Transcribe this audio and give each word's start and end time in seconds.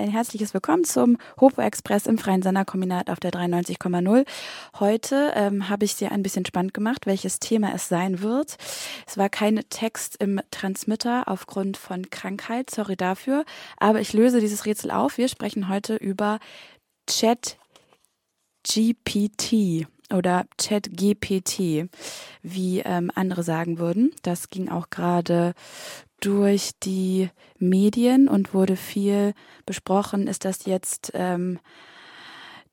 ein 0.00 0.08
herzliches 0.08 0.54
Willkommen 0.54 0.84
zum 0.84 1.18
Hopo 1.38 1.60
Express 1.60 2.06
im 2.06 2.16
Freien 2.16 2.40
Senderkombinat 2.40 3.10
auf 3.10 3.20
der 3.20 3.32
93,0. 3.32 4.24
Heute 4.78 5.32
ähm, 5.34 5.68
habe 5.68 5.84
ich 5.84 5.94
dir 5.94 6.10
ein 6.10 6.22
bisschen 6.22 6.46
spannend 6.46 6.72
gemacht, 6.72 7.04
welches 7.04 7.38
Thema 7.38 7.74
es 7.74 7.88
sein 7.88 8.22
wird. 8.22 8.56
Es 9.06 9.18
war 9.18 9.28
kein 9.28 9.60
Text 9.68 10.16
im 10.16 10.40
Transmitter 10.50 11.24
aufgrund 11.28 11.76
von 11.76 12.08
Krankheit, 12.08 12.70
sorry 12.70 12.96
dafür, 12.96 13.44
aber 13.76 14.00
ich 14.00 14.14
löse 14.14 14.40
dieses 14.40 14.64
Rätsel 14.64 14.90
auf. 14.90 15.18
Wir 15.18 15.28
sprechen 15.28 15.68
heute 15.68 15.96
über 15.96 16.38
Chat 17.06 17.58
GPT 18.66 19.86
oder 20.10 20.46
Chat 20.56 20.88
GPT, 20.96 21.90
wie 22.42 22.80
ähm, 22.80 23.10
andere 23.14 23.42
sagen 23.42 23.78
würden. 23.78 24.12
Das 24.22 24.48
ging 24.48 24.70
auch 24.70 24.88
gerade 24.88 25.52
durch 26.20 26.72
die 26.82 27.30
Medien 27.58 28.28
und 28.28 28.54
wurde 28.54 28.76
viel 28.76 29.34
besprochen. 29.66 30.26
Ist 30.26 30.44
das 30.44 30.66
jetzt 30.66 31.12
ähm, 31.14 31.58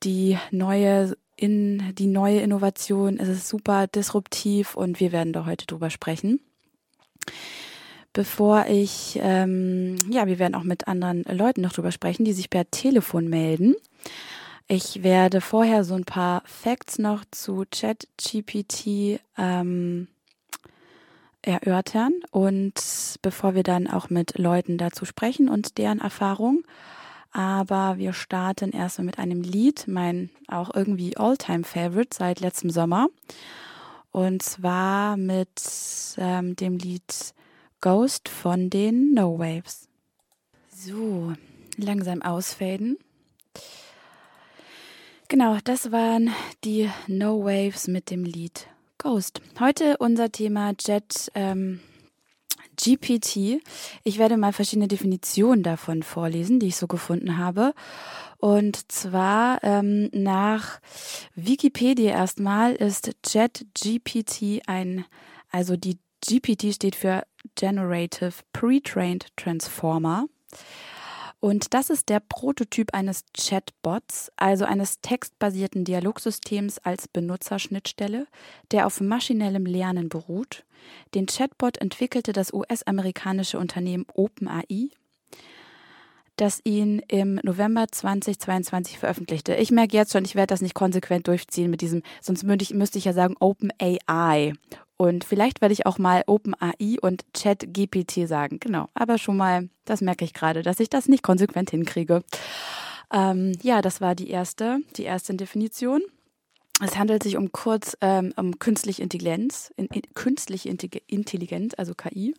die 0.03 0.37
neue 0.51 1.17
in 1.35 1.93
die 1.95 2.07
neue 2.07 2.39
Innovation? 2.39 3.17
Ist 3.17 3.29
es 3.29 3.49
super 3.49 3.87
disruptiv 3.87 4.75
und 4.75 4.99
wir 4.99 5.11
werden 5.11 5.33
da 5.33 5.45
heute 5.45 5.65
drüber 5.65 5.89
sprechen. 5.89 6.39
Bevor 8.13 8.65
ich, 8.67 9.19
ähm, 9.21 9.97
ja, 10.09 10.25
wir 10.25 10.39
werden 10.39 10.55
auch 10.55 10.63
mit 10.63 10.87
anderen 10.87 11.23
Leuten 11.23 11.61
noch 11.61 11.73
drüber 11.73 11.91
sprechen, 11.91 12.25
die 12.25 12.33
sich 12.33 12.49
per 12.49 12.69
Telefon 12.71 13.27
melden. 13.27 13.75
Ich 14.67 15.03
werde 15.03 15.39
vorher 15.39 15.83
so 15.83 15.93
ein 15.93 16.03
paar 16.03 16.41
Facts 16.45 16.97
noch 16.97 17.23
zu 17.31 17.63
ChatGPT 17.69 19.19
ähm, 19.37 20.07
erörtern 21.41 22.13
und 22.31 22.73
bevor 23.21 23.55
wir 23.55 23.63
dann 23.63 23.87
auch 23.87 24.09
mit 24.09 24.37
Leuten 24.37 24.77
dazu 24.77 25.05
sprechen 25.05 25.49
und 25.49 25.77
deren 25.77 25.99
Erfahrung. 25.99 26.63
Aber 27.31 27.97
wir 27.97 28.13
starten 28.13 28.71
erstmal 28.71 29.05
mit 29.05 29.19
einem 29.19 29.41
Lied, 29.41 29.87
mein 29.87 30.29
auch 30.47 30.73
irgendwie 30.73 31.17
Alltime 31.17 31.63
favorite 31.63 32.15
seit 32.17 32.39
letztem 32.39 32.69
Sommer. 32.69 33.07
Und 34.11 34.41
zwar 34.41 35.17
mit 35.17 35.61
ähm, 36.17 36.55
dem 36.55 36.77
Lied 36.77 37.33
Ghost 37.81 38.29
von 38.29 38.69
den 38.69 39.13
No 39.13 39.37
Waves. 39.37 39.87
So, 40.73 41.33
langsam 41.77 42.21
ausfaden. 42.21 42.97
Genau, 45.27 45.57
das 45.63 45.91
waren 45.91 46.31
die 46.63 46.89
No 47.07 47.43
Waves 47.43 47.87
mit 47.87 48.09
dem 48.09 48.23
Lied 48.23 48.67
Ghost. 49.07 49.39
Heute 49.57 49.95
unser 49.99 50.33
Thema 50.33 50.73
Jet 50.77 51.31
ähm, 51.33 51.79
GPT. 52.75 53.61
Ich 54.03 54.17
werde 54.17 54.35
mal 54.35 54.51
verschiedene 54.51 54.89
Definitionen 54.89 55.63
davon 55.63 56.03
vorlesen, 56.03 56.59
die 56.59 56.67
ich 56.67 56.75
so 56.75 56.87
gefunden 56.87 57.37
habe. 57.37 57.73
Und 58.37 58.91
zwar 58.91 59.63
ähm, 59.63 60.09
nach 60.11 60.81
Wikipedia 61.35 62.11
erstmal 62.11 62.73
ist 62.73 63.15
Jet 63.25 63.65
GPT 63.81 64.67
ein, 64.67 65.05
also 65.51 65.77
die 65.77 65.99
GPT 66.27 66.75
steht 66.75 66.97
für 66.97 67.23
Generative 67.55 68.33
Pre-Trained 68.51 69.27
Transformer. 69.37 70.25
Und 71.39 71.73
das 71.75 71.89
ist 71.91 72.09
der 72.09 72.19
Prototyp 72.19 72.93
eines 72.93 73.23
Chatbots, 73.37 74.31
also 74.37 74.65
eines 74.65 75.01
textbasierten 75.01 75.85
Dialogsystems 75.85 76.79
als 76.79 77.07
Benutzerschnittstelle, 77.07 78.27
der 78.71 78.87
auf 78.87 79.01
maschinellem 79.01 79.65
Lernen 79.65 80.09
beruht. 80.09 80.65
Den 81.13 81.27
Chatbot 81.27 81.77
entwickelte 81.77 82.33
das 82.33 82.53
US-amerikanische 82.53 83.59
Unternehmen 83.59 84.05
OpenAI, 84.13 84.89
das 86.37 86.59
ihn 86.63 86.99
im 87.07 87.39
November 87.43 87.87
2022 87.87 88.97
veröffentlichte. 88.97 89.55
Ich 89.55 89.69
merke 89.71 89.95
jetzt 89.95 90.13
schon, 90.13 90.25
ich 90.25 90.35
werde 90.35 90.51
das 90.51 90.61
nicht 90.61 90.75
konsequent 90.75 91.27
durchziehen 91.27 91.69
mit 91.69 91.81
diesem, 91.81 92.01
sonst 92.21 92.43
müsste 92.43 92.97
ich, 92.97 93.05
ja 93.05 93.13
sagen 93.13 93.35
OpenAI. 93.39 94.53
Und 94.97 95.23
vielleicht 95.23 95.61
werde 95.61 95.73
ich 95.73 95.85
auch 95.85 95.99
mal 95.99 96.23
OpenAI 96.25 96.97
und 97.01 97.23
ChatGPT 97.33 98.27
sagen. 98.27 98.59
Genau. 98.59 98.89
Aber 98.95 99.17
schon 99.17 99.37
mal, 99.37 99.69
das 99.85 100.01
merke 100.01 100.25
ich 100.25 100.33
gerade, 100.33 100.63
dass 100.63 100.79
ich 100.79 100.89
das 100.89 101.07
nicht 101.07 101.23
konsequent 101.23 101.69
hinkriege. 101.69 102.23
Ähm, 103.13 103.53
ja, 103.61 103.81
das 103.81 104.01
war 104.01 104.15
die 104.15 104.29
erste, 104.29 104.79
die 104.97 105.03
erste 105.03 105.35
Definition. 105.35 106.01
Es 106.83 106.97
handelt 106.97 107.23
sich 107.23 107.37
um 107.37 107.51
kurz 107.51 107.97
ähm, 108.01 108.33
um 108.35 108.59
künstliche 108.59 109.01
Intelligenz, 109.01 109.71
in, 109.77 109.87
in, 109.87 110.01
künstliche 110.13 110.69
Intelligenz, 110.69 111.73
also 111.77 111.93
KI 111.95 112.35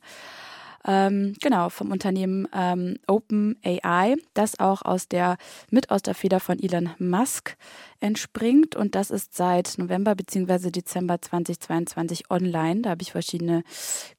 ähm, 0.89 1.35
genau, 1.43 1.69
vom 1.69 1.91
Unternehmen 1.91 2.49
ähm, 2.55 2.97
OpenAI, 3.07 4.17
das 4.33 4.59
auch 4.59 4.81
aus 4.81 5.07
der, 5.07 5.37
mit 5.71 5.91
aus 5.91 6.01
der 6.01 6.15
Feder 6.15 6.41
von 6.41 6.59
Elon 6.59 6.89
Musk 6.99 7.59
entspringt 8.01 8.75
und 8.75 8.95
das 8.95 9.11
ist 9.11 9.37
seit 9.37 9.75
November 9.77 10.15
bzw. 10.15 10.71
Dezember 10.71 11.21
2022 11.21 12.31
online. 12.31 12.81
Da 12.81 12.91
habe 12.91 13.03
ich 13.03 13.13
verschiedene 13.13 13.65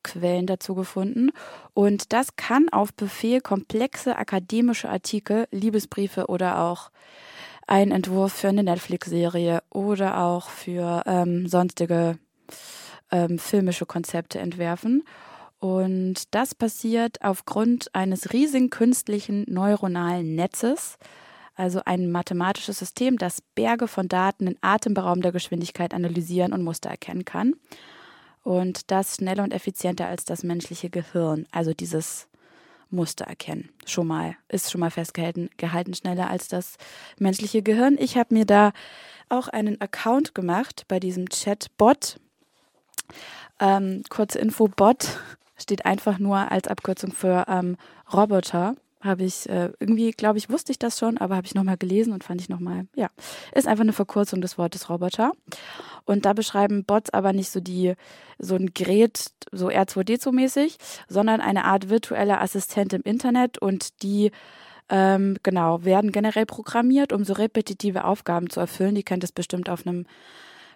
Quellen 0.04 0.46
dazu 0.46 0.76
gefunden. 0.76 1.32
Und 1.74 2.14
das 2.14 2.36
kann 2.36 2.70
auf 2.70 2.94
Befehl 2.94 3.42
komplexe 3.42 4.16
akademische 4.16 4.90
Artikel, 4.90 5.48
Liebesbriefe 5.50 6.28
oder 6.28 6.60
auch 6.60 6.92
ein 7.66 7.90
Entwurf 7.92 8.34
für 8.34 8.50
eine 8.50 8.64
Netflix-Serie 8.64 9.64
oder 9.72 10.20
auch 10.20 10.50
für 10.50 11.02
ähm, 11.08 11.48
sonstige 11.48 12.20
ähm, 13.12 13.40
filmische 13.40 13.88
Konzepte 13.88 14.38
entwerfen. 14.38 15.04
Und 15.60 16.34
das 16.34 16.56
passiert 16.56 17.22
aufgrund 17.22 17.94
eines 17.94 18.32
riesigen 18.32 18.70
künstlichen 18.70 19.46
neuronalen 19.48 20.36
Netzes, 20.36 20.98
also 21.56 21.82
ein 21.86 22.10
mathematisches 22.10 22.80
System, 22.80 23.18
das 23.18 23.42
Berge 23.56 23.90
von 23.90 24.08
Daten 24.08 24.48
in 24.48 24.58
atemberaubender 24.62 25.34
Geschwindigkeit 25.34 25.94
analysieren 25.94 26.54
und 26.54 26.64
Muster 26.64 26.90
erkennen 26.90 27.26
kann. 27.26 27.56
Und 28.44 28.90
das 28.90 29.16
schneller 29.16 29.44
und 29.44 29.54
effizienter 29.54 30.08
als 30.08 30.24
das 30.24 30.44
menschliche 30.44 30.90
Gehirn, 30.90 31.46
also 31.52 31.74
dieses 31.74 32.30
Muster 32.90 33.26
erkennen. 33.26 33.70
Schon 33.86 34.08
mal, 34.08 34.38
ist 34.48 34.72
schon 34.72 34.80
mal 34.80 34.92
festgehalten, 34.92 35.50
gehalten 35.58 35.94
schneller 35.94 36.30
als 36.30 36.48
das 36.48 36.78
menschliche 37.18 37.62
Gehirn. 37.62 37.98
Ich 38.00 38.18
habe 38.18 38.34
mir 38.34 38.46
da 38.46 38.72
auch 39.28 39.50
einen 39.50 39.80
Account 39.82 40.34
gemacht 40.34 40.86
bei 40.88 41.02
diesem 41.02 41.28
Chatbot. 41.28 42.20
Ähm, 43.60 44.04
kurze 44.10 44.40
Info, 44.40 44.70
Bot 44.70 45.20
steht 45.60 45.86
einfach 45.86 46.20
nur 46.20 46.52
als 46.52 46.68
Abkürzung 46.68 47.12
für 47.12 47.46
ähm, 47.48 47.78
Roboter. 48.12 48.76
Habe 49.02 49.24
ich 49.24 49.48
äh, 49.48 49.72
irgendwie, 49.80 50.12
glaube 50.12 50.38
ich, 50.38 50.50
wusste 50.50 50.74
ich 50.74 50.80
das 50.80 51.00
schon, 51.00 51.18
aber 51.18 51.38
habe 51.38 51.48
ich 51.48 51.56
nochmal 51.56 51.78
gelesen 51.78 52.12
und 52.12 52.26
fand 52.26 52.42
ich 52.42 52.50
nochmal, 52.50 52.86
ja, 52.96 53.08
ist 53.54 53.66
einfach 53.66 53.84
eine 53.84 53.94
Verkürzung 53.94 54.42
des 54.42 54.58
Wortes 54.58 54.90
Roboter. 54.90 55.32
Und 56.04 56.26
da 56.26 56.34
beschreiben 56.34 56.84
Bots 56.84 57.10
aber 57.12 57.32
nicht 57.32 57.50
so 57.50 57.62
die, 57.62 57.94
so 58.40 58.56
ein 58.56 58.74
Gerät, 58.74 59.32
so 59.54 59.68
R2D2-mäßig, 59.68 60.78
sondern 61.08 61.40
eine 61.40 61.64
Art 61.64 61.90
virtuelle 61.90 62.42
Assistent 62.42 62.92
im 62.92 63.04
Internet 63.04 63.58
und 63.58 64.04
die 64.04 64.32
ähm, 64.90 65.38
genau, 65.44 65.86
werden 65.86 66.12
generell 66.12 66.46
programmiert, 66.46 67.14
um 67.14 67.24
so 67.24 67.34
repetitive 67.34 68.04
Aufgaben 68.04 68.50
zu 68.50 68.60
erfüllen. 68.60 68.96
Die 68.96 69.04
kennt 69.04 69.24
es 69.24 69.32
bestimmt 69.32 69.70
auf 69.70 69.86
einem, 69.86 70.06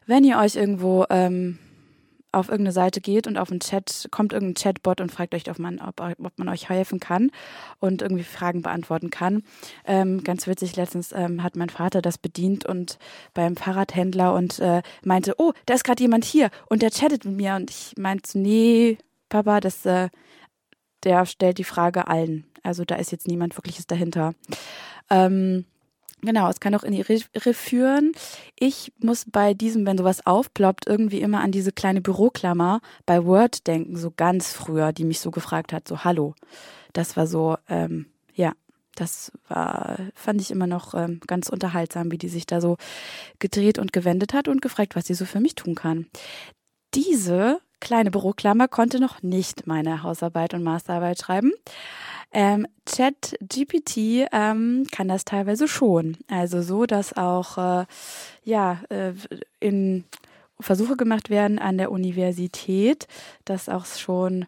wenn 0.05 0.23
ihr 0.23 0.37
euch 0.37 0.55
irgendwo 0.55 1.05
ähm, 1.09 1.57
auf 2.33 2.49
irgendeine 2.49 2.73
Seite 2.73 2.99
geht 2.99 3.27
und 3.27 3.37
auf 3.37 3.51
einen 3.51 3.59
Chat, 3.59 4.07
kommt 4.11 4.33
irgendein 4.33 4.61
Chatbot 4.61 5.01
und 5.01 5.11
fragt 5.11 5.33
euch, 5.35 5.49
ob 5.49 5.59
man, 5.59 5.79
ob, 5.79 5.99
ob 6.01 6.37
man 6.37 6.49
euch 6.49 6.69
helfen 6.69 6.99
kann 6.99 7.31
und 7.79 8.01
irgendwie 8.01 8.23
Fragen 8.23 8.61
beantworten 8.61 9.09
kann. 9.09 9.43
Ähm, 9.85 10.23
ganz 10.23 10.47
witzig, 10.47 10.75
letztens 10.75 11.11
ähm, 11.13 11.43
hat 11.43 11.55
mein 11.55 11.69
Vater 11.69 12.01
das 12.01 12.17
bedient 12.17 12.65
und 12.65 12.97
beim 13.33 13.55
Fahrradhändler 13.55 14.33
und 14.33 14.59
äh, 14.59 14.81
meinte, 15.03 15.35
oh, 15.37 15.53
da 15.65 15.75
ist 15.75 15.83
gerade 15.83 16.01
jemand 16.01 16.25
hier 16.25 16.49
und 16.67 16.81
der 16.81 16.91
chattet 16.91 17.25
mit 17.25 17.37
mir 17.37 17.55
und 17.55 17.69
ich 17.69 17.93
meinte, 17.97 18.37
nee, 18.37 18.97
Papa, 19.29 19.59
das, 19.59 19.85
äh, 19.85 20.09
der 21.03 21.25
stellt 21.25 21.57
die 21.57 21.63
Frage 21.63 22.07
allen. 22.07 22.45
Also 22.63 22.85
da 22.85 22.95
ist 22.95 23.11
jetzt 23.11 23.27
niemand 23.27 23.57
wirkliches 23.57 23.87
dahinter. 23.87 24.33
Ähm, 25.09 25.65
Genau, 26.23 26.49
es 26.49 26.61
kann 26.61 26.73
auch 26.73 26.83
in 26.83 26.93
die 26.93 27.03
Irre 27.33 27.53
führen. 27.53 28.13
Ich 28.57 28.93
muss 28.99 29.25
bei 29.29 29.53
diesem, 29.53 29.85
wenn 29.85 29.97
sowas 29.97 30.25
aufploppt, 30.25 30.87
irgendwie 30.87 31.19
immer 31.19 31.41
an 31.41 31.51
diese 31.51 31.73
kleine 31.73 31.99
Büroklammer 31.99 32.79
bei 33.05 33.25
Word 33.25 33.67
denken, 33.67 33.97
so 33.97 34.11
ganz 34.15 34.53
früher, 34.53 34.93
die 34.93 35.03
mich 35.03 35.19
so 35.19 35.31
gefragt 35.31 35.73
hat, 35.73 35.85
so 35.87 36.05
Hallo. 36.05 36.33
Das 36.93 37.17
war 37.17 37.27
so, 37.27 37.57
ähm, 37.67 38.05
ja, 38.33 38.53
das 38.95 39.33
war, 39.49 39.97
fand 40.15 40.39
ich 40.39 40.51
immer 40.51 40.67
noch 40.67 40.93
ähm, 40.93 41.19
ganz 41.27 41.49
unterhaltsam, 41.49 42.09
wie 42.11 42.17
die 42.17 42.29
sich 42.29 42.45
da 42.45 42.61
so 42.61 42.77
gedreht 43.39 43.77
und 43.77 43.91
gewendet 43.91 44.33
hat 44.33 44.47
und 44.47 44.61
gefragt, 44.61 44.95
was 44.95 45.07
sie 45.07 45.15
so 45.15 45.25
für 45.25 45.41
mich 45.41 45.55
tun 45.55 45.75
kann. 45.75 46.05
Diese 46.93 47.59
kleine 47.83 48.11
Büroklammer 48.11 48.67
konnte 48.67 48.99
noch 48.99 49.21
nicht 49.21 49.67
meine 49.67 50.03
Hausarbeit 50.03 50.53
und 50.53 50.63
Masterarbeit 50.63 51.19
schreiben. 51.19 51.51
Ähm, 52.31 52.65
Chat 52.87 53.35
GPT 53.41 54.27
ähm, 54.31 54.87
kann 54.91 55.07
das 55.07 55.25
teilweise 55.25 55.67
schon. 55.67 56.17
Also 56.29 56.61
so, 56.61 56.85
dass 56.85 57.15
auch 57.15 57.57
äh, 57.57 57.85
ja 58.43 58.79
äh, 58.89 59.13
in 59.59 60.05
Versuche 60.59 60.95
gemacht 60.95 61.29
werden 61.29 61.59
an 61.59 61.77
der 61.77 61.91
Universität, 61.91 63.07
dass 63.45 63.67
auch 63.67 63.85
schon 63.85 64.45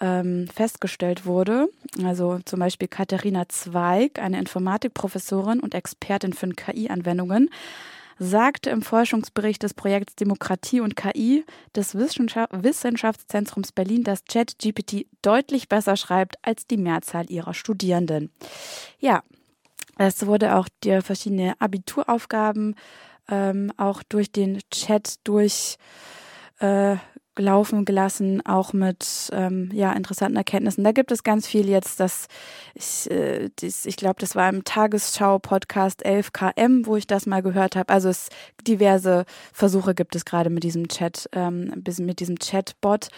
ähm, 0.00 0.46
festgestellt 0.54 1.26
wurde. 1.26 1.68
Also 2.04 2.38
zum 2.44 2.60
Beispiel 2.60 2.86
Katharina 2.86 3.48
Zweig, 3.48 4.20
eine 4.20 4.38
Informatikprofessorin 4.38 5.58
und 5.58 5.74
Expertin 5.74 6.32
für 6.32 6.48
KI-Anwendungen, 6.48 7.50
sagte 8.18 8.70
im 8.70 8.82
Forschungsbericht 8.82 9.62
des 9.62 9.74
Projekts 9.74 10.16
Demokratie 10.16 10.80
und 10.80 10.96
KI 10.96 11.44
des 11.74 11.94
Wissenschaftszentrums 11.94 13.72
Berlin, 13.72 14.04
dass 14.04 14.24
ChatGPT 14.24 15.06
deutlich 15.22 15.68
besser 15.68 15.96
schreibt 15.96 16.36
als 16.42 16.66
die 16.66 16.76
Mehrzahl 16.76 17.30
ihrer 17.30 17.54
Studierenden. 17.54 18.30
Ja, 18.98 19.22
es 19.98 20.26
wurde 20.26 20.56
auch 20.56 20.68
die 20.84 21.00
verschiedene 21.00 21.60
Abituraufgaben 21.60 22.76
ähm, 23.28 23.72
auch 23.76 24.02
durch 24.02 24.32
den 24.32 24.60
Chat 24.70 25.16
durch 25.24 25.76
äh, 26.60 26.96
laufen 27.38 27.84
gelassen, 27.84 28.44
auch 28.44 28.72
mit 28.72 29.30
ähm, 29.32 29.70
ja 29.72 29.92
interessanten 29.92 30.36
Erkenntnissen. 30.36 30.84
Da 30.84 30.92
gibt 30.92 31.10
es 31.12 31.22
ganz 31.22 31.46
viel 31.46 31.68
jetzt, 31.68 32.00
dass 32.00 32.28
ich, 32.74 33.10
äh, 33.10 33.50
ich 33.60 33.96
glaube, 33.96 34.20
das 34.20 34.36
war 34.36 34.48
im 34.48 34.64
Tagesschau-Podcast 34.64 36.04
11KM, 36.04 36.86
wo 36.86 36.96
ich 36.96 37.06
das 37.06 37.26
mal 37.26 37.42
gehört 37.42 37.76
habe. 37.76 37.92
Also 37.92 38.08
es 38.08 38.28
diverse 38.66 39.24
Versuche 39.52 39.94
gibt 39.94 40.14
es 40.16 40.24
gerade 40.24 40.50
mit 40.50 40.64
diesem 40.64 40.88
Chat, 40.88 41.28
ähm, 41.32 41.82
mit 41.98 42.20
diesem 42.20 42.38
Chatbot. 42.38 43.08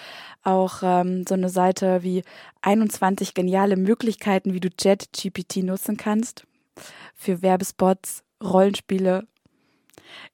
Auch 0.42 0.80
ähm, 0.82 1.24
so 1.28 1.34
eine 1.34 1.48
Seite 1.48 2.02
wie 2.02 2.22
21 2.62 3.34
geniale 3.34 3.76
Möglichkeiten, 3.76 4.54
wie 4.54 4.60
du 4.60 4.68
ChatGPT 4.70 5.58
nutzen 5.58 5.96
kannst 5.96 6.44
für 7.14 7.42
Werbespots, 7.42 8.22
Rollenspiele. 8.42 9.26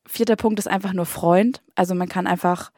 Vierter 0.06 0.36
Punkt 0.36 0.58
ist 0.58 0.68
einfach 0.68 0.92
nur 0.92 1.06
Freund. 1.06 1.62
Also 1.74 1.94
man 1.94 2.08
kann 2.08 2.26
einfach 2.26 2.70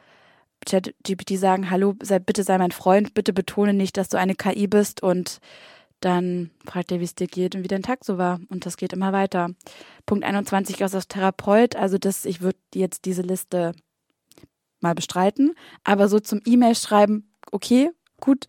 ChatGPT 0.68 1.38
sagen, 1.38 1.70
hallo, 1.70 1.94
sei, 2.02 2.18
bitte 2.18 2.42
sei 2.42 2.58
mein 2.58 2.72
Freund, 2.72 3.14
bitte 3.14 3.32
betone 3.32 3.72
nicht, 3.72 3.96
dass 3.96 4.08
du 4.08 4.18
eine 4.18 4.34
KI 4.34 4.66
bist 4.66 5.02
und 5.02 5.40
dann 6.00 6.50
fragt 6.64 6.92
er, 6.92 7.00
wie 7.00 7.04
es 7.04 7.14
dir 7.14 7.26
geht 7.26 7.54
und 7.54 7.64
wie 7.64 7.68
dein 7.68 7.82
Tag 7.82 8.04
so 8.04 8.18
war. 8.18 8.40
Und 8.50 8.66
das 8.66 8.76
geht 8.76 8.92
immer 8.92 9.12
weiter. 9.12 9.50
Punkt 10.06 10.24
21 10.24 10.80
ist 10.80 10.94
als 10.94 11.08
Therapeut. 11.08 11.74
Also 11.74 11.98
das, 11.98 12.24
ich 12.24 12.40
würde 12.40 12.58
jetzt 12.74 13.04
diese 13.04 13.22
Liste 13.22 13.72
mal 14.80 14.94
bestreiten. 14.94 15.54
Aber 15.82 16.08
so 16.08 16.20
zum 16.20 16.40
E-Mail 16.44 16.76
schreiben, 16.76 17.32
okay, 17.50 17.90
gut, 18.20 18.46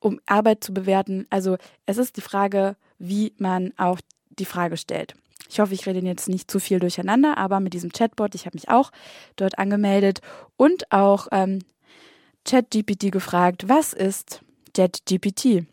um 0.00 0.18
Arbeit 0.24 0.64
zu 0.64 0.72
bewerten. 0.72 1.26
Also 1.28 1.58
es 1.84 1.98
ist 1.98 2.16
die 2.16 2.22
Frage, 2.22 2.76
wie 2.98 3.34
man 3.36 3.74
auch 3.76 4.00
die 4.30 4.46
Frage 4.46 4.78
stellt. 4.78 5.14
Ich 5.48 5.60
hoffe, 5.60 5.74
ich 5.74 5.86
rede 5.86 6.00
jetzt 6.00 6.28
nicht 6.28 6.50
zu 6.50 6.60
viel 6.60 6.78
durcheinander, 6.78 7.38
aber 7.38 7.60
mit 7.60 7.72
diesem 7.74 7.90
Chatbot, 7.90 8.34
ich 8.34 8.46
habe 8.46 8.56
mich 8.56 8.68
auch 8.68 8.90
dort 9.36 9.58
angemeldet 9.58 10.20
und 10.56 10.92
auch 10.92 11.28
ähm, 11.32 11.60
ChatGPT 12.44 13.10
gefragt, 13.10 13.68
was 13.68 13.92
ist 13.92 14.42
ChatGPT? 14.74 15.66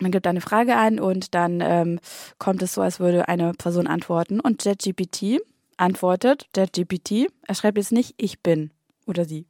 Man 0.00 0.10
gibt 0.10 0.26
eine 0.26 0.40
Frage 0.40 0.76
ein 0.76 0.98
und 0.98 1.34
dann 1.34 1.60
ähm, 1.60 2.00
kommt 2.38 2.62
es 2.62 2.74
so, 2.74 2.82
als 2.82 2.98
würde 2.98 3.28
eine 3.28 3.52
Person 3.52 3.86
antworten. 3.86 4.40
Und 4.40 4.62
ChatGPT 4.62 5.40
antwortet, 5.76 6.46
ChatGPT, 6.52 7.28
er 7.46 7.54
schreibt 7.54 7.78
jetzt 7.78 7.92
nicht 7.92 8.14
ich 8.16 8.40
bin 8.42 8.70
oder 9.06 9.24
sie, 9.24 9.46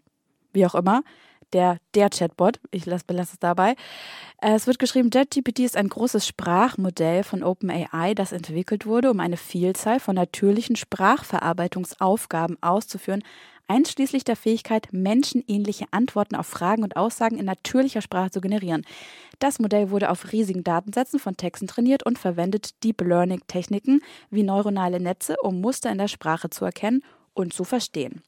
wie 0.53 0.67
auch 0.67 0.75
immer, 0.75 1.03
der, 1.55 1.79
der 1.95 2.11
Chatbot. 2.11 2.61
Ich 2.71 2.85
lasse, 2.85 3.05
belasse 3.07 3.35
es 3.35 3.39
dabei. 3.39 3.77
Äh, 4.43 4.55
es 4.55 4.67
wird 4.67 4.79
geschrieben, 4.79 5.11
JetGPT 5.13 5.61
ist 5.61 5.77
ein 5.77 5.89
großes 5.89 6.27
Sprachmodell 6.27 7.23
von 7.23 7.43
OpenAI, 7.43 8.15
das 8.15 8.33
entwickelt 8.33 8.85
wurde, 8.85 9.11
um 9.11 9.21
eine 9.21 9.37
Vielzahl 9.37 10.01
von 10.01 10.17
natürlichen 10.17 10.77
Sprachverarbeitungsaufgaben 10.77 12.63
auszuführen, 12.63 13.23
einschließlich 13.69 14.25
der 14.25 14.37
Fähigkeit, 14.37 14.89
menschenähnliche 14.93 15.87
Antworten 15.91 16.35
auf 16.35 16.47
Fragen 16.47 16.83
und 16.83 16.97
Aussagen 16.97 17.39
in 17.39 17.47
natürlicher 17.47 18.03
Sprache 18.03 18.31
zu 18.31 18.41
generieren. 18.41 18.85
Das 19.39 19.59
Modell 19.59 19.91
wurde 19.91 20.11
auf 20.11 20.33
riesigen 20.33 20.65
Datensätzen 20.65 21.19
von 21.19 21.37
Texten 21.37 21.67
trainiert 21.67 22.05
und 22.05 22.19
verwendet 22.19 22.83
Deep 22.85 23.01
Learning-Techniken 23.01 24.01
wie 24.31 24.43
neuronale 24.43 25.01
Netze, 25.01 25.37
um 25.43 25.61
Muster 25.61 25.91
in 25.91 25.99
der 25.99 26.09
Sprache 26.09 26.51
zu 26.51 26.65
erkennen 26.65 27.03
und 27.33 27.53
zu 27.53 27.65
verstehen. 27.65 28.23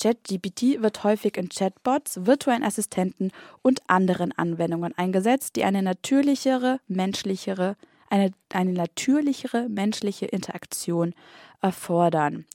ChatGPT 0.00 0.82
wird 0.82 1.04
häufig 1.04 1.36
in 1.36 1.48
Chatbots, 1.48 2.24
virtuellen 2.26 2.64
Assistenten 2.64 3.30
und 3.62 3.82
anderen 3.88 4.32
Anwendungen 4.32 4.96
eingesetzt, 4.96 5.56
die 5.56 5.64
eine 5.64 5.82
natürlichere, 5.82 6.80
menschlichere, 6.88 7.76
eine, 8.08 8.32
eine 8.52 8.72
natürlichere 8.72 9.68
menschliche 9.68 10.26
Interaktion 10.26 11.14
erfordern. 11.60 12.46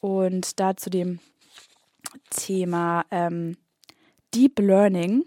Und 0.00 0.60
da 0.60 0.76
zu 0.76 0.90
dem 0.90 1.18
Thema 2.30 3.04
ähm, 3.10 3.56
Deep 4.34 4.58
Learning, 4.58 5.24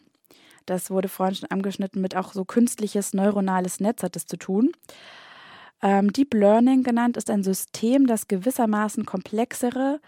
das 0.66 0.92
wurde 0.92 1.08
vorhin 1.08 1.36
schon 1.36 1.50
angeschnitten, 1.50 2.02
mit 2.02 2.16
auch 2.16 2.34
so 2.34 2.46
künstliches 2.46 3.14
neuronales 3.14 3.80
Netz 3.80 4.04
hat 4.04 4.16
es 4.16 4.26
zu 4.26 4.38
tun. 4.38 4.72
Ähm, 5.82 6.12
Deep 6.12 6.34
Learning 6.34 6.84
genannt 6.84 7.18
ist 7.18 7.30
ein 7.30 7.44
System, 7.44 8.08
das 8.08 8.28
gewissermaßen 8.28 9.06
komplexere, 9.06 10.00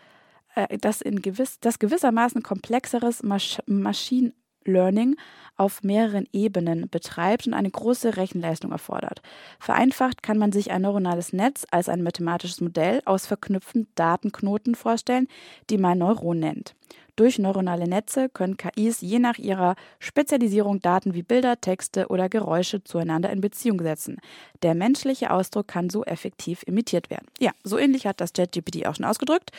äh, 0.56 0.78
das 0.78 1.02
in 1.02 1.22
gewiss, 1.22 1.60
das 1.60 1.80
gewissermaßen 1.80 2.44
komplexeres 2.44 3.24
Masch 3.24 3.60
Machine 3.66 4.34
Learning 4.66 5.16
auf 5.58 5.84
mehreren 5.84 6.28
Ebenen 6.32 6.90
betreibt 6.90 7.48
und 7.48 7.54
eine 7.54 7.70
große 7.70 8.18
Rechenleistung 8.18 8.72
erfordert. 8.72 9.22
Vereinfacht 9.60 10.24
kann 10.24 10.38
man 10.38 10.52
sich 10.52 10.72
ein 10.72 10.84
neuronales 10.84 11.34
Netz 11.34 11.66
als 11.72 11.90
ein 11.90 12.04
mathematisches 12.04 12.62
Modell 12.62 13.02
aus 13.06 13.26
verknüpften 13.26 13.88
Datenknoten 13.96 14.76
vorstellen, 14.76 15.28
die 15.70 15.78
man 15.78 15.98
Neuron 15.98 16.40
nennt. 16.40 16.76
Durch 17.20 17.38
neuronale 17.38 17.86
Netze 17.86 18.30
können 18.30 18.56
KIs 18.56 19.02
je 19.02 19.20
nach 19.20 19.38
ihrer 19.38 19.76
Spezialisierung 20.00 20.80
Daten 20.80 21.14
wie 21.14 21.22
Bilder, 21.22 21.60
Texte 21.60 22.08
oder 22.08 22.30
Geräusche 22.30 22.82
zueinander 22.82 23.30
in 23.30 23.42
Beziehung 23.42 23.82
setzen. 23.82 24.22
Der 24.62 24.74
menschliche 24.74 25.32
Ausdruck 25.32 25.68
kann 25.68 25.90
so 25.90 26.06
effektiv 26.06 26.64
imitiert 26.66 27.10
werden. 27.10 27.28
Ja, 27.38 27.52
so 27.62 27.78
ähnlich 27.78 28.08
hat 28.08 28.22
das 28.22 28.32
ChatGPT 28.32 28.88
auch 28.88 28.96
schon 28.96 29.04
ausgedrückt. 29.04 29.52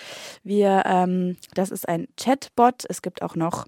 Wir, 0.43 0.85
ähm, 0.87 1.37
das 1.53 1.71
ist 1.71 1.87
ein 1.87 2.09
Chatbot. 2.17 2.87
Es 2.89 3.03
gibt 3.03 3.21
auch 3.21 3.37
noch 3.37 3.67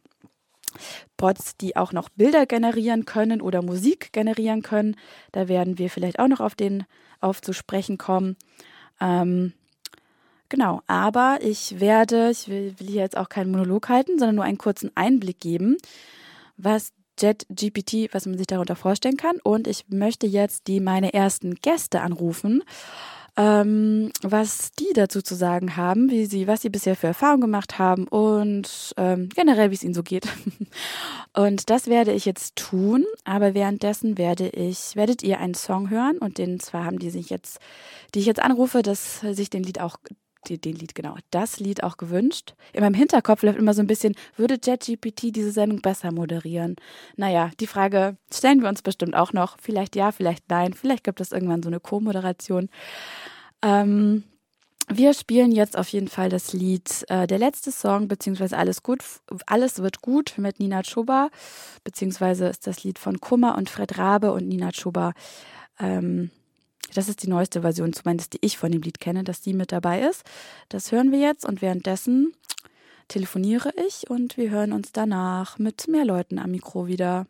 Bots, 1.18 1.58
die 1.58 1.76
auch 1.76 1.92
noch 1.92 2.08
Bilder 2.08 2.46
generieren 2.46 3.04
können 3.04 3.42
oder 3.42 3.60
Musik 3.60 4.10
generieren 4.14 4.62
können. 4.62 4.96
Da 5.32 5.48
werden 5.48 5.76
wir 5.76 5.90
vielleicht 5.90 6.18
auch 6.18 6.28
noch 6.28 6.40
auf 6.40 6.54
den 6.54 6.84
auf 7.20 7.42
zu 7.42 7.52
sprechen 7.52 7.98
kommen. 7.98 8.38
Ähm, 9.02 9.52
Genau, 10.52 10.82
aber 10.86 11.38
ich 11.40 11.80
werde, 11.80 12.28
ich 12.30 12.46
will, 12.46 12.74
will 12.76 12.86
hier 12.86 13.00
jetzt 13.00 13.16
auch 13.16 13.30
keinen 13.30 13.50
Monolog 13.50 13.88
halten, 13.88 14.18
sondern 14.18 14.34
nur 14.34 14.44
einen 14.44 14.58
kurzen 14.58 14.90
Einblick 14.94 15.40
geben, 15.40 15.78
was 16.58 16.92
JetGPT, 17.18 18.12
was 18.12 18.26
man 18.26 18.36
sich 18.36 18.48
darunter 18.48 18.76
vorstellen 18.76 19.16
kann. 19.16 19.36
Und 19.42 19.66
ich 19.66 19.86
möchte 19.88 20.26
jetzt 20.26 20.66
die 20.66 20.80
meine 20.80 21.14
ersten 21.14 21.54
Gäste 21.54 22.02
anrufen, 22.02 22.62
ähm, 23.38 24.12
was 24.20 24.72
die 24.72 24.92
dazu 24.92 25.22
zu 25.22 25.36
sagen 25.36 25.78
haben, 25.78 26.10
wie 26.10 26.26
sie, 26.26 26.46
was 26.46 26.60
sie 26.60 26.68
bisher 26.68 26.96
für 26.96 27.06
Erfahrungen 27.06 27.40
gemacht 27.40 27.78
haben 27.78 28.06
und 28.06 28.92
ähm, 28.98 29.30
generell, 29.34 29.70
wie 29.70 29.76
es 29.76 29.82
ihnen 29.82 29.94
so 29.94 30.02
geht. 30.02 30.28
Und 31.34 31.70
das 31.70 31.86
werde 31.86 32.12
ich 32.12 32.26
jetzt 32.26 32.56
tun, 32.56 33.06
aber 33.24 33.54
währenddessen 33.54 34.18
werde 34.18 34.50
ich, 34.50 34.96
werdet 34.96 35.22
ihr 35.22 35.40
einen 35.40 35.54
Song 35.54 35.88
hören 35.88 36.18
und 36.18 36.36
den 36.36 36.60
zwar 36.60 36.84
haben 36.84 36.98
die 36.98 37.08
sich 37.08 37.30
jetzt, 37.30 37.58
die 38.14 38.18
ich 38.18 38.26
jetzt 38.26 38.42
anrufe, 38.42 38.82
dass 38.82 39.20
sich 39.20 39.48
den 39.48 39.62
Lied 39.62 39.80
auch 39.80 39.96
die, 40.48 40.60
den 40.60 40.76
Lied, 40.76 40.94
genau, 40.94 41.16
das 41.30 41.60
Lied 41.60 41.82
auch 41.82 41.96
gewünscht. 41.96 42.54
In 42.72 42.82
meinem 42.82 42.94
Hinterkopf 42.94 43.42
läuft 43.42 43.58
immer 43.58 43.74
so 43.74 43.82
ein 43.82 43.86
bisschen, 43.86 44.14
würde 44.36 44.58
JetGPT 44.62 45.34
diese 45.34 45.52
Sendung 45.52 45.80
besser 45.80 46.12
moderieren? 46.12 46.76
Naja, 47.16 47.50
die 47.60 47.66
Frage 47.66 48.16
stellen 48.32 48.62
wir 48.62 48.68
uns 48.68 48.82
bestimmt 48.82 49.14
auch 49.14 49.32
noch. 49.32 49.56
Vielleicht 49.60 49.96
ja, 49.96 50.12
vielleicht 50.12 50.48
nein. 50.48 50.74
Vielleicht 50.74 51.04
gibt 51.04 51.20
es 51.20 51.32
irgendwann 51.32 51.62
so 51.62 51.68
eine 51.68 51.80
Co-Moderation. 51.80 52.68
Ähm, 53.62 54.24
wir 54.88 55.14
spielen 55.14 55.52
jetzt 55.52 55.78
auf 55.78 55.88
jeden 55.88 56.08
Fall 56.08 56.28
das 56.28 56.52
Lied 56.52 57.04
äh, 57.08 57.26
Der 57.26 57.38
letzte 57.38 57.70
Song, 57.70 58.08
beziehungsweise 58.08 58.56
Alles 58.56 58.82
gut, 58.82 59.02
Alles 59.46 59.78
wird 59.80 60.02
gut 60.02 60.34
mit 60.38 60.58
Nina 60.58 60.82
Choba, 60.82 61.30
beziehungsweise 61.84 62.48
ist 62.48 62.66
das 62.66 62.82
Lied 62.84 62.98
von 62.98 63.20
Kummer 63.20 63.56
und 63.56 63.70
Fred 63.70 63.96
Rabe 63.96 64.32
und 64.32 64.48
Nina 64.48 64.70
Choba. 64.70 65.12
Ähm, 65.78 66.30
das 66.94 67.08
ist 67.08 67.22
die 67.22 67.28
neueste 67.28 67.62
Version, 67.62 67.92
zumindest 67.92 68.34
die 68.34 68.38
ich 68.40 68.58
von 68.58 68.70
dem 68.70 68.82
Lied 68.82 69.00
kenne, 69.00 69.24
dass 69.24 69.40
die 69.40 69.54
mit 69.54 69.72
dabei 69.72 70.02
ist. 70.02 70.24
Das 70.68 70.92
hören 70.92 71.12
wir 71.12 71.18
jetzt 71.18 71.44
und 71.44 71.62
währenddessen 71.62 72.34
telefoniere 73.08 73.72
ich 73.86 74.08
und 74.10 74.36
wir 74.36 74.50
hören 74.50 74.72
uns 74.72 74.92
danach 74.92 75.58
mit 75.58 75.88
mehr 75.88 76.04
Leuten 76.04 76.38
am 76.38 76.50
Mikro 76.50 76.86
wieder. 76.86 77.26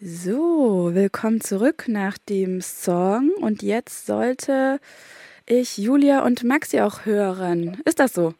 So, 0.00 0.90
willkommen 0.92 1.40
zurück 1.40 1.84
nach 1.86 2.18
dem 2.18 2.60
Song 2.60 3.30
und 3.40 3.62
jetzt 3.62 4.06
sollte 4.06 4.80
ich 5.46 5.78
Julia 5.78 6.24
und 6.24 6.44
Maxi 6.44 6.80
auch 6.80 7.04
hören. 7.04 7.80
Ist 7.84 8.00
das 8.00 8.12
so? 8.12 8.34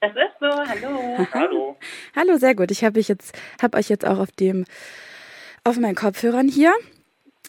Das 0.00 0.10
ist 0.10 0.38
so, 0.40 0.46
hallo. 0.46 1.26
hallo. 1.32 1.76
Hallo, 2.14 2.36
sehr 2.36 2.54
gut. 2.54 2.70
Ich 2.70 2.84
habe 2.84 3.00
jetzt, 3.00 3.34
hab 3.62 3.74
euch 3.74 3.88
jetzt 3.88 4.06
auch 4.06 4.18
auf 4.18 4.30
dem, 4.32 4.64
auf 5.64 5.78
meinen 5.78 5.94
Kopfhörern 5.94 6.48
hier. 6.48 6.74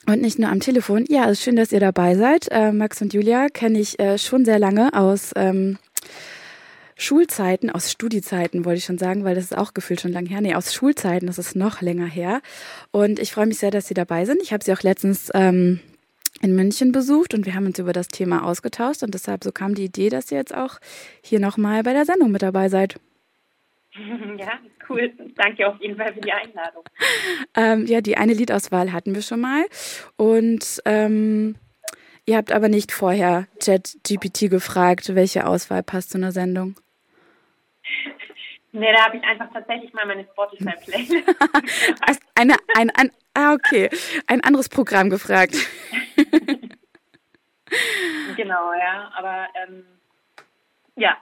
Und 0.07 0.21
nicht 0.21 0.39
nur 0.39 0.49
am 0.49 0.61
Telefon. 0.61 1.03
Ja, 1.09 1.25
es 1.25 1.33
ist 1.33 1.43
schön, 1.43 1.57
dass 1.57 1.73
ihr 1.73 1.81
dabei 1.81 2.15
seid. 2.15 2.47
Äh, 2.49 2.71
Max 2.71 3.01
und 3.01 3.13
Julia 3.13 3.49
kenne 3.49 3.77
ich 3.77 3.99
äh, 3.99 4.17
schon 4.17 4.45
sehr 4.45 4.57
lange 4.57 4.93
aus 4.93 5.31
ähm, 5.35 5.77
Schulzeiten, 6.95 7.69
aus 7.69 7.91
Studiezeiten 7.91 8.63
wollte 8.63 8.79
ich 8.79 8.85
schon 8.85 8.97
sagen, 8.97 9.25
weil 9.25 9.35
das 9.35 9.43
ist 9.43 9.57
auch 9.57 9.73
gefühlt 9.73 9.99
schon 9.99 10.13
lange 10.13 10.29
her. 10.29 10.39
Nee, 10.41 10.55
aus 10.55 10.73
Schulzeiten, 10.73 11.27
das 11.27 11.37
ist 11.37 11.55
noch 11.57 11.81
länger 11.81 12.07
her. 12.07 12.41
Und 12.91 13.19
ich 13.19 13.33
freue 13.33 13.47
mich 13.47 13.59
sehr, 13.59 13.69
dass 13.69 13.87
Sie 13.87 13.93
dabei 13.93 14.25
sind. 14.25 14.41
Ich 14.41 14.53
habe 14.53 14.63
Sie 14.63 14.71
auch 14.71 14.81
letztens 14.81 15.29
ähm, 15.33 15.81
in 16.41 16.55
München 16.55 16.93
besucht 16.93 17.33
und 17.33 17.45
wir 17.45 17.53
haben 17.53 17.65
uns 17.65 17.77
über 17.77 17.93
das 17.93 18.07
Thema 18.07 18.45
ausgetauscht 18.45 19.03
und 19.03 19.13
deshalb 19.13 19.43
so 19.43 19.51
kam 19.51 19.75
die 19.75 19.85
Idee, 19.85 20.09
dass 20.09 20.31
ihr 20.31 20.37
jetzt 20.37 20.55
auch 20.55 20.79
hier 21.21 21.39
nochmal 21.39 21.83
bei 21.83 21.93
der 21.93 22.05
Sendung 22.05 22.31
mit 22.31 22.41
dabei 22.41 22.69
seid. 22.69 22.95
Ja, 24.37 24.59
cool. 24.89 25.11
Danke 25.35 25.67
auf 25.67 25.79
jeden 25.81 25.97
Fall 25.97 26.13
für 26.13 26.21
die 26.21 26.31
Einladung. 26.31 26.83
Ähm, 27.55 27.85
ja, 27.85 28.01
die 28.01 28.17
eine 28.17 28.33
Liedauswahl 28.33 28.93
hatten 28.93 29.15
wir 29.15 29.21
schon 29.21 29.41
mal 29.41 29.65
und 30.15 30.81
ähm, 30.85 31.55
ihr 32.25 32.37
habt 32.37 32.51
aber 32.51 32.69
nicht 32.69 32.91
vorher 32.91 33.47
ChatGPT 33.63 34.49
gefragt, 34.49 35.15
welche 35.15 35.47
Auswahl 35.47 35.83
passt 35.83 36.11
zu 36.11 36.17
einer 36.17 36.31
Sendung. 36.31 36.75
Nee, 38.73 38.93
da 38.93 39.05
habe 39.05 39.17
ich 39.17 39.23
einfach 39.23 39.51
tatsächlich 39.51 39.91
mal 39.93 40.05
meine 40.05 40.25
Spotify-Playlist. 40.25 41.15
eine, 42.35 42.55
ein, 42.75 42.91
ein, 42.91 43.11
ah, 43.33 43.53
okay. 43.53 43.89
Ein 44.27 44.43
anderes 44.43 44.69
Programm 44.69 45.09
gefragt. 45.09 45.55
genau, 48.35 48.73
ja. 48.73 49.11
Aber 49.17 49.47
ähm, 49.55 49.83
ja, 50.95 51.17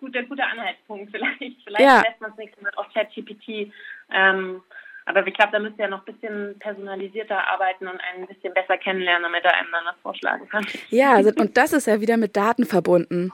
guter, 0.00 0.22
guter 0.24 0.46
Anhaltspunkt 0.46 1.10
vielleicht. 1.10 1.62
Vielleicht 1.64 1.80
ja. 1.80 2.02
lässt 2.02 2.20
man 2.20 2.30
es 2.32 2.36
nächstes 2.36 2.62
Mal 2.62 2.72
auf 2.76 2.92
ChatGPT. 2.92 3.72
Ähm, 4.12 4.62
aber 5.06 5.26
ich 5.26 5.34
glaube, 5.34 5.52
da 5.52 5.58
müsst 5.58 5.78
ihr 5.78 5.84
ja 5.84 5.90
noch 5.90 6.06
ein 6.06 6.12
bisschen 6.12 6.58
personalisierter 6.58 7.48
arbeiten 7.48 7.88
und 7.88 8.00
ein 8.00 8.26
bisschen 8.26 8.54
besser 8.54 8.78
kennenlernen, 8.78 9.24
damit 9.24 9.44
er 9.44 9.54
einem 9.54 9.68
dann 9.72 9.84
was 9.84 10.00
vorschlagen 10.02 10.48
kann. 10.48 10.66
Ja, 10.90 11.14
also, 11.14 11.30
und 11.36 11.56
das 11.56 11.72
ist 11.72 11.86
ja 11.86 12.00
wieder 12.00 12.16
mit 12.16 12.36
Daten 12.36 12.64
verbunden. 12.64 13.32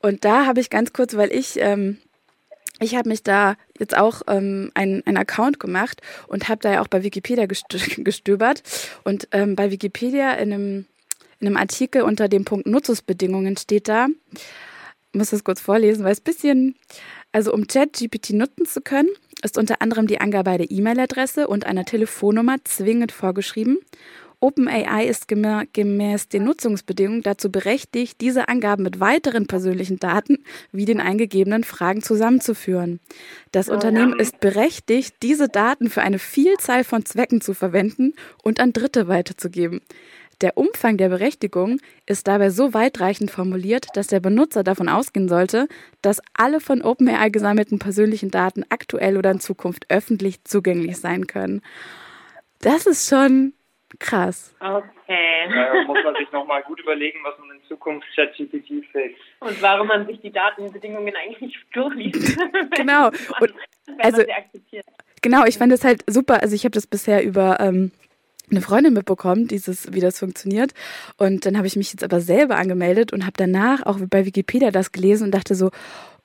Und 0.00 0.24
da 0.24 0.46
habe 0.46 0.60
ich 0.60 0.70
ganz 0.70 0.92
kurz, 0.92 1.16
weil 1.16 1.32
ich, 1.32 1.58
ähm, 1.60 1.98
ich 2.80 2.94
habe 2.94 3.08
mich 3.08 3.22
da 3.22 3.56
jetzt 3.78 3.96
auch 3.96 4.22
ähm, 4.28 4.70
einen, 4.74 5.04
einen 5.06 5.16
Account 5.16 5.58
gemacht 5.58 6.02
und 6.28 6.48
habe 6.48 6.60
da 6.60 6.72
ja 6.72 6.82
auch 6.82 6.88
bei 6.88 7.02
Wikipedia 7.02 7.46
gestöbert. 7.96 8.62
Und 9.04 9.28
ähm, 9.32 9.56
bei 9.56 9.70
Wikipedia 9.70 10.32
in 10.32 10.52
einem, 10.52 10.86
in 11.40 11.46
einem 11.46 11.56
Artikel 11.56 12.02
unter 12.02 12.28
dem 12.28 12.44
Punkt 12.44 12.66
Nutzungsbedingungen 12.66 13.56
steht 13.56 13.88
da, 13.88 14.08
muss 15.12 15.30
das 15.30 15.44
kurz 15.44 15.60
vorlesen, 15.60 16.04
weil 16.04 16.12
es 16.12 16.20
ein 16.20 16.24
bisschen, 16.24 16.74
also 17.32 17.52
um 17.52 17.66
ChatGPT 17.66 18.30
nutzen 18.30 18.66
zu 18.66 18.80
können, 18.80 19.08
ist 19.42 19.58
unter 19.58 19.80
anderem 19.80 20.06
die 20.06 20.20
Angabe 20.20 20.58
der 20.58 20.70
E-Mail-Adresse 20.70 21.48
und 21.48 21.66
einer 21.66 21.84
Telefonnummer 21.84 22.56
zwingend 22.64 23.12
vorgeschrieben. 23.12 23.78
OpenAI 24.40 25.04
ist 25.06 25.26
gemäß 25.26 26.28
den 26.28 26.44
Nutzungsbedingungen 26.44 27.22
dazu 27.22 27.50
berechtigt, 27.50 28.20
diese 28.20 28.48
Angaben 28.48 28.84
mit 28.84 29.00
weiteren 29.00 29.48
persönlichen 29.48 29.98
Daten 29.98 30.38
wie 30.70 30.84
den 30.84 31.00
eingegebenen 31.00 31.64
Fragen 31.64 32.02
zusammenzuführen. 32.02 33.00
Das 33.50 33.68
oh, 33.68 33.72
Unternehmen 33.72 34.18
ist 34.18 34.38
berechtigt, 34.38 35.16
diese 35.22 35.48
Daten 35.48 35.90
für 35.90 36.02
eine 36.02 36.20
Vielzahl 36.20 36.84
von 36.84 37.04
Zwecken 37.04 37.40
zu 37.40 37.52
verwenden 37.52 38.14
und 38.44 38.60
an 38.60 38.72
Dritte 38.72 39.08
weiterzugeben. 39.08 39.80
Der 40.40 40.56
Umfang 40.56 40.96
der 40.96 41.08
Berechtigung 41.08 41.80
ist 42.06 42.28
dabei 42.28 42.50
so 42.50 42.72
weitreichend 42.72 43.30
formuliert, 43.30 43.86
dass 43.94 44.06
der 44.06 44.20
Benutzer 44.20 44.62
davon 44.62 44.88
ausgehen 44.88 45.28
sollte, 45.28 45.66
dass 46.00 46.22
alle 46.34 46.60
von 46.60 46.82
OpenAI 46.82 47.30
gesammelten 47.30 47.78
persönlichen 47.78 48.30
Daten 48.30 48.64
aktuell 48.68 49.16
oder 49.16 49.32
in 49.32 49.40
Zukunft 49.40 49.86
öffentlich 49.88 50.44
zugänglich 50.44 50.98
sein 50.98 51.26
können. 51.26 51.62
Das 52.60 52.86
ist 52.86 53.08
schon 53.08 53.52
Krass. 53.98 54.54
Okay. 54.60 55.48
Da 55.48 55.82
muss 55.86 55.98
man 56.04 56.14
sich 56.16 56.30
nochmal 56.30 56.62
gut 56.62 56.78
überlegen, 56.80 57.18
was 57.24 57.38
man 57.38 57.56
in 57.56 57.62
Zukunft 57.66 58.06
ChatGPT 58.14 58.84
fixt. 58.92 59.20
Und 59.40 59.60
warum 59.62 59.88
man 59.88 60.06
sich 60.06 60.20
die 60.20 60.30
Datenbedingungen 60.30 61.14
eigentlich 61.16 61.56
durchliest. 61.72 62.38
genau. 62.76 63.08
Und, 63.40 63.54
also, 63.98 64.22
genau, 65.22 65.44
ich 65.46 65.56
fand 65.56 65.72
das 65.72 65.84
halt 65.84 66.04
super. 66.06 66.42
Also 66.42 66.54
ich 66.54 66.64
habe 66.64 66.72
das 66.72 66.86
bisher 66.86 67.24
über 67.24 67.58
ähm, 67.60 67.90
eine 68.50 68.60
Freundin 68.60 68.94
mitbekommen, 68.94 69.48
dieses, 69.48 69.92
wie 69.92 70.00
das 70.00 70.18
funktioniert. 70.18 70.72
Und 71.16 71.46
dann 71.46 71.56
habe 71.56 71.66
ich 71.66 71.76
mich 71.76 71.92
jetzt 71.92 72.04
aber 72.04 72.20
selber 72.20 72.56
angemeldet 72.56 73.12
und 73.12 73.24
habe 73.24 73.34
danach 73.36 73.84
auch 73.84 73.98
bei 74.08 74.24
Wikipedia 74.24 74.70
das 74.70 74.92
gelesen 74.92 75.24
und 75.24 75.34
dachte 75.34 75.54
so, 75.54 75.70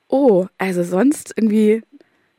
oh, 0.08 0.46
also 0.58 0.82
sonst 0.82 1.32
irgendwie 1.36 1.82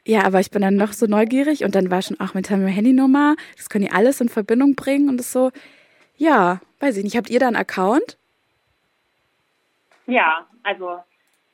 ja, 0.07 0.23
aber 0.23 0.39
ich 0.39 0.51
bin 0.51 0.61
dann 0.61 0.75
noch 0.75 0.93
so 0.93 1.07
neugierig 1.07 1.63
und 1.63 1.73
dann 1.73 1.89
war 1.89 2.01
schon 2.03 2.19
auch 2.19 2.35
mit 2.35 2.49
meiner 2.51 2.67
Handynummer, 2.67 3.35
das 3.57 3.69
können 3.69 3.85
die 3.85 3.91
alles 3.91 4.21
in 4.21 4.29
Verbindung 4.29 4.75
bringen 4.75 5.09
und 5.09 5.17
das 5.17 5.31
so, 5.31 5.51
ja, 6.15 6.61
weiß 6.79 6.97
ich 6.97 7.03
nicht. 7.03 7.17
Habt 7.17 7.31
ihr 7.31 7.39
da 7.39 7.47
einen 7.47 7.55
Account? 7.55 8.17
Ja, 10.05 10.45
also 10.61 10.99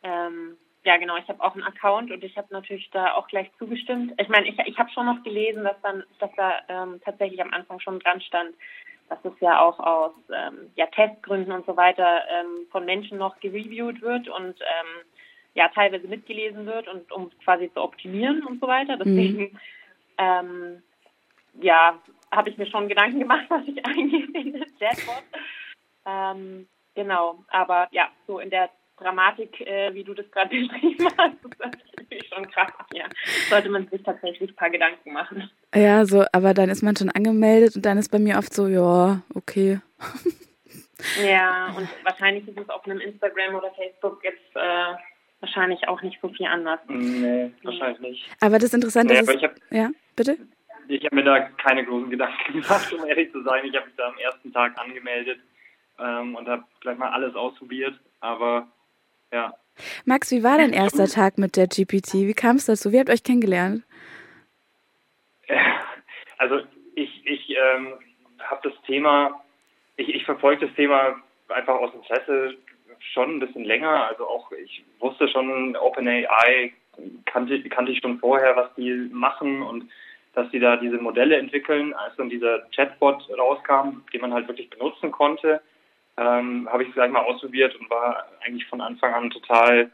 ähm, 0.04 0.58
ja 0.84 0.98
genau, 0.98 1.18
ich 1.18 1.28
habe 1.28 1.44
auch 1.44 1.54
einen 1.54 1.64
Account 1.64 2.12
und 2.12 2.24
ich 2.24 2.38
habe 2.38 2.48
natürlich 2.52 2.90
da 2.92 3.14
auch 3.14 3.28
gleich 3.28 3.52
zugestimmt. 3.60 4.14
Ich 4.20 4.30
meine, 4.30 4.48
ich, 4.48 4.58
ich 4.66 4.78
habe 4.78 4.90
schon 4.92 5.06
noch 5.06 5.24
gelesen, 5.24 5.64
dass 5.64 5.80
dann, 5.82 6.04
dass 6.20 6.32
da 6.36 6.62
ähm, 6.70 7.02
tatsächlich 7.04 7.42
am 7.42 7.54
Anfang 7.54 7.80
schon 7.80 8.00
dran 8.00 8.22
stand, 8.22 8.56
dass 9.10 9.20
es 9.24 9.40
ja 9.42 9.62
auch 9.62 9.80
aus 9.80 10.14
ähm, 10.34 10.72
ja, 10.76 10.88
Testgründen 10.88 11.54
und 11.54 11.66
so 11.66 11.76
weiter 11.78 12.22
ähm, 12.30 12.68
von 12.72 12.86
Menschen 12.86 13.18
noch 13.18 13.40
gereviewt 13.40 14.02
wird 14.02 14.28
und 14.30 14.60
ähm, 14.60 15.06
ja 15.54 15.68
teilweise 15.68 16.08
mitgelesen 16.08 16.66
wird 16.66 16.88
und 16.88 17.12
um 17.12 17.30
quasi 17.44 17.72
zu 17.74 17.82
optimieren 17.82 18.44
und 18.46 18.60
so 18.60 18.68
weiter. 18.68 18.96
Mhm. 18.96 19.00
Deswegen 19.00 19.42
mhm. 19.42 19.60
ähm, 20.18 20.84
ja, 21.62 22.00
habe 22.32 22.50
ich 22.50 22.58
mir 22.58 22.68
schon 22.68 22.88
Gedanken 22.88 23.20
gemacht, 23.20 23.46
was 23.50 23.68
ich 23.68 23.86
eingebe 23.86 24.38
in 24.40 24.60
das 24.60 24.70
Chatbot. 24.80 25.24
Ähm, 26.06 26.68
genau, 26.96 27.44
aber 27.50 27.88
ja, 27.92 28.10
so 28.28 28.40
in 28.40 28.50
der 28.50 28.70
Dramatik, 29.02 29.62
äh, 29.62 29.94
wie 29.94 30.04
du 30.04 30.14
das 30.14 30.30
gerade 30.32 30.50
beschrieben 30.56 31.08
hast, 31.18 31.34
ist 31.44 31.60
natürlich 31.60 32.30
schon 32.34 32.50
krass. 32.52 32.72
Ja, 32.94 33.06
sollte 33.50 33.70
man 33.70 33.88
sich 33.88 34.04
tatsächlich 34.04 34.52
ein 34.52 34.56
paar 34.56 34.70
Gedanken 34.70 35.14
machen. 35.14 35.50
Ja, 35.74 36.06
so, 36.06 36.26
aber 36.32 36.54
dann 36.54 36.70
ist 36.70 36.84
man 36.84 36.96
schon 36.96 37.10
angemeldet 37.10 37.76
und 37.76 37.86
dann 37.86 37.98
ist 37.98 38.12
bei 38.12 38.20
mir 38.20 38.38
oft 38.38 38.54
so, 38.54 38.68
ja, 38.68 39.22
okay. 39.36 39.80
Ja, 41.24 41.74
und 41.76 41.88
wahrscheinlich 42.04 42.48
ist 42.48 42.58
es 42.58 42.70
auf 42.70 42.86
einem 42.86 43.00
Instagram 43.00 43.56
oder 43.56 43.72
Facebook 43.72 44.24
jetzt 44.24 44.56
äh, 44.56 44.94
wahrscheinlich 45.40 45.88
auch 45.88 46.02
nicht 46.02 46.20
so 46.22 46.30
viel 46.30 46.46
anders. 46.46 46.80
Nee, 46.88 47.52
wahrscheinlich 47.64 48.00
nicht. 48.00 48.30
Aber 48.40 48.60
das 48.60 48.74
Interessante 48.74 49.14
nee, 49.14 49.20
ist. 49.20 49.30
Ich 49.34 49.44
hab, 49.44 49.56
ja, 49.72 49.90
bitte? 50.16 50.38
Ich 50.88 51.04
habe 51.06 51.16
mir 51.16 51.24
da 51.24 51.40
keine 51.40 51.86
großen 51.86 52.10
Gedanken 52.10 52.54
gemacht, 52.62 52.94
um 52.94 53.06
ehrlich 53.08 53.32
zu 53.32 53.42
sein. 53.44 53.66
Ich 53.66 53.76
habe 53.76 53.88
mich 53.88 53.96
da 53.96 54.08
am 54.08 54.18
ersten 54.18 54.54
Tag 54.54 54.78
angemeldet 54.78 55.40
ähm, 56.00 56.36
und 56.36 56.48
habe 56.48 56.64
gleich 56.82 56.98
mal 56.98 57.10
alles 57.10 57.36
ausprobiert. 57.36 58.00
Aber 58.20 58.68
ja. 59.32 59.54
Max, 60.06 60.32
wie 60.32 60.44
war 60.44 60.58
dein 60.58 60.74
erster 60.74 61.08
Tag 61.08 61.38
mit 61.38 61.56
der 61.56 61.68
GPT? 61.68 62.14
Wie 62.14 62.34
kam 62.34 62.58
es 62.58 62.66
dazu? 62.66 62.92
Wie 62.92 63.00
habt 63.00 63.10
ihr 63.10 63.14
euch 63.14 63.24
kennengelernt? 63.24 63.84
Also 66.38 66.60
ich, 66.96 67.26
ich 67.26 67.50
ähm, 67.52 67.94
habe 68.40 68.70
das 68.70 68.74
Thema, 68.86 69.42
ich, 69.98 70.10
ich 70.10 70.26
verfolge 70.26 70.66
das 70.68 70.76
Thema 70.76 71.16
einfach 71.50 71.76
aus 71.76 71.94
Interesse 71.94 72.58
schon 73.14 73.36
ein 73.36 73.40
bisschen 73.40 73.66
länger. 73.66 74.08
Also 74.08 74.28
auch 74.28 74.52
ich 74.52 74.84
wusste 75.00 75.28
schon, 75.28 75.76
OpenAI 75.76 76.74
kannte, 77.26 77.62
kannte 77.70 77.92
ich 77.92 78.00
schon 78.00 78.20
vorher, 78.20 78.56
was 78.56 78.74
die 78.76 79.10
machen 79.12 79.62
und 79.62 79.90
dass 80.34 80.50
sie 80.52 80.60
da 80.60 80.78
diese 80.78 80.98
Modelle 80.98 81.38
entwickeln. 81.38 81.94
Als 81.94 82.16
dann 82.16 82.30
dieser 82.30 82.68
Chatbot 82.76 83.28
rauskam, 83.38 84.04
den 84.14 84.22
man 84.22 84.34
halt 84.34 84.48
wirklich 84.48 84.70
benutzen 84.70 85.12
konnte, 85.12 85.62
ähm, 86.18 86.68
habe 86.72 86.84
ich 86.84 86.90
es 86.90 86.96
gleich 86.96 87.12
mal 87.12 87.24
ausprobiert 87.24 87.76
und 87.76 87.90
war 87.90 88.26
eigentlich 88.46 88.66
von 88.68 88.82
Anfang 88.82 89.14
an 89.14 89.30
total 89.30 89.92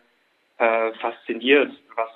äh, 0.57 0.91
fasziniert, 0.93 1.71
was, 1.95 2.09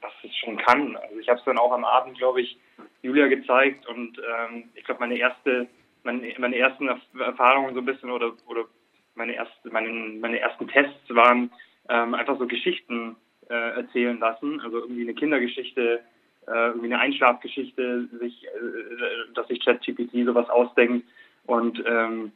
was 0.00 0.12
es 0.22 0.36
schon 0.36 0.56
kann. 0.58 0.96
Also 0.96 1.18
ich 1.18 1.28
habe 1.28 1.38
es 1.38 1.44
dann 1.44 1.58
auch 1.58 1.72
am 1.72 1.84
Abend, 1.84 2.18
glaube 2.18 2.42
ich, 2.42 2.58
Julia 3.02 3.26
gezeigt 3.28 3.86
und 3.86 4.18
ähm, 4.18 4.70
ich 4.74 4.84
glaube 4.84 5.00
meine 5.00 5.16
erste 5.16 5.68
meine, 6.04 6.32
meine 6.38 6.56
ersten 6.56 6.88
Erfahrungen 7.18 7.74
so 7.74 7.80
ein 7.80 7.86
bisschen 7.86 8.10
oder, 8.10 8.32
oder 8.46 8.66
meine, 9.14 9.34
erste, 9.34 9.70
meine, 9.70 9.88
meine 10.20 10.38
ersten 10.38 10.68
Tests 10.68 11.08
waren 11.08 11.50
ähm, 11.88 12.14
einfach 12.14 12.38
so 12.38 12.46
Geschichten 12.46 13.16
äh, 13.48 13.76
erzählen 13.76 14.18
lassen, 14.18 14.60
also 14.60 14.78
irgendwie 14.80 15.02
eine 15.02 15.14
Kindergeschichte, 15.14 16.00
äh, 16.46 16.66
irgendwie 16.68 16.92
eine 16.92 17.00
Einschlafgeschichte, 17.00 18.08
sich, 18.20 18.44
äh, 18.44 19.32
dass 19.34 19.48
sich 19.48 19.64
ChatGPT 19.64 20.24
sowas 20.24 20.48
ausdenkt 20.48 21.06
und 21.46 21.82
ähm, 21.86 22.32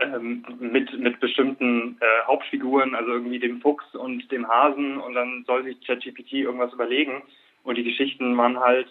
ähm, 0.00 0.44
mit, 0.58 0.92
mit 0.98 1.20
bestimmten 1.20 1.98
äh, 2.00 2.26
Hauptfiguren, 2.26 2.94
also 2.94 3.12
irgendwie 3.12 3.38
dem 3.38 3.60
Fuchs 3.60 3.94
und 3.94 4.30
dem 4.30 4.48
Hasen 4.48 4.98
und 4.98 5.14
dann 5.14 5.44
soll 5.46 5.64
sich 5.64 5.80
ChatGPT 5.86 6.32
irgendwas 6.34 6.72
überlegen 6.72 7.22
und 7.62 7.76
die 7.76 7.84
Geschichten 7.84 8.36
waren 8.36 8.58
halt, 8.58 8.88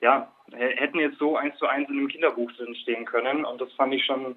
ja, 0.00 0.30
hätten 0.52 0.98
jetzt 0.98 1.18
so 1.18 1.36
eins 1.36 1.56
zu 1.58 1.66
eins 1.66 1.88
in 1.88 1.98
einem 1.98 2.08
Kinderbuch 2.08 2.50
drin 2.52 2.74
stehen 2.76 3.04
können 3.04 3.44
und 3.44 3.60
das 3.60 3.72
fand 3.72 3.94
ich 3.94 4.04
schon 4.04 4.36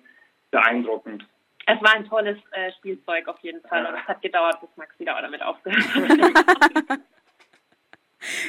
beeindruckend. 0.51 1.25
Es 1.65 1.79
war 1.81 1.93
ein 1.93 2.05
tolles 2.05 2.37
äh, 2.51 2.71
Spielzeug 2.73 3.27
auf 3.27 3.39
jeden 3.41 3.61
Fall 3.61 3.85
und 3.85 3.93
es 3.93 4.07
hat 4.07 4.21
gedauert, 4.21 4.59
bis 4.61 4.69
Max 4.75 4.97
wieder 4.99 5.21
damit 5.21 5.41
aufgehört 5.41 5.83
hat. 5.93 6.99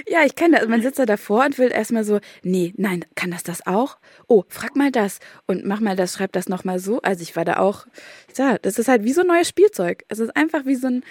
Ja, 0.08 0.24
ich 0.24 0.34
kenne 0.34 0.58
das. 0.58 0.68
Man 0.68 0.82
sitzt 0.82 0.98
da 0.98 1.06
davor 1.06 1.44
und 1.44 1.58
will 1.58 1.70
erstmal 1.72 2.04
so, 2.04 2.20
nee, 2.42 2.72
nein, 2.76 3.04
kann 3.14 3.30
das 3.30 3.42
das 3.42 3.66
auch? 3.66 3.98
Oh, 4.26 4.44
frag 4.48 4.76
mal 4.76 4.90
das 4.90 5.20
und 5.46 5.64
mach 5.64 5.80
mal 5.80 5.96
das, 5.96 6.14
schreib 6.14 6.32
das 6.32 6.48
nochmal 6.48 6.78
so. 6.78 7.00
Also 7.02 7.22
ich 7.22 7.36
war 7.36 7.44
da 7.44 7.58
auch, 7.58 7.86
ja, 8.36 8.58
das 8.58 8.78
ist 8.78 8.88
halt 8.88 9.04
wie 9.04 9.12
so 9.12 9.22
ein 9.22 9.28
neues 9.28 9.48
Spielzeug. 9.48 10.04
Es 10.08 10.18
ist 10.18 10.36
einfach 10.36 10.66
wie 10.66 10.74
so 10.74 10.88
ein, 10.88 11.04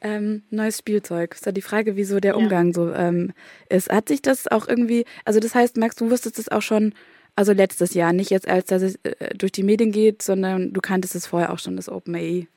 ähm, 0.00 0.42
neues 0.50 0.78
Spielzeug. 0.78 1.34
Ist 1.34 1.46
ja 1.46 1.52
die 1.52 1.62
Frage, 1.62 1.96
wieso 1.96 2.20
der 2.20 2.36
Umgang 2.36 2.68
ja. 2.68 2.72
so 2.72 2.92
ähm, 2.92 3.32
ist. 3.68 3.90
Hat 3.90 4.08
sich 4.08 4.22
das 4.22 4.46
auch 4.48 4.68
irgendwie, 4.68 5.04
also 5.24 5.40
das 5.40 5.54
heißt, 5.54 5.76
Max, 5.76 5.96
du 5.96 6.10
wusstest 6.10 6.38
es 6.38 6.50
auch 6.50 6.62
schon, 6.62 6.94
also 7.34 7.52
letztes 7.52 7.94
Jahr, 7.94 8.12
nicht 8.12 8.30
jetzt 8.30 8.48
als 8.48 8.66
dass 8.66 8.82
es 8.82 8.96
äh, 9.04 9.34
durch 9.36 9.52
die 9.52 9.62
Medien 9.62 9.92
geht, 9.92 10.22
sondern 10.22 10.72
du 10.72 10.80
kanntest 10.80 11.14
es 11.14 11.26
vorher 11.26 11.52
auch 11.52 11.58
schon, 11.58 11.76
das 11.76 11.88
OpenAI. 11.88 12.48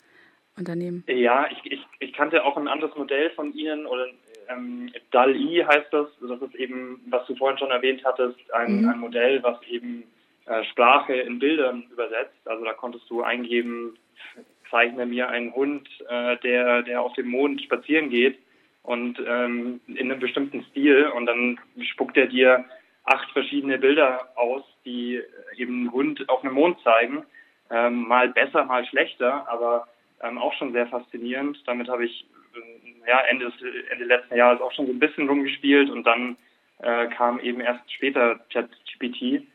Unternehmen? 0.57 1.05
Ja, 1.07 1.47
ich, 1.49 1.71
ich, 1.71 1.79
ich 1.99 2.13
kannte 2.13 2.43
auch 2.43 2.57
ein 2.57 2.67
anderes 2.67 2.93
Modell 2.97 3.29
von 3.31 3.53
Ihnen 3.53 3.85
oder 3.85 4.07
ähm, 4.49 4.91
DAL-I 5.11 5.63
heißt 5.65 5.91
das. 5.91 6.07
Das 6.21 6.41
ist 6.41 6.55
eben, 6.55 7.01
was 7.09 7.25
du 7.27 7.35
vorhin 7.35 7.57
schon 7.57 7.71
erwähnt 7.71 8.03
hattest, 8.03 8.39
ein, 8.53 8.81
mhm. 8.81 8.89
ein 8.89 8.99
Modell, 8.99 9.41
was 9.43 9.61
eben 9.63 10.03
äh, 10.45 10.63
Sprache 10.65 11.13
in 11.13 11.39
Bildern 11.39 11.83
übersetzt. 11.91 12.39
Also 12.45 12.65
da 12.65 12.73
konntest 12.73 13.09
du 13.09 13.21
eingeben, 13.21 13.97
zeichne 14.69 15.05
mir 15.05 15.29
einen 15.29 15.53
Hund, 15.53 15.87
äh, 16.09 16.37
der, 16.37 16.83
der 16.83 17.01
auf 17.01 17.13
dem 17.13 17.27
Mond 17.27 17.61
spazieren 17.61 18.09
geht 18.09 18.37
und 18.83 19.19
ähm, 19.25 19.81
in 19.87 20.11
einem 20.11 20.19
bestimmten 20.19 20.63
Stil 20.71 21.07
und 21.15 21.25
dann 21.25 21.59
spuckt 21.91 22.17
er 22.17 22.27
dir 22.27 22.65
acht 23.03 23.29
verschiedene 23.31 23.77
Bilder 23.77 24.29
aus, 24.35 24.63
die 24.85 25.21
eben 25.57 25.81
einen 25.81 25.91
Hund 25.91 26.29
auf 26.29 26.43
einem 26.43 26.53
Mond 26.53 26.79
zeigen. 26.83 27.25
Ähm, 27.71 28.07
mal 28.07 28.29
besser, 28.29 28.65
mal 28.65 28.85
schlechter, 28.85 29.47
aber 29.47 29.87
ähm, 30.21 30.37
auch 30.37 30.53
schon 30.53 30.73
sehr 30.73 30.87
faszinierend. 30.87 31.61
Damit 31.65 31.87
habe 31.87 32.05
ich 32.05 32.25
ja, 33.07 33.19
Ende, 33.21 33.45
des, 33.45 33.55
Ende 33.91 34.05
letzten 34.05 34.35
Jahres 34.35 34.61
auch 34.61 34.71
schon 34.73 34.87
so 34.87 34.93
ein 34.93 34.99
bisschen 34.99 35.27
rumgespielt 35.27 35.89
und 35.89 36.03
dann 36.05 36.37
äh, 36.79 37.07
kam 37.07 37.39
eben 37.39 37.61
erst 37.61 37.91
später 37.91 38.39
ChatGPT 38.51 39.47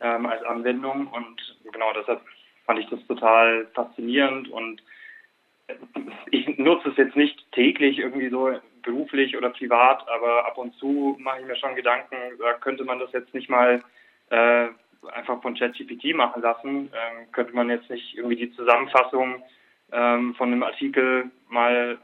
ähm, 0.00 0.26
als 0.26 0.42
Anwendung 0.44 1.06
und 1.08 1.58
genau 1.72 1.92
deshalb 1.92 2.20
fand 2.66 2.78
ich 2.80 2.88
das 2.88 3.06
total 3.06 3.66
faszinierend 3.74 4.48
und 4.48 4.82
ich 6.30 6.58
nutze 6.58 6.90
es 6.90 6.96
jetzt 6.96 7.16
nicht 7.16 7.50
täglich 7.52 7.98
irgendwie 7.98 8.28
so 8.28 8.52
beruflich 8.82 9.36
oder 9.36 9.50
privat, 9.50 10.06
aber 10.08 10.46
ab 10.46 10.58
und 10.58 10.74
zu 10.76 11.16
mache 11.20 11.40
ich 11.40 11.46
mir 11.46 11.56
schon 11.56 11.74
Gedanken, 11.74 12.16
da 12.38 12.52
könnte 12.54 12.84
man 12.84 12.98
das 12.98 13.12
jetzt 13.12 13.32
nicht 13.32 13.48
mal 13.48 13.82
äh, 14.30 14.68
einfach 15.12 15.40
von 15.42 15.54
ChatGPT 15.54 16.14
machen 16.14 16.42
lassen, 16.42 16.90
ähm, 16.92 17.32
könnte 17.32 17.54
man 17.54 17.70
jetzt 17.70 17.88
nicht 17.90 18.16
irgendwie 18.16 18.36
die 18.36 18.52
Zusammenfassung 18.52 19.42
ähm, 19.92 20.34
von 20.34 20.52
einem 20.52 20.62
Artikel 20.62 21.30
mal 21.48 21.98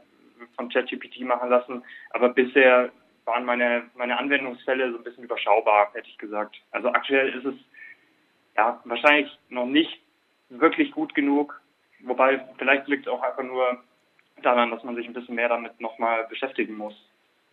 von 0.55 0.69
ChatGPT 0.69 1.21
machen 1.21 1.49
lassen. 1.49 1.83
Aber 2.11 2.29
bisher 2.29 2.91
waren 3.25 3.45
meine, 3.45 3.83
meine 3.95 4.17
Anwendungsfälle 4.17 4.91
so 4.91 4.97
ein 4.97 5.03
bisschen 5.03 5.23
überschaubar, 5.23 5.89
hätte 5.93 6.09
ich 6.09 6.17
gesagt. 6.17 6.55
Also 6.71 6.89
aktuell 6.89 7.29
ist 7.29 7.45
es 7.45 7.55
ja 8.57 8.79
wahrscheinlich 8.85 9.31
noch 9.49 9.65
nicht 9.65 10.01
wirklich 10.49 10.91
gut 10.91 11.13
genug. 11.15 11.59
Wobei 12.01 12.45
vielleicht 12.57 12.87
liegt 12.87 13.07
es 13.07 13.11
auch 13.11 13.21
einfach 13.21 13.43
nur 13.43 13.83
daran, 14.41 14.71
dass 14.71 14.83
man 14.83 14.95
sich 14.95 15.07
ein 15.07 15.13
bisschen 15.13 15.35
mehr 15.35 15.49
damit 15.49 15.79
nochmal 15.79 16.25
beschäftigen 16.27 16.75
muss. 16.75 16.95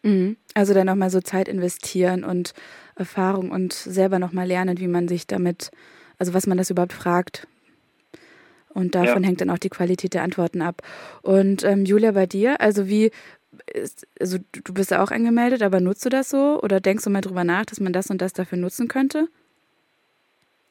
Mhm. 0.03 0.37
Also 0.55 0.75
dann 0.75 0.87
nochmal 0.87 1.11
so 1.11 1.21
Zeit 1.21 1.49
investieren 1.49 2.25
und 2.25 2.55
Erfahrung 2.97 3.51
und 3.51 3.73
selber 3.73 4.19
nochmal 4.19 4.47
lernen, 4.47 4.79
wie 4.79 4.89
man 4.89 5.09
sich 5.09 5.27
damit, 5.27 5.71
also 6.19 6.35
was 6.35 6.47
man 6.47 6.59
das 6.59 6.71
überhaupt 6.71 6.93
fragt, 6.93 7.47
und 8.79 8.95
davon 8.95 9.23
ja. 9.23 9.29
hängt 9.29 9.41
dann 9.41 9.51
auch 9.51 9.59
die 9.59 9.69
Qualität 9.69 10.15
der 10.15 10.23
Antworten 10.23 10.63
ab. 10.63 10.83
Und 11.23 11.65
ähm, 11.65 11.85
Julia, 11.85 12.13
bei 12.13 12.27
dir, 12.27 12.61
also 12.61 12.89
wie, 12.89 13.11
ist, 13.67 14.07
also 14.21 14.39
du 14.53 14.75
bist 14.75 14.91
ja 14.91 15.03
auch 15.03 15.11
angemeldet, 15.11 15.63
aber 15.63 15.81
nutzt 15.81 16.05
du 16.05 16.09
das 16.09 16.31
so 16.31 16.61
oder 16.63 16.81
denkst 16.81 17.05
du 17.05 17.11
mal 17.11 17.21
drüber 17.21 17.45
nach, 17.45 17.67
dass 17.67 17.81
man 17.81 17.93
das 17.93 18.11
und 18.11 18.23
das 18.23 18.33
dafür 18.33 18.59
nutzen 18.59 18.89
könnte? 18.89 19.29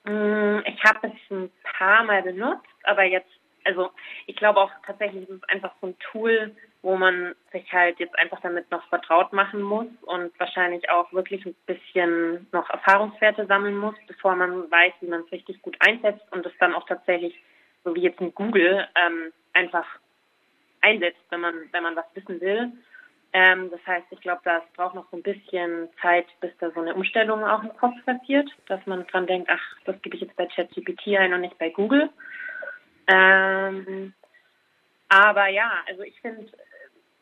Mm, 0.05 0.59
ich 0.65 0.83
habe 0.83 1.07
es 1.07 1.31
ein 1.31 1.51
paar 1.77 2.03
Mal 2.03 2.23
benutzt, 2.23 2.65
aber 2.83 3.03
jetzt, 3.03 3.29
also 3.65 3.89
ich 4.25 4.35
glaube 4.35 4.59
auch 4.59 4.71
tatsächlich 4.85 5.23
ist 5.23 5.35
es 5.35 5.49
einfach 5.49 5.73
so 5.81 5.87
ein 5.87 5.95
Tool, 6.11 6.55
wo 6.81 6.95
man 6.95 7.35
sich 7.51 7.69
halt 7.73 7.99
jetzt 7.99 8.17
einfach 8.17 8.39
damit 8.41 8.71
noch 8.71 8.87
vertraut 8.87 9.33
machen 9.33 9.61
muss 9.61 9.87
und 10.03 10.31
wahrscheinlich 10.39 10.89
auch 10.89 11.11
wirklich 11.11 11.45
ein 11.45 11.55
bisschen 11.65 12.47
noch 12.53 12.69
Erfahrungswerte 12.69 13.45
sammeln 13.47 13.77
muss, 13.77 13.95
bevor 14.07 14.35
man 14.35 14.71
weiß, 14.71 14.93
wie 15.01 15.07
man 15.07 15.21
es 15.21 15.31
richtig 15.31 15.61
gut 15.61 15.75
einsetzt 15.79 16.23
und 16.31 16.45
es 16.45 16.53
dann 16.59 16.73
auch 16.73 16.85
tatsächlich 16.87 17.35
so 17.83 17.95
wie 17.95 18.01
jetzt 18.01 18.19
ein 18.19 18.33
Google, 18.33 18.87
ähm, 18.95 19.31
einfach 19.53 19.85
einsetzt, 20.81 21.21
wenn 21.29 21.41
man, 21.41 21.55
wenn 21.71 21.83
man 21.83 21.95
was 21.95 22.05
wissen 22.13 22.39
will. 22.41 22.71
Ähm, 23.33 23.69
das 23.71 23.85
heißt, 23.85 24.07
ich 24.11 24.21
glaube, 24.21 24.41
das 24.45 24.63
braucht 24.75 24.95
noch 24.95 25.09
so 25.11 25.17
ein 25.17 25.23
bisschen 25.23 25.89
Zeit, 26.01 26.27
bis 26.39 26.51
da 26.59 26.71
so 26.71 26.81
eine 26.81 26.95
Umstellung 26.95 27.43
auch 27.43 27.61
im 27.63 27.75
Kopf 27.77 27.93
passiert, 28.05 28.49
dass 28.67 28.85
man 28.85 29.05
dran 29.07 29.27
denkt, 29.27 29.49
ach, 29.51 29.61
das 29.85 30.01
gebe 30.01 30.15
ich 30.15 30.21
jetzt 30.21 30.35
bei 30.35 30.45
ChatGPT 30.45 31.17
ein 31.17 31.33
und 31.33 31.41
nicht 31.41 31.57
bei 31.57 31.69
Google. 31.69 32.09
Ähm, 33.07 34.13
aber 35.09 35.47
ja, 35.47 35.71
also 35.87 36.03
ich 36.03 36.19
finde, 36.21 36.51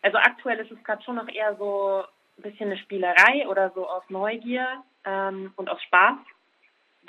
also 0.02 0.18
aktuell 0.18 0.60
ist 0.60 0.72
es 0.72 0.84
gerade 0.84 1.04
schon 1.04 1.16
noch 1.16 1.28
eher 1.28 1.56
so 1.56 2.04
ein 2.38 2.44
bisschen 2.44 2.72
eine 2.72 2.78
Spielerei 2.78 3.48
oder 3.48 3.72
so 3.72 3.88
aus 3.88 4.04
Neugier 4.10 4.84
ähm, 5.06 5.54
und 5.56 5.70
aus 5.70 5.82
Spaß 5.84 6.18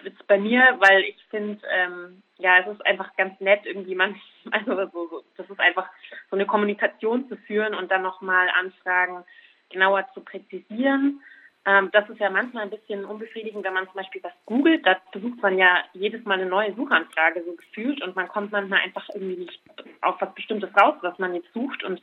ist 0.04 0.26
bei 0.26 0.38
mir, 0.38 0.76
weil 0.78 1.02
ich 1.02 1.16
finde, 1.30 1.61
ähm, 1.70 2.22
ja, 2.38 2.59
es 2.61 2.66
ist 2.66 2.85
einfach 2.87 3.14
ganz 3.16 3.38
nett, 3.40 3.61
irgendwie 3.64 3.94
man, 3.94 4.16
also 4.50 4.74
so, 4.92 5.09
so, 5.09 5.24
das 5.37 5.48
ist 5.48 5.61
einfach 5.61 5.88
so 6.30 6.37
eine 6.37 6.46
Kommunikation 6.46 7.28
zu 7.28 7.37
führen 7.37 7.74
und 7.74 7.90
dann 7.90 8.02
nochmal 8.02 8.48
Anfragen 8.59 9.24
genauer 9.70 10.06
zu 10.14 10.20
präzisieren. 10.20 11.20
Ähm, 11.64 11.90
das 11.92 12.09
ist 12.09 12.20
ja 12.20 12.30
manchmal 12.30 12.64
ein 12.64 12.70
bisschen 12.70 13.04
unbefriedigend, 13.04 13.64
wenn 13.64 13.74
man 13.74 13.87
zum 13.87 13.96
Beispiel 13.96 14.22
was 14.22 14.32
googelt. 14.46 14.87
Da 14.87 14.96
versucht 15.11 15.42
man 15.42 15.59
ja 15.59 15.82
jedes 15.94 16.24
Mal 16.24 16.35
eine 16.35 16.46
neue 16.46 16.74
Suchanfrage 16.74 17.42
so 17.44 17.54
gefühlt 17.54 18.00
und 18.02 18.14
man 18.14 18.28
kommt 18.28 18.52
manchmal 18.52 18.80
einfach 18.80 19.09
irgendwie 19.12 19.44
nicht 19.44 19.61
auf 20.02 20.20
was 20.20 20.32
Bestimmtes 20.35 20.70
raus, 20.80 20.94
was 21.02 21.18
man 21.18 21.35
jetzt 21.35 21.52
sucht. 21.52 21.82
Und 21.82 22.00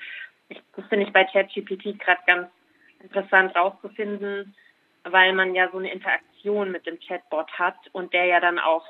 ich, 0.50 0.62
das 0.76 0.86
finde 0.88 1.06
ich 1.06 1.14
bei 1.14 1.24
ChatGPT 1.24 1.98
gerade 2.00 2.22
ganz 2.28 2.50
interessant 3.00 3.56
rauszufinden, 3.56 4.54
weil 5.04 5.34
man 5.34 5.56
ja 5.56 5.70
so 5.72 5.78
eine 5.78 5.92
Interaktion 5.92 6.72
mit 6.72 6.86
dem 6.86 7.00
Chatbot 7.00 7.52
hat 7.60 7.78
und 7.92 8.14
der 8.14 8.26
ja 8.26 8.40
dann 8.40 8.60
auch 8.60 8.86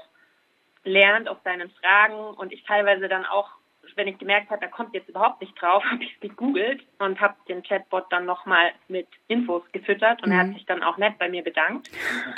lernt 0.84 1.28
auf 1.28 1.38
seinen 1.44 1.70
Fragen 1.72 2.36
und 2.36 2.52
ich 2.52 2.64
teilweise 2.64 3.08
dann 3.08 3.26
auch, 3.26 3.50
wenn 3.96 4.08
ich 4.08 4.18
gemerkt 4.18 4.50
habe, 4.50 4.64
er 4.64 4.70
kommt 4.70 4.94
jetzt 4.94 5.10
überhaupt 5.10 5.42
nicht 5.42 5.60
drauf, 5.62 5.84
habe 5.92 6.04
ich 6.04 6.20
gegoogelt 6.20 6.84
und 7.00 7.20
habe 7.20 7.36
den 7.48 7.64
Chatbot 7.64 8.06
dann 8.12 8.26
nochmal 8.26 8.72
mit 8.88 9.08
Infos 9.28 9.64
gefüttert 9.72 10.22
und 10.24 10.30
mhm. 10.30 10.34
er 10.34 10.40
hat 10.40 10.48
mhm. 10.48 10.54
sich 10.54 10.66
dann 10.66 10.84
auch 10.84 10.98
nett 10.98 11.18
bei 11.18 11.30
mir 11.30 11.44
bedankt. 11.44 11.90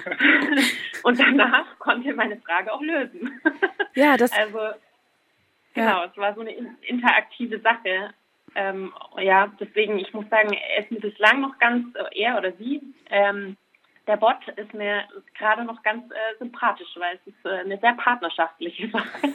und 1.03 1.19
danach 1.19 1.79
konnte 1.79 2.09
er 2.09 2.15
meine 2.15 2.37
Frage 2.37 2.71
auch 2.71 2.81
lösen. 2.81 3.41
Ja, 3.97 4.17
das. 4.17 4.33
Also, 4.33 4.59
genau, 5.73 6.03
ja. 6.03 6.05
es 6.05 6.17
war 6.17 6.35
so 6.35 6.41
eine 6.41 6.51
interaktive 6.81 7.61
Sache. 7.61 8.13
Ähm, 8.53 8.93
ja, 9.21 9.49
deswegen, 9.57 9.97
ich 9.97 10.13
muss 10.13 10.27
sagen, 10.29 10.51
er 10.51 10.83
ist 10.83 10.91
mir 10.91 10.99
bislang 10.99 11.39
noch 11.39 11.57
ganz, 11.59 11.87
er 12.11 12.37
oder 12.37 12.51
sie, 12.57 12.81
ähm, 13.09 13.55
der 14.07 14.17
Bot 14.17 14.37
ist 14.55 14.73
mir 14.73 15.03
gerade 15.37 15.63
noch 15.65 15.81
ganz 15.83 16.03
äh, 16.11 16.37
sympathisch, 16.39 16.87
weil 16.95 17.15
es 17.15 17.33
ist 17.33 17.45
äh, 17.45 17.59
eine 17.59 17.77
sehr 17.79 17.93
partnerschaftliche 17.93 18.89
Sache. 18.89 19.07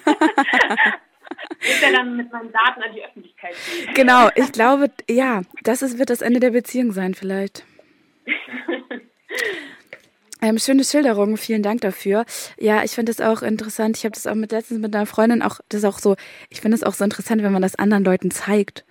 Bis 1.60 1.82
er 1.82 1.92
dann 1.92 2.16
mit 2.16 2.32
meinen 2.32 2.52
Daten 2.52 2.82
an 2.82 2.92
die 2.94 3.04
Öffentlichkeit 3.04 3.54
geht. 3.54 3.94
Genau, 3.94 4.28
ich 4.34 4.52
glaube, 4.52 4.90
ja, 5.08 5.42
das 5.62 5.82
ist, 5.82 5.98
wird 5.98 6.10
das 6.10 6.22
Ende 6.22 6.40
der 6.40 6.50
Beziehung 6.50 6.92
sein, 6.92 7.14
vielleicht. 7.14 7.64
Ähm, 10.42 10.58
schöne 10.58 10.84
Schilderung, 10.84 11.36
vielen 11.36 11.62
Dank 11.62 11.82
dafür. 11.82 12.24
Ja, 12.58 12.82
ich 12.82 12.92
finde 12.92 13.12
das 13.12 13.20
auch 13.20 13.42
interessant. 13.42 13.98
Ich 13.98 14.04
habe 14.04 14.14
das 14.14 14.26
auch 14.26 14.34
mit 14.34 14.52
letztens 14.52 14.80
mit 14.80 14.94
einer 14.94 15.04
Freundin 15.04 15.42
auch, 15.42 15.60
das 15.68 15.80
ist 15.80 15.84
auch 15.84 15.98
so, 15.98 16.16
ich 16.48 16.62
finde 16.62 16.76
es 16.76 16.82
auch 16.82 16.94
so 16.94 17.04
interessant, 17.04 17.42
wenn 17.42 17.52
man 17.52 17.60
das 17.60 17.74
anderen 17.74 18.04
Leuten 18.04 18.30
zeigt. 18.30 18.86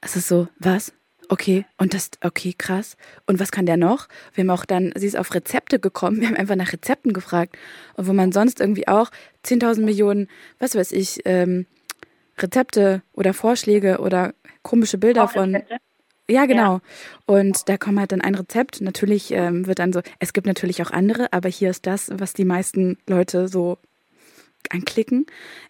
Es 0.00 0.16
ist 0.16 0.26
so, 0.26 0.48
was? 0.58 0.92
Okay, 1.28 1.64
und 1.76 1.92
das, 1.92 2.10
okay, 2.22 2.54
krass. 2.56 2.96
Und 3.26 3.40
was 3.40 3.50
kann 3.50 3.66
der 3.66 3.76
noch? 3.76 4.08
Wir 4.34 4.42
haben 4.42 4.50
auch 4.50 4.64
dann, 4.64 4.92
sie 4.96 5.06
ist 5.06 5.16
auf 5.16 5.34
Rezepte 5.34 5.78
gekommen, 5.78 6.20
wir 6.20 6.28
haben 6.28 6.36
einfach 6.36 6.56
nach 6.56 6.72
Rezepten 6.72 7.12
gefragt. 7.12 7.56
Und 7.94 8.06
wo 8.06 8.12
man 8.12 8.32
sonst 8.32 8.60
irgendwie 8.60 8.88
auch 8.88 9.10
10.000 9.44 9.80
Millionen, 9.80 10.28
was 10.58 10.74
weiß 10.74 10.92
ich, 10.92 11.20
ähm, 11.24 11.66
Rezepte 12.38 13.02
oder 13.12 13.32
Vorschläge 13.32 13.98
oder 13.98 14.34
komische 14.62 14.98
Bilder 14.98 15.26
von. 15.28 15.62
Ja, 16.28 16.44
genau. 16.46 16.74
Ja. 16.74 16.80
Und 17.26 17.68
da 17.68 17.78
kommt 17.78 17.98
halt 17.98 18.12
dann 18.12 18.20
ein 18.20 18.34
Rezept. 18.34 18.80
Natürlich 18.80 19.30
ähm, 19.30 19.66
wird 19.66 19.78
dann 19.78 19.92
so, 19.92 20.00
es 20.18 20.32
gibt 20.32 20.46
natürlich 20.46 20.82
auch 20.82 20.90
andere, 20.90 21.32
aber 21.32 21.48
hier 21.48 21.70
ist 21.70 21.86
das, 21.86 22.10
was 22.12 22.34
die 22.34 22.44
meisten 22.44 22.98
Leute 23.06 23.48
so 23.48 23.78
anklicken. 24.70 25.26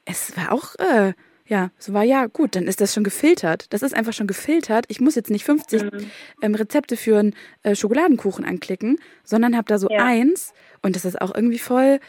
Es 0.07 0.37
war 0.37 0.53
auch 0.53 0.75
äh, 0.77 1.13
ja, 1.47 1.71
so 1.79 1.95
war 1.95 2.03
ja 2.03 2.27
gut, 2.27 2.57
dann 2.57 2.65
ist 2.65 2.81
das 2.81 2.93
schon 2.93 3.05
gefiltert. 3.05 3.73
Das 3.73 3.83
ist 3.83 3.95
einfach 3.95 4.13
schon 4.13 4.27
gefiltert. 4.27 4.87
Ich 4.89 5.01
muss 5.01 5.15
jetzt 5.15 5.31
nicht 5.31 5.45
50 5.45 5.83
mhm. 5.83 6.11
ähm, 6.43 6.55
Rezepte 6.55 6.97
für 6.97 7.19
einen 7.19 7.37
äh, 7.63 7.75
Schokoladenkuchen 7.75 8.45
anklicken, 8.45 8.99
sondern 9.23 9.57
habe 9.57 9.69
da 9.69 9.79
so 9.79 9.89
ja. 9.89 10.05
eins 10.05 10.55
und 10.83 10.97
das 10.97 11.05
ist 11.05 11.21
auch 11.21 11.35
irgendwie 11.35 11.59
voll, 11.59 12.01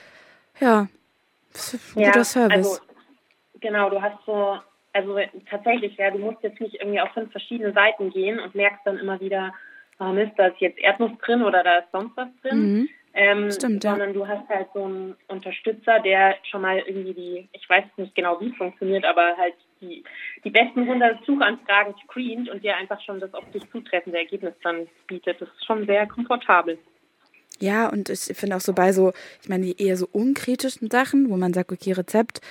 ja, 0.60 0.88
ja 1.95 2.08
guter 2.08 2.23
Service. 2.23 2.58
Also, 2.58 2.80
genau, 3.60 3.89
du 3.89 4.02
hast 4.02 4.17
so, 4.26 4.58
also 4.93 5.19
tatsächlich, 5.50 5.95
ja, 5.97 6.10
du 6.10 6.17
musst 6.17 6.41
jetzt 6.41 6.60
nicht 6.60 6.76
irgendwie 6.76 7.00
auf 7.00 7.12
fünf 7.13 7.32
verschiedene 7.32 7.73
Seiten 7.73 8.10
gehen 8.10 8.39
und 8.39 8.56
merkst 8.56 8.82
dann 8.86 8.97
immer 8.97 9.19
wieder, 9.19 9.54
warum 10.00 10.17
ist 10.17 10.34
da 10.38 10.50
jetzt 10.58 10.80
Erdnuss 10.80 11.17
drin 11.23 11.43
oder 11.43 11.63
da 11.63 11.78
ist 11.80 11.91
sonst 11.91 12.17
was 12.17 12.30
drin. 12.41 12.73
Mhm. 12.73 12.89
Ähm, 13.20 13.52
Stimmt, 13.52 13.84
ja. 13.84 13.92
Sondern 13.92 14.14
du 14.14 14.28
hast 14.28 14.48
halt 14.48 14.68
so 14.76 14.84
einen 14.84 15.16
Unterstützer, 15.28 16.00
der 16.02 16.36
schon 16.44 16.62
mal 16.62 16.78
irgendwie 16.78 17.16
die, 17.16 17.50
ich 17.52 17.68
weiß 17.68 17.84
nicht 17.98 18.14
genau, 18.14 18.40
wie 18.40 18.50
es 18.50 18.56
funktioniert, 18.56 19.06
aber 19.06 19.36
halt 19.36 19.56
die, 19.82 20.04
die 20.44 20.52
besten 20.52 20.82
100 20.82 21.26
Suchanfragen 21.26 21.96
screent 22.06 22.48
und 22.48 22.64
dir 22.64 22.78
einfach 22.78 23.02
schon 23.02 23.20
das 23.20 23.34
auf 23.34 23.50
dich 23.50 23.64
zutreffende 23.72 24.20
Ergebnis 24.20 24.54
dann 24.62 24.88
bietet. 25.08 25.42
Das 25.42 25.50
ist 25.50 25.66
schon 25.66 25.88
sehr 25.88 26.06
komfortabel. 26.06 26.78
Ja, 27.60 27.89
und 27.89 28.10
ich 28.10 28.20
finde 28.20 28.56
auch 28.56 28.62
so 28.62 28.74
bei 28.74 28.93
so, 28.93 29.13
ich 29.41 29.50
meine, 29.50 29.65
die 29.65 29.82
eher 29.82 29.98
so 29.98 30.08
unkritischen 30.12 30.91
Sachen, 30.91 31.30
wo 31.30 31.38
man 31.38 31.54
sagt, 31.54 31.72
okay, 31.72 31.91
Rezept 31.93 32.41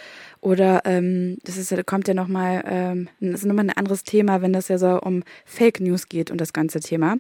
oder 0.40 0.82
ähm, 0.84 1.38
das 1.44 1.56
ist, 1.56 1.86
kommt 1.86 2.08
ja 2.08 2.14
nochmal, 2.14 2.64
ähm, 2.66 3.08
das 3.20 3.40
ist 3.40 3.46
nochmal 3.46 3.66
ein 3.66 3.76
anderes 3.76 4.02
Thema, 4.02 4.42
wenn 4.42 4.52
das 4.52 4.68
ja 4.68 4.78
so 4.78 5.00
um 5.00 5.22
Fake 5.44 5.80
News 5.80 6.08
geht 6.08 6.30
und 6.30 6.40
das 6.40 6.52
ganze 6.52 6.80
Thema. 6.80 7.16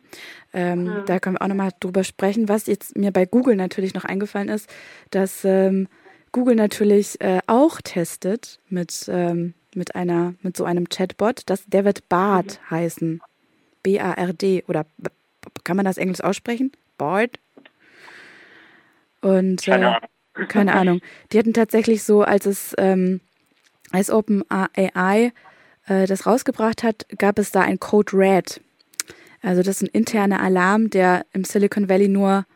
Ähm, 0.52 0.84
mhm. 0.84 1.02
Da 1.06 1.20
können 1.20 1.36
wir 1.36 1.42
auch 1.42 1.48
nochmal 1.48 1.70
drüber 1.78 2.02
sprechen. 2.02 2.48
Was 2.48 2.66
jetzt 2.66 2.96
mir 2.96 3.12
bei 3.12 3.24
Google 3.24 3.56
natürlich 3.56 3.94
noch 3.94 4.04
eingefallen 4.04 4.48
ist, 4.48 4.68
dass 5.10 5.44
ähm, 5.44 5.86
Google 6.32 6.56
natürlich 6.56 7.20
äh, 7.20 7.40
auch 7.46 7.80
testet 7.80 8.58
mit, 8.68 9.08
ähm, 9.08 9.54
mit 9.74 9.94
einer, 9.94 10.34
mit 10.42 10.56
so 10.56 10.64
einem 10.64 10.88
Chatbot, 10.88 11.42
das, 11.46 11.64
der 11.66 11.84
wird 11.84 12.08
Bard 12.08 12.60
mhm. 12.62 12.70
heißen. 12.70 13.20
B-A-R-D 13.82 14.64
oder 14.66 14.86
kann 15.62 15.76
man 15.76 15.84
das 15.86 15.96
Englisch 15.96 16.20
aussprechen? 16.20 16.72
Bard? 16.98 17.38
Und 19.20 19.64
keine, 19.64 19.84
äh, 19.84 19.88
Ahnung. 19.88 20.48
keine 20.48 20.74
Ahnung. 20.74 21.00
Die 21.32 21.38
hatten 21.38 21.54
tatsächlich 21.54 22.02
so, 22.02 22.22
als 22.22 22.46
es 22.46 22.74
ähm, 22.78 23.20
als 23.92 24.10
OpenAI 24.10 25.32
äh, 25.86 26.06
das 26.06 26.26
rausgebracht 26.26 26.82
hat, 26.82 27.06
gab 27.18 27.38
es 27.38 27.52
da 27.52 27.62
ein 27.62 27.80
Code 27.80 28.16
Red. 28.16 28.60
Also 29.42 29.62
das 29.62 29.82
ist 29.82 29.88
ein 29.88 29.92
interner 29.92 30.40
Alarm, 30.40 30.90
der 30.90 31.24
im 31.32 31.44
Silicon 31.44 31.88
Valley 31.88 32.08
nur 32.08 32.46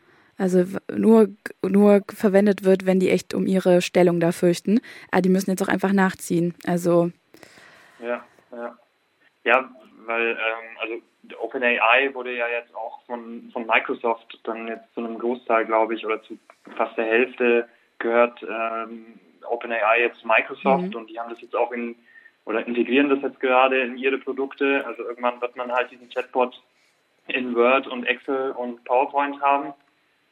also 0.41 0.65
nur, 0.91 1.27
nur 1.61 2.01
verwendet 2.11 2.63
wird, 2.63 2.87
wenn 2.87 2.99
die 2.99 3.11
echt 3.11 3.35
um 3.35 3.45
ihre 3.45 3.83
Stellung 3.83 4.19
da 4.19 4.31
fürchten. 4.31 4.79
Aber 5.09 5.17
ah, 5.17 5.21
die 5.21 5.29
müssen 5.29 5.51
jetzt 5.51 5.61
auch 5.61 5.67
einfach 5.67 5.93
nachziehen. 5.93 6.55
Also 6.65 7.11
ja, 7.99 8.25
ja. 8.51 8.77
Ja, 9.43 9.69
weil 10.05 10.31
ähm, 10.31 10.77
also 10.81 10.93
OpenAI 11.39 12.13
wurde 12.13 12.35
ja 12.35 12.47
jetzt 12.47 12.73
auch 12.75 13.01
von, 13.05 13.49
von 13.53 13.65
Microsoft 13.65 14.39
dann 14.43 14.67
jetzt 14.67 14.93
zu 14.93 15.01
einem 15.01 15.17
Großteil, 15.19 15.65
glaube 15.65 15.95
ich, 15.95 16.05
oder 16.05 16.21
zu 16.23 16.37
fast 16.75 16.97
der 16.97 17.05
Hälfte 17.05 17.67
gehört 17.99 18.41
ähm, 18.43 19.19
OpenAI 19.49 20.01
jetzt 20.01 20.25
Microsoft 20.25 20.89
mhm. 20.89 20.95
und 20.95 21.09
die 21.09 21.19
haben 21.19 21.29
das 21.29 21.41
jetzt 21.41 21.55
auch 21.55 21.71
in 21.71 21.95
oder 22.45 22.65
integrieren 22.65 23.09
das 23.09 23.21
jetzt 23.21 23.39
gerade 23.39 23.81
in 23.81 23.97
ihre 23.97 24.17
Produkte. 24.17 24.83
Also 24.85 25.03
irgendwann 25.03 25.39
wird 25.41 25.55
man 25.55 25.71
halt 25.71 25.91
diesen 25.91 26.09
Chatbot 26.09 26.59
in 27.27 27.55
Word 27.55 27.87
und 27.87 28.05
Excel 28.05 28.51
und 28.51 28.83
PowerPoint 28.83 29.39
haben. 29.41 29.73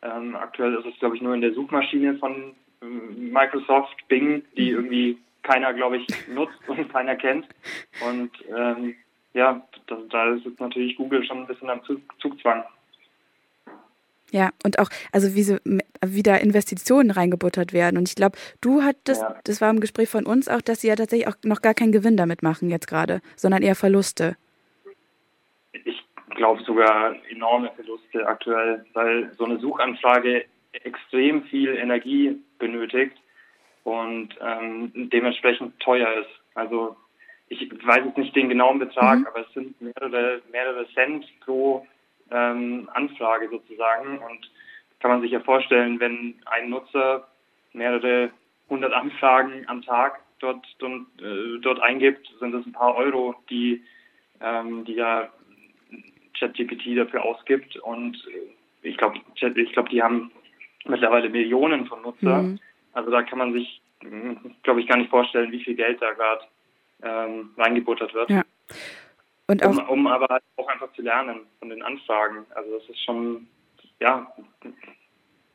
Ähm, 0.01 0.35
aktuell 0.35 0.75
ist 0.75 0.85
es, 0.85 0.99
glaube 0.99 1.15
ich, 1.15 1.21
nur 1.21 1.35
in 1.35 1.41
der 1.41 1.53
Suchmaschine 1.53 2.15
von 2.15 2.55
ähm, 2.81 3.31
Microsoft, 3.31 4.07
Bing, 4.07 4.43
die 4.57 4.71
mhm. 4.71 4.77
irgendwie 4.77 5.17
keiner, 5.43 5.73
glaube 5.73 5.97
ich, 5.97 6.07
nutzt 6.27 6.67
und 6.67 6.91
keiner 6.91 7.15
kennt. 7.15 7.47
Und 8.07 8.31
ähm, 8.55 8.95
ja, 9.33 9.61
da, 9.87 9.97
da 10.09 10.33
ist 10.33 10.59
natürlich 10.59 10.97
Google 10.97 11.23
schon 11.23 11.39
ein 11.39 11.47
bisschen 11.47 11.69
am 11.69 11.81
Zugzwang. 12.19 12.63
Ja, 14.31 14.51
und 14.63 14.79
auch, 14.79 14.89
also 15.11 15.33
wie, 15.35 15.43
so, 15.43 15.57
wie 16.05 16.23
da 16.23 16.35
Investitionen 16.35 17.11
reingebuttert 17.11 17.73
werden. 17.73 17.97
Und 17.97 18.09
ich 18.09 18.15
glaube, 18.15 18.37
du 18.61 18.83
hattest, 18.83 19.21
ja. 19.21 19.35
das 19.43 19.59
war 19.61 19.69
im 19.69 19.79
Gespräch 19.79 20.09
von 20.09 20.25
uns 20.25 20.47
auch, 20.47 20.61
dass 20.61 20.81
sie 20.81 20.87
ja 20.87 20.95
tatsächlich 20.95 21.27
auch 21.27 21.35
noch 21.43 21.61
gar 21.61 21.73
keinen 21.73 21.91
Gewinn 21.91 22.17
damit 22.17 22.43
machen 22.43 22.69
jetzt 22.69 22.87
gerade, 22.87 23.21
sondern 23.35 23.63
eher 23.63 23.75
Verluste. 23.75 24.35
Ich 25.71 26.03
glaube 26.35 26.61
sogar 26.63 27.15
enorme 27.29 27.71
Verluste 27.75 28.27
aktuell, 28.27 28.85
weil 28.93 29.33
so 29.37 29.45
eine 29.45 29.59
Suchanfrage 29.59 30.45
extrem 30.83 31.43
viel 31.45 31.75
Energie 31.75 32.37
benötigt 32.59 33.17
und 33.83 34.29
ähm, 34.39 34.91
dementsprechend 35.11 35.79
teuer 35.79 36.07
ist. 36.21 36.29
Also 36.53 36.95
ich 37.49 37.69
weiß 37.85 38.05
jetzt 38.05 38.17
nicht 38.17 38.35
den 38.35 38.49
genauen 38.49 38.79
Betrag, 38.79 39.19
mhm. 39.19 39.27
aber 39.27 39.41
es 39.41 39.53
sind 39.53 39.79
mehrere, 39.81 40.41
mehrere 40.51 40.87
Cent 40.93 41.25
pro 41.41 41.85
ähm, 42.31 42.87
Anfrage 42.93 43.49
sozusagen. 43.49 44.19
Und 44.19 44.49
kann 44.99 45.11
man 45.11 45.21
sich 45.21 45.31
ja 45.31 45.39
vorstellen, 45.39 45.99
wenn 45.99 46.35
ein 46.45 46.69
Nutzer 46.69 47.27
mehrere 47.73 48.29
hundert 48.69 48.93
Anfragen 48.93 49.65
am 49.67 49.81
Tag 49.81 50.19
dort, 50.39 50.65
dort, 50.77 51.01
äh, 51.21 51.59
dort 51.61 51.81
eingibt, 51.81 52.31
sind 52.39 52.51
das 52.51 52.65
ein 52.65 52.71
paar 52.71 52.95
Euro, 52.95 53.35
die, 53.49 53.83
ähm, 54.41 54.85
die 54.85 54.93
ja 54.93 55.29
ChatGPT 56.37 56.97
dafür 56.97 57.25
ausgibt. 57.25 57.77
Und 57.77 58.17
ich 58.83 58.95
glaube, 58.97 59.19
ich 59.33 59.73
glaube, 59.73 59.89
die 59.89 60.03
haben 60.03 60.31
mittlerweile 60.85 61.29
Millionen 61.29 61.87
von 61.87 62.01
Nutzern. 62.03 62.51
Mhm. 62.51 62.59
Also 62.93 63.09
da 63.09 63.23
kann 63.23 63.39
man 63.39 63.53
sich, 63.53 63.81
glaube 64.63 64.81
ich, 64.81 64.87
gar 64.87 64.97
nicht 64.97 65.09
vorstellen, 65.09 65.51
wie 65.51 65.63
viel 65.63 65.75
Geld 65.75 66.01
da 66.01 66.13
gerade 66.13 66.43
ähm, 67.03 67.51
reingebuttert 67.57 68.13
wird. 68.13 68.29
Ja. 68.29 68.43
Und 69.47 69.65
auch, 69.65 69.69
um, 69.69 69.89
um 69.89 70.07
aber 70.07 70.39
auch 70.57 70.67
einfach 70.67 70.91
zu 70.93 71.01
lernen 71.01 71.41
von 71.59 71.69
den 71.69 71.81
Anfragen. 71.81 72.45
Also 72.53 72.77
das 72.77 72.89
ist 72.89 73.03
schon 73.03 73.47
ja 73.99 74.31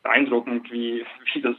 beeindruckend, 0.03 0.71
wie, 0.71 1.05
wie 1.33 1.41
das 1.41 1.55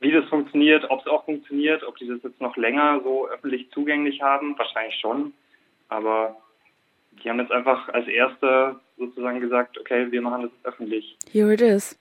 wie 0.00 0.12
das 0.12 0.24
funktioniert, 0.26 0.84
ob 0.90 1.00
es 1.00 1.06
auch 1.06 1.24
funktioniert, 1.24 1.82
ob 1.82 1.96
die 1.96 2.06
das 2.06 2.22
jetzt 2.22 2.40
noch 2.40 2.56
länger 2.56 3.00
so 3.02 3.26
öffentlich 3.28 3.70
zugänglich 3.70 4.20
haben, 4.20 4.56
wahrscheinlich 4.58 4.98
schon. 5.00 5.32
Aber 5.88 6.36
die 7.22 7.30
haben 7.30 7.40
jetzt 7.40 7.52
einfach 7.52 7.88
als 7.88 8.06
Erste 8.06 8.80
sozusagen 8.98 9.40
gesagt, 9.40 9.78
okay, 9.78 10.10
wir 10.10 10.20
machen 10.20 10.42
das 10.42 10.50
öffentlich. 10.72 11.16
Here 11.30 11.52
it 11.54 11.60
is. 11.60 11.98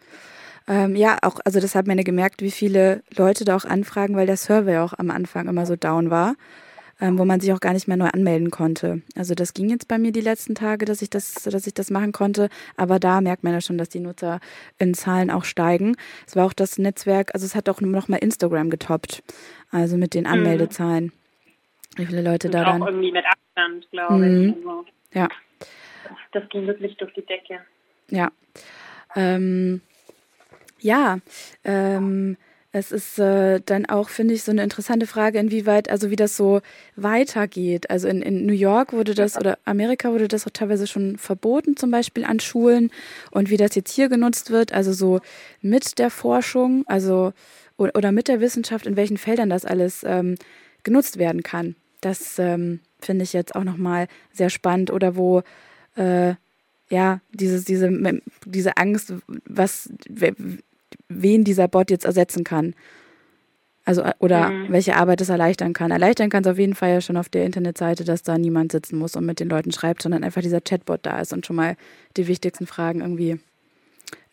Ähm, 0.67 0.95
ja, 0.95 1.17
auch, 1.21 1.39
also 1.45 1.59
das 1.59 1.75
hat 1.75 1.87
man 1.87 1.97
ja 1.97 2.03
gemerkt, 2.03 2.41
wie 2.41 2.51
viele 2.51 3.03
Leute 3.15 3.45
da 3.45 3.55
auch 3.55 3.65
anfragen, 3.65 4.15
weil 4.15 4.27
der 4.27 4.37
Server 4.37 4.83
auch 4.83 4.93
am 4.97 5.09
Anfang 5.09 5.47
immer 5.47 5.65
so 5.65 5.75
down 5.75 6.09
war 6.09 6.35
ähm, 7.03 7.19
wo 7.19 7.25
man 7.25 7.41
sich 7.41 7.51
auch 7.51 7.59
gar 7.59 7.73
nicht 7.73 7.89
mehr 7.89 7.97
neu 7.97 8.07
anmelden 8.07 8.49
konnte. 8.49 9.01
Also 9.17 9.35
das 9.35 9.53
ging 9.53 9.69
jetzt 9.69 9.89
bei 9.89 9.97
mir 9.97 10.13
die 10.13 10.21
letzten 10.21 10.55
Tage, 10.55 10.85
dass 10.85 11.01
ich 11.01 11.09
das, 11.09 11.33
dass 11.33 11.67
ich 11.67 11.73
das 11.73 11.89
machen 11.89 12.13
konnte. 12.13 12.47
Aber 12.77 12.97
da 12.97 13.19
merkt 13.19 13.43
man 13.43 13.51
ja 13.51 13.59
schon, 13.59 13.77
dass 13.77 13.89
die 13.89 13.99
Nutzer 13.99 14.39
in 14.79 14.93
Zahlen 14.93 15.29
auch 15.29 15.43
steigen. 15.43 15.97
Es 16.25 16.37
war 16.37 16.45
auch 16.45 16.53
das 16.53 16.77
Netzwerk, 16.77 17.31
also 17.33 17.45
es 17.45 17.55
hat 17.55 17.67
auch 17.67 17.81
noch 17.81 18.07
mal 18.07 18.15
Instagram 18.15 18.69
getoppt. 18.69 19.21
Also 19.69 19.97
mit 19.97 20.13
den 20.13 20.23
mhm. 20.23 20.31
Anmeldezahlen. 20.31 21.11
Wie 21.97 22.05
viele 22.05 22.21
Leute 22.21 22.47
Und 22.47 22.53
da 22.53 22.61
auch 22.61 22.71
dann. 22.71 22.83
Auch 22.83 22.87
irgendwie 22.87 23.11
mit 23.11 23.25
Abstand, 23.25 23.91
glaube 23.91 24.25
mhm. 24.25 24.49
ich. 24.49 24.55
Also, 24.55 24.85
ja. 25.13 25.27
Das 26.31 26.47
ging 26.47 26.67
wirklich 26.67 26.95
durch 26.95 27.13
die 27.15 27.25
Decke. 27.25 27.59
Ja. 28.11 28.31
Ähm, 29.13 29.81
ja. 30.79 31.17
Ähm, 31.65 32.37
es 32.75 32.91
ist 32.91 33.19
äh, 33.19 33.61
dann 33.63 33.85
auch, 33.85 34.09
finde 34.09 34.33
ich, 34.33 34.41
so 34.41 34.51
eine 34.51 34.63
interessante 34.63 35.05
Frage, 35.05 35.37
inwieweit, 35.37 35.91
also 35.91 36.09
wie 36.09 36.15
das 36.15 36.35
so 36.35 36.61
weitergeht. 36.95 37.91
Also 37.91 38.07
in, 38.07 38.23
in 38.23 38.47
New 38.47 38.53
York 38.53 38.93
wurde 38.93 39.13
das 39.13 39.37
oder 39.37 39.59
Amerika 39.63 40.11
wurde 40.11 40.27
das 40.27 40.47
auch 40.47 40.51
teilweise 40.51 40.87
schon 40.87 41.19
verboten, 41.19 41.77
zum 41.77 41.91
Beispiel 41.91 42.25
an 42.25 42.39
Schulen 42.39 42.89
und 43.29 43.51
wie 43.51 43.57
das 43.57 43.75
jetzt 43.75 43.91
hier 43.91 44.09
genutzt 44.09 44.49
wird, 44.49 44.73
also 44.73 44.91
so 44.91 45.21
mit 45.61 45.99
der 45.99 46.09
Forschung, 46.09 46.83
also 46.87 47.31
oder 47.77 48.11
mit 48.11 48.27
der 48.27 48.41
Wissenschaft, 48.41 48.87
in 48.87 48.95
welchen 48.95 49.17
Feldern 49.17 49.51
das 49.51 49.65
alles 49.65 50.03
ähm, 50.03 50.35
genutzt 50.81 51.19
werden 51.19 51.43
kann. 51.43 51.75
Das 52.01 52.39
ähm, 52.39 52.79
finde 52.99 53.23
ich 53.23 53.33
jetzt 53.33 53.55
auch 53.55 53.63
nochmal 53.63 54.07
sehr 54.31 54.49
spannend 54.49 54.89
oder 54.89 55.15
wo 55.15 55.43
äh, 55.95 56.33
ja, 56.89 57.21
dieses, 57.31 57.65
diese, 57.65 58.19
diese 58.45 58.77
Angst, 58.77 59.13
was, 59.45 59.89
wen 61.09 61.43
dieser 61.43 61.67
Bot 61.67 61.91
jetzt 61.91 62.05
ersetzen 62.05 62.43
kann. 62.43 62.73
Also, 63.85 64.01
äh, 64.01 64.13
oder 64.19 64.49
mhm. 64.49 64.71
welche 64.71 64.95
Arbeit 64.95 65.21
es 65.21 65.29
erleichtern 65.29 65.73
kann. 65.73 65.91
Erleichtern 65.91 66.29
kann 66.29 66.43
es 66.43 66.49
auf 66.49 66.57
jeden 66.57 66.75
Fall 66.75 66.89
ja 66.89 67.01
schon 67.01 67.17
auf 67.17 67.29
der 67.29 67.45
Internetseite, 67.45 68.03
dass 68.03 68.23
da 68.23 68.37
niemand 68.37 68.71
sitzen 68.71 68.97
muss 68.97 69.15
und 69.15 69.25
mit 69.25 69.39
den 69.39 69.49
Leuten 69.49 69.71
schreibt, 69.71 70.01
sondern 70.01 70.23
einfach 70.23 70.41
dieser 70.41 70.61
Chatbot 70.61 71.01
da 71.03 71.19
ist 71.19 71.33
und 71.33 71.45
schon 71.45 71.55
mal 71.55 71.75
die 72.15 72.27
wichtigsten 72.27 72.65
Fragen 72.65 73.01
irgendwie 73.01 73.39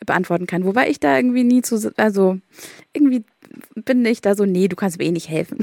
beantworten 0.07 0.47
kann. 0.47 0.65
Wobei 0.65 0.89
ich 0.89 1.01
da 1.01 1.17
irgendwie 1.17 1.45
nie 1.45 1.63
zu, 1.63 1.93
also 1.97 2.39
irgendwie 2.93 3.25
bin 3.75 4.05
ich 4.05 4.21
da 4.21 4.35
so, 4.35 4.47
nee, 4.47 4.69
du 4.69 4.77
kannst 4.77 4.99
mir 4.99 5.05
eh 5.05 5.11
nicht 5.11 5.29
helfen. 5.29 5.59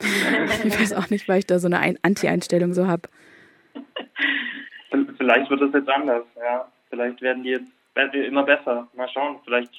ich 0.64 0.78
weiß 0.78 0.92
auch 0.94 1.10
nicht, 1.10 1.28
weil 1.28 1.38
ich 1.38 1.46
da 1.46 1.58
so 1.58 1.68
eine 1.68 1.96
Anti-Einstellung 2.02 2.74
so 2.74 2.86
habe. 2.86 3.08
Vielleicht 5.16 5.48
wird 5.50 5.62
das 5.62 5.72
jetzt 5.72 5.88
anders, 5.88 6.24
ja. 6.36 6.70
Vielleicht 6.90 7.22
werden 7.22 7.42
die 7.42 7.50
jetzt 7.50 7.70
immer 8.14 8.42
besser. 8.42 8.88
Mal 8.94 9.08
schauen, 9.08 9.36
vielleicht 9.44 9.72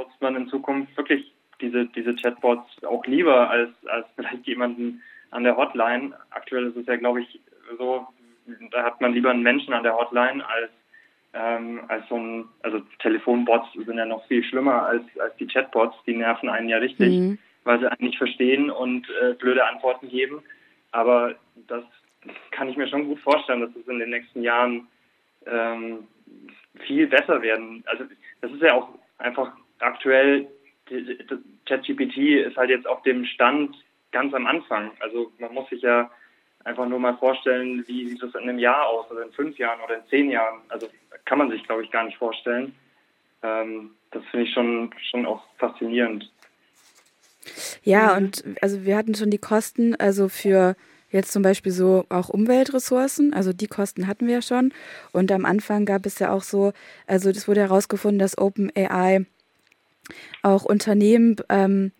nutzt 0.00 0.20
man 0.20 0.36
in 0.36 0.48
Zukunft 0.48 0.96
wirklich 0.96 1.32
diese, 1.60 1.86
diese 1.86 2.14
Chatbots 2.14 2.84
auch 2.84 3.04
lieber 3.06 3.50
als, 3.50 3.70
als 3.86 4.06
vielleicht 4.16 4.46
jemanden 4.46 5.02
an 5.30 5.44
der 5.44 5.56
Hotline. 5.56 6.14
Aktuell 6.30 6.66
ist 6.66 6.76
es 6.76 6.86
ja, 6.86 6.96
glaube 6.96 7.22
ich, 7.22 7.40
so, 7.78 8.06
da 8.72 8.82
hat 8.82 9.00
man 9.00 9.12
lieber 9.12 9.30
einen 9.30 9.42
Menschen 9.42 9.72
an 9.74 9.82
der 9.82 9.96
Hotline 9.96 10.44
als, 10.46 10.70
ähm, 11.34 11.82
als 11.88 12.08
so 12.08 12.16
ein, 12.16 12.48
also 12.62 12.80
Telefonbots 12.98 13.72
sind 13.74 13.96
ja 13.96 14.06
noch 14.06 14.26
viel 14.26 14.42
schlimmer 14.42 14.86
als, 14.86 15.04
als 15.20 15.36
die 15.36 15.46
Chatbots, 15.46 15.96
die 16.06 16.16
nerven 16.16 16.48
einen 16.48 16.68
ja 16.68 16.78
richtig, 16.78 17.16
mhm. 17.16 17.38
weil 17.64 17.78
sie 17.78 17.90
einen 17.90 18.08
nicht 18.08 18.18
verstehen 18.18 18.70
und 18.70 19.06
äh, 19.22 19.34
blöde 19.34 19.64
Antworten 19.64 20.08
geben. 20.08 20.42
Aber 20.90 21.36
das 21.68 21.84
kann 22.50 22.68
ich 22.68 22.76
mir 22.76 22.88
schon 22.88 23.06
gut 23.06 23.20
vorstellen, 23.20 23.60
dass 23.60 23.70
es 23.76 23.86
in 23.86 24.00
den 24.00 24.10
nächsten 24.10 24.42
Jahren 24.42 24.88
ähm, 25.46 26.08
viel 26.86 27.06
besser 27.06 27.40
werden. 27.42 27.84
Also 27.86 28.04
das 28.40 28.50
ist 28.50 28.62
ja 28.62 28.74
auch 28.74 28.88
einfach 29.18 29.52
aktuell, 29.80 30.48
ChatGPT 31.66 32.16
ist 32.46 32.56
halt 32.56 32.70
jetzt 32.70 32.86
auf 32.86 33.02
dem 33.02 33.24
Stand 33.24 33.76
ganz 34.12 34.34
am 34.34 34.46
Anfang. 34.46 34.90
Also 35.00 35.32
man 35.38 35.54
muss 35.54 35.68
sich 35.70 35.82
ja 35.82 36.10
einfach 36.64 36.86
nur 36.86 36.98
mal 36.98 37.16
vorstellen, 37.16 37.84
wie 37.86 38.08
sieht 38.08 38.22
es 38.22 38.34
in 38.34 38.42
einem 38.42 38.58
Jahr 38.58 38.86
aus 38.88 39.10
oder 39.10 39.22
in 39.22 39.32
fünf 39.32 39.58
Jahren 39.58 39.80
oder 39.80 39.96
in 39.96 40.06
zehn 40.08 40.30
Jahren. 40.30 40.60
Also 40.68 40.88
kann 41.24 41.38
man 41.38 41.50
sich, 41.50 41.62
glaube 41.64 41.84
ich, 41.84 41.90
gar 41.90 42.04
nicht 42.04 42.18
vorstellen. 42.18 42.74
Ähm, 43.42 43.92
das 44.10 44.22
finde 44.30 44.46
ich 44.46 44.52
schon, 44.52 44.90
schon 45.10 45.26
auch 45.26 45.42
faszinierend. 45.58 46.30
Ja, 47.82 48.16
und 48.16 48.44
also 48.60 48.84
wir 48.84 48.96
hatten 48.96 49.14
schon 49.14 49.30
die 49.30 49.38
Kosten, 49.38 49.94
also 49.94 50.28
für 50.28 50.76
jetzt 51.10 51.32
zum 51.32 51.42
Beispiel 51.42 51.72
so 51.72 52.04
auch 52.08 52.28
Umweltressourcen, 52.28 53.32
also 53.32 53.52
die 53.52 53.66
Kosten 53.66 54.06
hatten 54.06 54.26
wir 54.26 54.42
schon. 54.42 54.72
Und 55.12 55.32
am 55.32 55.44
Anfang 55.44 55.86
gab 55.86 56.06
es 56.06 56.18
ja 56.18 56.32
auch 56.32 56.42
so, 56.42 56.72
also 57.06 57.32
das 57.32 57.48
wurde 57.48 57.60
herausgefunden, 57.60 58.18
dass 58.18 58.38
OpenAI 58.38 59.24
auch 60.42 60.64
Unternehmen, 60.64 61.36
ähm, 61.48 61.92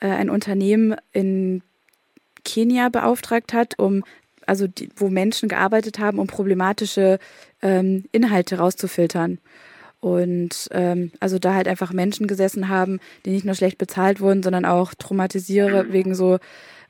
äh, 0.00 0.08
ein 0.08 0.30
Unternehmen 0.30 0.96
in 1.12 1.62
Kenia 2.44 2.88
beauftragt 2.88 3.52
hat, 3.52 3.78
um 3.78 4.04
also 4.46 4.66
die, 4.66 4.88
wo 4.96 5.08
Menschen 5.08 5.48
gearbeitet 5.48 5.98
haben, 5.98 6.18
um 6.18 6.26
problematische 6.26 7.18
ähm, 7.62 8.04
Inhalte 8.12 8.58
rauszufiltern. 8.58 9.38
Und 10.00 10.68
ähm, 10.70 11.10
also 11.20 11.38
da 11.38 11.54
halt 11.54 11.66
einfach 11.66 11.92
Menschen 11.92 12.26
gesessen 12.28 12.68
haben, 12.68 13.00
die 13.24 13.30
nicht 13.30 13.44
nur 13.44 13.54
schlecht 13.54 13.78
bezahlt 13.78 14.20
wurden, 14.20 14.42
sondern 14.42 14.64
auch 14.64 14.94
traumatisiere 14.94 15.92
wegen 15.92 16.14
so, 16.14 16.38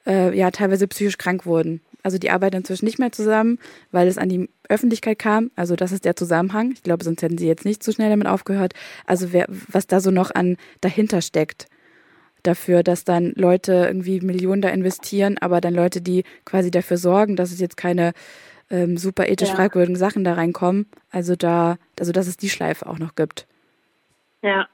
äh, 0.06 0.36
ja, 0.36 0.50
teilweise 0.50 0.86
psychisch 0.86 1.16
krank 1.16 1.46
wurden. 1.46 1.80
Also 2.06 2.18
die 2.18 2.30
arbeiten 2.30 2.58
inzwischen 2.58 2.84
nicht 2.84 3.00
mehr 3.00 3.10
zusammen, 3.10 3.58
weil 3.90 4.06
es 4.06 4.16
an 4.16 4.28
die 4.28 4.48
Öffentlichkeit 4.68 5.18
kam. 5.18 5.50
Also 5.56 5.74
das 5.74 5.90
ist 5.90 6.04
der 6.04 6.14
Zusammenhang. 6.14 6.70
Ich 6.70 6.84
glaube, 6.84 7.02
sonst 7.02 7.20
hätten 7.20 7.36
sie 7.36 7.48
jetzt 7.48 7.64
nicht 7.64 7.82
so 7.82 7.90
schnell 7.90 8.10
damit 8.10 8.28
aufgehört. 8.28 8.74
Also 9.06 9.32
wer, 9.32 9.46
was 9.48 9.88
da 9.88 9.98
so 9.98 10.12
noch 10.12 10.30
an 10.32 10.56
dahinter 10.80 11.20
steckt 11.20 11.66
dafür, 12.44 12.84
dass 12.84 13.02
dann 13.02 13.32
Leute 13.34 13.72
irgendwie 13.88 14.20
Millionen 14.20 14.62
da 14.62 14.68
investieren, 14.68 15.36
aber 15.40 15.60
dann 15.60 15.74
Leute, 15.74 16.00
die 16.00 16.22
quasi 16.44 16.70
dafür 16.70 16.96
sorgen, 16.96 17.34
dass 17.34 17.50
es 17.50 17.58
jetzt 17.58 17.76
keine 17.76 18.12
ähm, 18.70 18.96
super 18.96 19.26
ethisch 19.28 19.48
ja. 19.48 19.56
fragwürdigen 19.56 19.96
Sachen 19.96 20.22
da 20.22 20.34
reinkommen. 20.34 20.88
Also 21.10 21.34
da, 21.34 21.76
also 21.98 22.12
dass 22.12 22.28
es 22.28 22.36
die 22.36 22.50
Schleife 22.50 22.86
auch 22.86 23.00
noch 23.00 23.16
gibt. 23.16 23.48
Ja. 24.42 24.68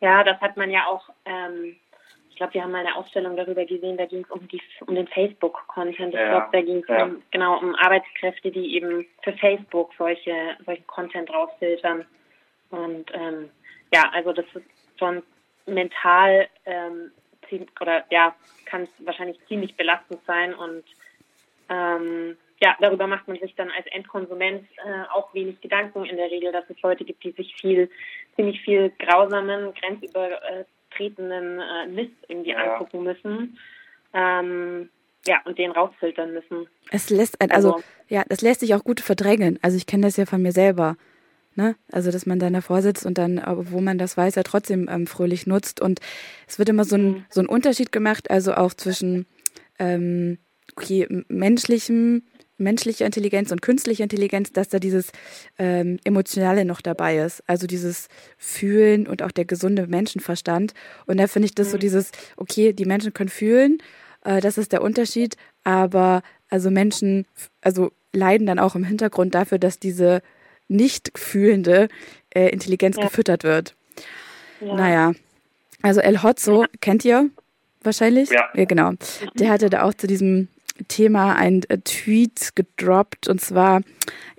Ja, 0.00 0.22
das 0.22 0.40
hat 0.40 0.56
man 0.56 0.70
ja 0.70 0.86
auch, 0.86 1.10
ähm, 1.24 1.74
glaube, 2.40 2.54
wir 2.54 2.62
haben 2.62 2.72
mal 2.72 2.86
eine 2.86 2.96
Ausstellung 2.96 3.36
darüber 3.36 3.66
gesehen, 3.66 3.98
da 3.98 4.06
ging 4.06 4.24
es 4.24 4.30
um 4.30 4.48
die 4.48 4.62
um 4.86 4.94
den 4.94 5.06
Facebook-Content. 5.08 6.14
Ich 6.14 6.20
ja. 6.20 6.30
glaube, 6.30 6.48
da 6.52 6.62
ging 6.62 6.78
es 6.78 6.88
ja. 6.88 7.04
um, 7.04 7.22
genau 7.30 7.58
um 7.58 7.74
Arbeitskräfte, 7.74 8.50
die 8.50 8.76
eben 8.76 9.06
für 9.22 9.34
Facebook 9.34 9.90
solche, 9.98 10.56
solchen 10.64 10.86
Content 10.86 11.30
rausfiltern. 11.30 12.06
Und 12.70 13.10
ähm, 13.12 13.50
ja, 13.92 14.08
also 14.12 14.32
das 14.32 14.46
ist 14.54 14.64
schon 14.98 15.22
mental 15.66 16.48
ähm, 16.64 17.12
oder 17.80 18.04
ja, 18.10 18.34
kann 18.64 18.82
es 18.82 19.06
wahrscheinlich 19.06 19.38
ziemlich 19.48 19.76
belastend 19.76 20.20
sein 20.24 20.54
und 20.54 20.84
ähm, 21.68 22.36
ja, 22.62 22.76
darüber 22.80 23.06
macht 23.06 23.26
man 23.26 23.38
sich 23.38 23.54
dann 23.56 23.70
als 23.70 23.86
Endkonsument 23.88 24.68
äh, 24.84 25.02
auch 25.12 25.34
wenig 25.34 25.60
Gedanken 25.60 26.04
in 26.04 26.16
der 26.16 26.30
Regel, 26.30 26.52
dass 26.52 26.68
es 26.70 26.80
Leute 26.80 27.04
gibt, 27.04 27.24
die 27.24 27.32
sich 27.32 27.54
viel, 27.56 27.90
ziemlich 28.36 28.60
viel 28.62 28.92
grausamen, 28.98 29.74
grenzübertretenden 29.74 30.60
äh, 30.60 30.79
Mist 30.98 32.12
irgendwie 32.28 32.50
ja. 32.50 32.74
angucken 32.74 33.02
müssen. 33.02 33.58
Ähm, 34.12 34.90
ja, 35.26 35.40
und 35.44 35.58
den 35.58 35.70
rausfiltern 35.70 36.32
müssen. 36.32 36.66
Es 36.90 37.10
lässt 37.10 37.40
ein, 37.40 37.50
also, 37.50 37.74
also 37.74 37.84
ja, 38.08 38.24
das 38.28 38.40
lässt 38.40 38.60
sich 38.60 38.74
auch 38.74 38.84
gut 38.84 39.00
verdrängen. 39.00 39.58
Also 39.62 39.76
ich 39.76 39.86
kenne 39.86 40.06
das 40.06 40.16
ja 40.16 40.26
von 40.26 40.42
mir 40.42 40.52
selber. 40.52 40.96
Ne? 41.56 41.76
Also, 41.90 42.10
dass 42.10 42.26
man 42.26 42.38
dann 42.38 42.52
davor 42.52 42.80
sitzt 42.80 43.04
und 43.04 43.18
dann, 43.18 43.42
wo 43.46 43.80
man 43.80 43.98
das 43.98 44.16
weiß, 44.16 44.36
ja 44.36 44.42
trotzdem 44.44 44.88
ähm, 44.90 45.06
fröhlich 45.06 45.46
nutzt. 45.46 45.80
Und 45.80 46.00
es 46.46 46.58
wird 46.58 46.68
immer 46.68 46.84
so 46.84 46.96
ein, 46.96 47.04
mhm. 47.04 47.24
so 47.28 47.40
ein 47.40 47.48
Unterschied 47.48 47.92
gemacht, 47.92 48.30
also 48.30 48.54
auch 48.54 48.72
zwischen 48.72 49.26
ähm, 49.78 50.38
okay, 50.76 51.06
menschlichem, 51.28 52.22
menschlicher 52.60 53.06
Intelligenz 53.06 53.50
und 53.50 53.62
künstlicher 53.62 54.04
Intelligenz, 54.04 54.52
dass 54.52 54.68
da 54.68 54.78
dieses 54.78 55.10
ähm, 55.58 55.98
Emotionale 56.04 56.64
noch 56.64 56.80
dabei 56.80 57.18
ist. 57.18 57.42
Also 57.46 57.66
dieses 57.66 58.08
Fühlen 58.38 59.06
und 59.06 59.22
auch 59.22 59.32
der 59.32 59.44
gesunde 59.44 59.86
Menschenverstand. 59.86 60.74
Und 61.06 61.18
da 61.18 61.26
finde 61.26 61.46
ich 61.46 61.54
das 61.54 61.70
so 61.70 61.76
mhm. 61.76 61.80
dieses, 61.80 62.10
okay, 62.36 62.72
die 62.72 62.84
Menschen 62.84 63.12
können 63.12 63.30
fühlen, 63.30 63.78
äh, 64.24 64.40
das 64.40 64.58
ist 64.58 64.72
der 64.72 64.82
Unterschied, 64.82 65.36
aber 65.64 66.22
also 66.48 66.70
Menschen, 66.70 67.26
also 67.60 67.92
leiden 68.12 68.46
dann 68.46 68.58
auch 68.58 68.74
im 68.74 68.84
Hintergrund 68.84 69.34
dafür, 69.34 69.58
dass 69.58 69.78
diese 69.78 70.22
nicht 70.68 71.10
fühlende 71.16 71.88
äh, 72.34 72.48
Intelligenz 72.48 72.96
ja. 72.96 73.04
gefüttert 73.04 73.44
wird. 73.44 73.74
Ja. 74.60 74.74
Naja, 74.74 75.12
also 75.82 76.00
El 76.00 76.22
Hotzo, 76.22 76.64
kennt 76.80 77.04
ihr 77.04 77.30
wahrscheinlich? 77.82 78.30
Ja. 78.30 78.48
ja. 78.54 78.64
genau. 78.64 78.92
Der 79.34 79.50
hatte 79.50 79.70
da 79.70 79.82
auch 79.82 79.94
zu 79.94 80.06
diesem 80.06 80.48
Thema 80.88 81.36
ein 81.36 81.62
äh, 81.68 81.78
Tweet 81.78 82.54
gedroppt 82.54 83.28
und 83.28 83.40
zwar, 83.40 83.82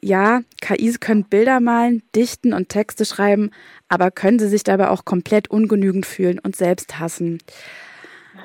ja, 0.02 0.42
KIs 0.62 1.00
können 1.00 1.26
Bilder 1.26 1.60
malen, 1.60 2.04
dichten 2.16 2.54
und 2.54 2.70
Texte 2.70 3.06
schreiben, 3.06 3.52
aber 3.88 4.12
können 4.12 4.40
sie 4.40 4.48
sich 4.48 4.64
dabei 4.64 4.90
auch 4.90 5.06
komplett 5.06 5.50
ungenügend 5.50 6.06
fühlen 6.06 6.40
und 6.40 6.56
selbst 6.56 7.00
hassen. 7.00 7.40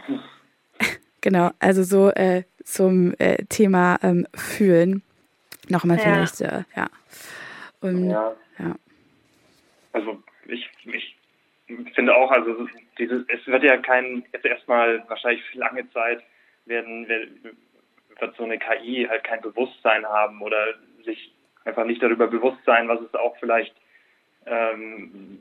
genau, 1.21 1.51
also 1.59 1.83
so 1.83 2.11
äh, 2.11 2.45
zum 2.65 3.15
äh, 3.19 3.45
Thema 3.49 3.99
ähm, 4.03 4.27
Fühlen. 4.35 5.03
Nochmal 5.69 5.99
ja. 5.99 6.03
vielleicht, 6.03 6.41
äh, 6.41 6.65
ja. 6.77 6.89
Und, 7.81 8.11
ja. 8.11 8.35
ja. 8.59 8.75
Also 9.93 10.23
ich, 10.47 10.69
ich 10.85 11.17
finde 11.95 12.15
auch, 12.15 12.31
also 12.31 12.69
dieses, 12.99 13.25
es 13.29 13.47
wird 13.47 13.63
ja 13.63 13.77
kein, 13.79 14.25
jetzt 14.33 14.45
erstmal 14.45 15.03
wahrscheinlich 15.09 15.43
lange 15.55 15.91
Zeit 15.91 16.23
werden, 16.67 17.07
wird 18.21 18.37
so 18.37 18.45
eine 18.45 18.59
KI 18.59 19.07
halt 19.09 19.25
kein 19.25 19.41
Bewusstsein 19.41 20.07
haben 20.07 20.41
oder 20.41 20.75
sich 21.05 21.33
einfach 21.65 21.85
nicht 21.85 22.03
darüber 22.03 22.27
bewusst 22.27 22.65
sein, 22.65 22.89
was 22.89 23.01
es 23.01 23.15
auch 23.15 23.37
vielleicht 23.39 23.75
ähm, 24.47 25.41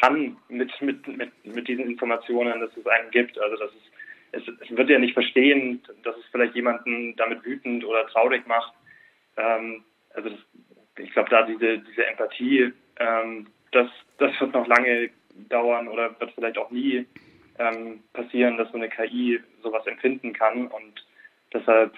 kann 0.00 0.36
mit, 0.48 0.70
mit, 0.80 1.06
mit, 1.08 1.44
mit 1.44 1.68
diesen 1.68 1.84
Informationen, 1.84 2.60
dass 2.60 2.76
es 2.76 2.86
einen 2.86 3.10
gibt. 3.10 3.38
Also 3.38 3.56
dass 3.56 3.70
es, 3.72 4.42
es, 4.42 4.54
es 4.60 4.76
wird 4.76 4.90
ja 4.90 4.98
nicht 4.98 5.14
verstehen, 5.14 5.82
dass 6.04 6.16
es 6.16 6.24
vielleicht 6.30 6.54
jemanden 6.54 7.16
damit 7.16 7.44
wütend 7.44 7.84
oder 7.84 8.06
traurig 8.06 8.46
macht. 8.46 8.72
Ähm, 9.36 9.84
also 10.14 10.30
das, 10.30 10.38
ich 10.98 11.12
glaube, 11.12 11.30
da 11.30 11.42
diese, 11.42 11.78
diese 11.78 12.06
Empathie, 12.06 12.72
ähm, 12.98 13.46
das, 13.72 13.88
das 14.18 14.40
wird 14.40 14.52
noch 14.52 14.66
lange 14.66 15.10
dauern 15.48 15.88
oder 15.88 16.18
wird 16.20 16.32
vielleicht 16.32 16.58
auch 16.58 16.70
nie 16.70 17.06
ähm, 17.58 18.02
passieren, 18.12 18.56
dass 18.56 18.70
so 18.70 18.76
eine 18.76 18.88
KI 18.88 19.40
sowas 19.62 19.86
empfinden 19.86 20.32
kann. 20.32 20.68
Und 20.68 21.04
deshalb, 21.52 21.92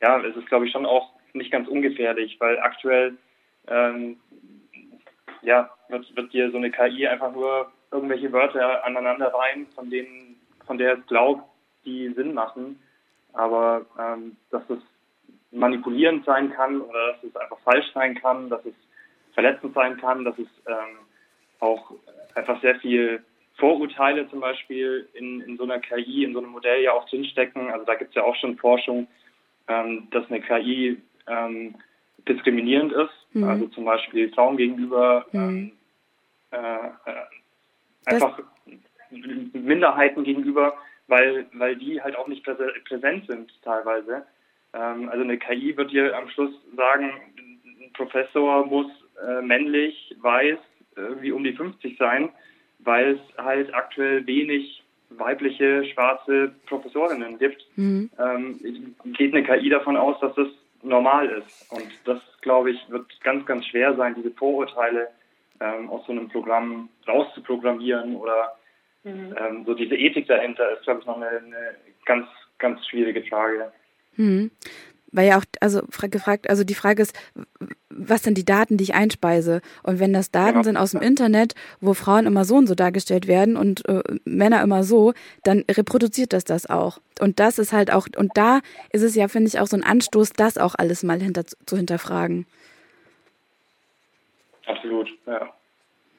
ja, 0.00 0.20
es 0.20 0.36
ist, 0.36 0.46
glaube 0.46 0.66
ich, 0.66 0.72
schon 0.72 0.86
auch 0.86 1.12
nicht 1.32 1.50
ganz 1.50 1.68
ungefährlich, 1.68 2.36
weil 2.40 2.58
aktuell, 2.58 3.16
ähm, 3.68 4.18
ja, 5.42 5.70
wird, 5.88 6.16
wird 6.16 6.32
dir 6.32 6.50
so 6.50 6.56
eine 6.56 6.70
KI 6.70 7.06
einfach 7.06 7.32
nur 7.32 7.70
irgendwelche 7.90 8.32
Wörter 8.32 8.84
aneinander 8.84 9.32
rein, 9.32 9.66
von 9.74 9.90
denen, 9.90 10.40
von 10.66 10.78
der 10.78 10.98
es 10.98 11.06
glaubt, 11.06 11.44
die 11.84 12.08
Sinn 12.10 12.34
machen. 12.34 12.80
Aber 13.32 13.86
ähm, 13.98 14.36
dass 14.50 14.68
es 14.70 14.80
manipulierend 15.52 16.24
sein 16.24 16.52
kann 16.52 16.80
oder 16.80 17.12
dass 17.12 17.22
es 17.22 17.36
einfach 17.36 17.58
falsch 17.60 17.86
sein 17.94 18.14
kann, 18.16 18.48
dass 18.48 18.64
es 18.64 18.74
verletzend 19.34 19.74
sein 19.74 19.96
kann, 19.98 20.24
dass 20.24 20.38
es 20.38 20.48
ähm, 20.66 20.98
auch 21.60 21.92
einfach 22.34 22.60
sehr 22.60 22.76
viel 22.76 23.22
Vorurteile 23.56 24.28
zum 24.28 24.40
Beispiel 24.40 25.08
in, 25.14 25.40
in 25.40 25.56
so 25.56 25.64
einer 25.64 25.78
KI, 25.78 26.24
in 26.24 26.32
so 26.32 26.40
einem 26.40 26.50
Modell 26.50 26.82
ja 26.82 26.92
auch 26.92 27.08
drinstecken. 27.08 27.70
Also 27.70 27.86
da 27.86 27.94
gibt 27.94 28.10
es 28.10 28.16
ja 28.16 28.24
auch 28.24 28.36
schon 28.36 28.58
Forschung, 28.58 29.06
ähm, 29.68 30.08
dass 30.10 30.30
eine 30.30 30.40
KI 30.40 31.00
ähm, 31.26 31.74
diskriminierend 32.28 32.92
ist, 32.92 33.26
mhm. 33.32 33.44
also 33.44 33.66
zum 33.68 33.84
Beispiel 33.84 34.32
Frauen 34.32 34.56
gegenüber, 34.56 35.26
mhm. 35.32 35.40
ähm, 35.40 35.72
äh, 36.50 36.86
äh, 37.10 37.24
einfach 38.04 38.40
Minderheiten 39.10 40.24
gegenüber, 40.24 40.76
weil, 41.06 41.46
weil 41.52 41.76
die 41.76 42.02
halt 42.02 42.16
auch 42.16 42.26
nicht 42.26 42.44
präsent 42.44 43.26
sind 43.26 43.52
teilweise. 43.62 44.26
Ähm, 44.74 45.08
also 45.08 45.22
eine 45.22 45.38
KI 45.38 45.76
wird 45.76 45.92
dir 45.92 46.16
am 46.16 46.28
Schluss 46.28 46.52
sagen, 46.76 47.10
ein 47.38 47.92
Professor 47.94 48.66
muss 48.66 48.90
äh, 49.26 49.40
männlich, 49.40 50.14
weiß, 50.20 50.58
irgendwie 50.96 51.32
um 51.32 51.44
die 51.44 51.52
50 51.52 51.96
sein, 51.98 52.30
weil 52.86 53.14
es 53.14 53.44
halt 53.44 53.74
aktuell 53.74 54.26
wenig 54.26 54.82
weibliche, 55.10 55.84
schwarze 55.86 56.52
Professorinnen 56.66 57.38
gibt. 57.38 57.64
Mhm. 57.76 58.10
Ähm, 58.18 58.94
geht 59.12 59.34
eine 59.34 59.44
KI 59.44 59.68
davon 59.68 59.96
aus, 59.96 60.18
dass 60.20 60.34
das 60.34 60.48
normal 60.82 61.26
ist. 61.28 61.70
Und 61.70 61.86
das, 62.04 62.20
glaube 62.40 62.70
ich, 62.70 62.78
wird 62.88 63.06
ganz, 63.22 63.44
ganz 63.44 63.66
schwer 63.66 63.94
sein, 63.96 64.14
diese 64.14 64.30
Vorurteile 64.30 65.08
ähm, 65.60 65.90
aus 65.90 66.06
so 66.06 66.12
einem 66.12 66.28
Programm 66.28 66.88
rauszuprogrammieren 67.06 68.16
oder 68.16 68.56
mhm. 69.04 69.34
ähm, 69.38 69.64
so 69.66 69.74
diese 69.74 69.96
Ethik 69.96 70.28
dahinter 70.28 70.72
ist, 70.72 70.84
glaube 70.84 71.00
ich, 71.00 71.06
noch 71.06 71.16
eine, 71.16 71.28
eine 71.28 71.74
ganz, 72.04 72.26
ganz 72.58 72.86
schwierige 72.86 73.22
Frage. 73.24 73.72
Hm. 74.14 74.50
Weil 75.12 75.28
ja 75.28 75.38
auch, 75.38 75.44
also 75.60 75.82
gefragt, 76.10 76.48
also 76.48 76.64
die 76.64 76.74
Frage 76.74 77.02
ist, 77.02 77.18
was 77.98 78.22
sind 78.22 78.38
die 78.38 78.44
Daten, 78.44 78.76
die 78.76 78.84
ich 78.84 78.94
einspeise? 78.94 79.60
Und 79.82 79.98
wenn 79.98 80.12
das 80.12 80.30
Daten 80.30 80.58
ja. 80.58 80.64
sind 80.64 80.76
aus 80.76 80.92
dem 80.92 81.00
Internet, 81.00 81.54
wo 81.80 81.94
Frauen 81.94 82.26
immer 82.26 82.44
so 82.44 82.56
und 82.56 82.66
so 82.66 82.74
dargestellt 82.74 83.26
werden 83.26 83.56
und 83.56 83.88
äh, 83.88 84.02
Männer 84.24 84.62
immer 84.62 84.84
so, 84.84 85.12
dann 85.44 85.64
reproduziert 85.70 86.32
das 86.32 86.44
das 86.44 86.68
auch. 86.68 86.98
Und 87.20 87.40
das 87.40 87.58
ist 87.58 87.72
halt 87.72 87.92
auch, 87.92 88.06
und 88.16 88.32
da 88.34 88.60
ist 88.90 89.02
es 89.02 89.14
ja, 89.14 89.28
finde 89.28 89.48
ich, 89.48 89.58
auch 89.58 89.66
so 89.66 89.76
ein 89.76 89.84
Anstoß, 89.84 90.32
das 90.32 90.58
auch 90.58 90.74
alles 90.76 91.02
mal 91.02 91.20
hinter, 91.20 91.44
zu 91.44 91.76
hinterfragen. 91.76 92.46
Absolut, 94.66 95.08
ja. 95.26 95.52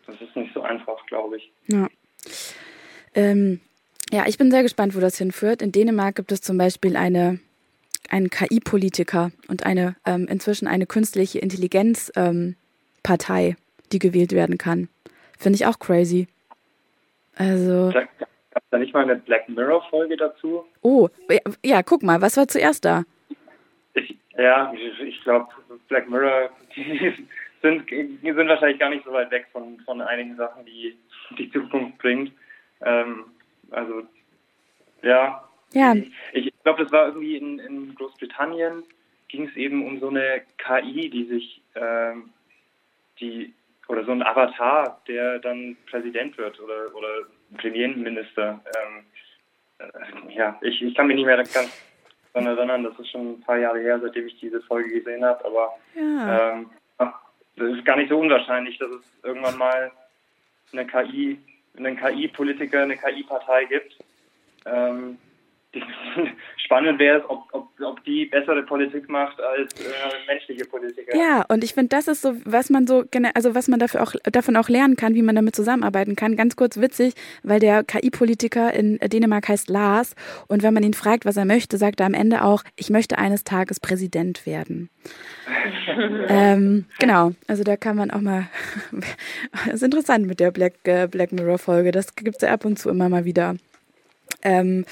Das 0.05 0.15
ist 0.21 0.35
nicht 0.35 0.53
so 0.53 0.61
einfach, 0.61 1.05
glaube 1.07 1.37
ich. 1.37 1.51
Ja. 1.67 1.87
Ähm, 3.13 3.59
ja, 4.11 4.25
ich 4.25 4.37
bin 4.37 4.51
sehr 4.51 4.63
gespannt, 4.63 4.95
wo 4.95 4.99
das 4.99 5.17
hinführt. 5.17 5.61
In 5.61 5.73
Dänemark 5.73 6.15
gibt 6.15 6.31
es 6.31 6.41
zum 6.41 6.57
Beispiel 6.57 6.95
eine, 6.95 7.39
einen 8.11 8.29
KI-Politiker 8.29 9.31
und 9.47 9.65
eine 9.65 9.95
ähm, 10.05 10.27
inzwischen 10.29 10.67
eine 10.67 10.85
künstliche 10.85 11.39
Intelligenz-Partei, 11.39 13.47
ähm, 13.47 13.55
die 13.91 13.99
gewählt 13.99 14.31
werden 14.31 14.57
kann. 14.57 14.89
Finde 15.37 15.55
ich 15.55 15.65
auch 15.65 15.79
crazy. 15.79 16.27
Also. 17.35 17.91
Gab 17.93 18.63
es 18.63 18.69
da 18.71 18.79
nicht 18.79 18.93
mal 18.93 19.03
eine 19.03 19.17
Black 19.17 19.47
Mirror-Folge 19.49 20.17
dazu? 20.17 20.65
Oh, 20.81 21.09
ja, 21.29 21.39
ja, 21.63 21.83
guck 21.83 22.01
mal, 22.01 22.21
was 22.21 22.37
war 22.37 22.47
zuerst 22.47 22.85
da? 22.85 23.03
Ich, 23.93 24.17
ja, 24.37 24.73
ich, 25.05 25.23
glaube, 25.23 25.47
Black 25.87 26.09
Mirror 26.09 26.49
sind, 27.61 27.89
sind 27.89 28.47
wahrscheinlich 28.47 28.79
gar 28.79 28.89
nicht 28.89 29.05
so 29.05 29.11
weit 29.11 29.31
weg 29.31 29.47
von, 29.51 29.79
von 29.81 30.01
einigen 30.01 30.35
Sachen, 30.35 30.65
die 30.65 30.97
die 31.37 31.51
Zukunft 31.51 31.97
bringt. 31.99 32.31
Ähm, 32.81 33.25
also, 33.71 34.03
ja. 35.01 35.43
Ja. 35.73 35.95
Ich 36.33 36.53
glaube, 36.67 36.83
das 36.83 36.91
war 36.91 37.05
irgendwie 37.05 37.37
in, 37.37 37.59
in 37.59 37.95
Großbritannien, 37.95 38.83
ging 39.29 39.47
es 39.47 39.55
eben 39.55 39.85
um 39.85 40.01
so 40.01 40.09
eine 40.09 40.41
KI, 40.57 41.09
die 41.09 41.23
sich, 41.23 41.61
ähm, 41.75 42.29
die, 43.21 43.53
oder 43.87 44.03
so 44.03 44.11
ein 44.11 44.21
Avatar, 44.21 45.01
der 45.07 45.39
dann 45.39 45.77
Präsident 45.89 46.37
wird 46.37 46.59
oder, 46.59 46.93
oder 46.93 47.07
Premierminister. 47.57 48.59
Ähm, 48.65 49.05
äh, 49.79 50.35
ja, 50.35 50.59
ich, 50.61 50.81
ich 50.81 50.93
kann 50.93 51.07
mich 51.07 51.15
nicht 51.15 51.25
mehr 51.25 51.37
ganz 51.37 51.71
daran 52.33 52.57
erinnern, 52.57 52.83
das 52.83 52.99
ist 52.99 53.11
schon 53.11 53.35
ein 53.35 53.41
paar 53.41 53.57
Jahre 53.57 53.79
her, 53.79 54.01
seitdem 54.01 54.27
ich 54.27 54.37
diese 54.41 54.61
Folge 54.63 54.89
gesehen 54.89 55.23
habe, 55.23 55.45
aber 55.45 55.73
ja. 55.95 56.51
ähm, 56.51 56.69
das 56.99 57.71
ist 57.77 57.85
gar 57.85 57.95
nicht 57.95 58.09
so 58.09 58.19
unwahrscheinlich, 58.19 58.77
dass 58.77 58.91
es 58.91 59.09
irgendwann 59.23 59.57
mal 59.57 59.89
eine 60.73 60.85
KI 60.85 61.39
einen 61.77 61.95
KI-Politiker, 61.95 62.81
eine 62.81 62.97
KI-Partei 62.97 63.65
gibt. 63.65 63.97
Ähm, 64.65 65.17
spannend 66.57 66.99
wäre 66.99 67.19
es, 67.19 67.29
ob, 67.29 67.43
ob, 67.51 67.69
ob 67.81 68.03
die 68.03 68.25
bessere 68.25 68.63
Politik 68.63 69.09
macht 69.09 69.39
als 69.39 69.73
äh, 69.73 69.85
menschliche 70.25 70.65
Politiker. 70.65 71.15
Ja, 71.15 71.45
und 71.47 71.63
ich 71.63 71.73
finde, 71.73 71.89
das 71.89 72.07
ist 72.07 72.21
so, 72.21 72.35
was 72.45 72.69
man 72.69 72.87
so, 72.87 73.03
also 73.33 73.55
was 73.55 73.67
man 73.67 73.79
dafür 73.79 74.03
auch, 74.03 74.13
davon 74.23 74.55
auch 74.55 74.69
lernen 74.69 74.95
kann, 74.95 75.15
wie 75.15 75.21
man 75.21 75.35
damit 75.35 75.55
zusammenarbeiten 75.55 76.15
kann. 76.15 76.35
Ganz 76.35 76.55
kurz 76.55 76.79
witzig, 76.79 77.13
weil 77.43 77.59
der 77.59 77.83
KI-Politiker 77.83 78.73
in 78.73 78.97
Dänemark 78.99 79.47
heißt 79.47 79.69
Lars 79.69 80.15
und 80.47 80.63
wenn 80.63 80.73
man 80.73 80.83
ihn 80.83 80.93
fragt, 80.93 81.25
was 81.25 81.37
er 81.37 81.45
möchte, 81.45 81.77
sagt 81.77 81.99
er 81.99 82.05
am 82.05 82.13
Ende 82.13 82.43
auch, 82.43 82.63
ich 82.75 82.89
möchte 82.89 83.17
eines 83.17 83.43
Tages 83.43 83.79
Präsident 83.79 84.45
werden. 84.45 84.89
ähm, 86.27 86.85
genau, 86.99 87.31
also 87.47 87.63
da 87.63 87.77
kann 87.77 87.95
man 87.95 88.11
auch 88.11 88.21
mal, 88.21 88.47
das 89.65 89.73
ist 89.75 89.83
interessant 89.83 90.27
mit 90.27 90.39
der 90.39 90.51
Black, 90.51 90.73
äh, 90.83 91.07
Black 91.07 91.31
Mirror-Folge, 91.31 91.91
das 91.91 92.15
gibt 92.15 92.37
es 92.37 92.41
ja 92.41 92.53
ab 92.53 92.65
und 92.65 92.77
zu 92.77 92.89
immer 92.89 93.09
mal 93.09 93.25
wieder. 93.25 93.55
Ähm, 94.43 94.85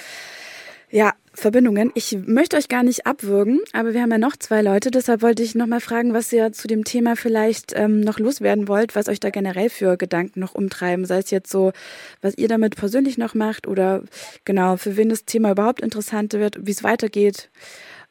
ja, 0.96 1.12
Verbindungen. 1.34 1.92
Ich 1.94 2.18
möchte 2.26 2.56
euch 2.56 2.70
gar 2.70 2.82
nicht 2.82 3.06
abwürgen, 3.06 3.60
aber 3.74 3.94
wir 3.94 4.02
haben 4.02 4.12
ja 4.12 4.18
noch 4.18 4.38
zwei 4.38 4.62
Leute. 4.62 4.92
Deshalb 4.92 5.22
wollte 5.22 5.44
ich 5.44 5.54
noch 5.54 5.68
mal 5.68 5.82
fragen, 5.82 6.14
was 6.14 6.32
ihr 6.32 6.54
zu 6.54 6.70
dem 6.70 6.86
Thema 6.86 7.18
vielleicht 7.18 7.78
ähm, 7.78 8.00
noch 8.00 8.18
loswerden 8.18 8.70
wollt, 8.70 8.96
was 8.96 9.10
euch 9.10 9.20
da 9.20 9.30
generell 9.30 9.70
für 9.70 9.98
Gedanken 9.98 10.40
noch 10.40 10.56
umtreiben. 10.56 11.04
Sei 11.04 11.18
es 11.18 11.32
jetzt 11.32 11.52
so, 11.52 11.74
was 12.22 12.38
ihr 12.38 12.48
damit 12.48 12.78
persönlich 12.78 13.18
noch 13.18 13.34
macht 13.34 13.68
oder 13.68 14.04
genau, 14.46 14.78
für 14.78 14.96
wen 14.96 15.10
das 15.10 15.26
Thema 15.26 15.52
überhaupt 15.52 15.82
interessant 15.82 16.32
wird, 16.32 16.66
wie 16.66 16.72
es 16.72 16.86
weitergeht. 16.86 17.50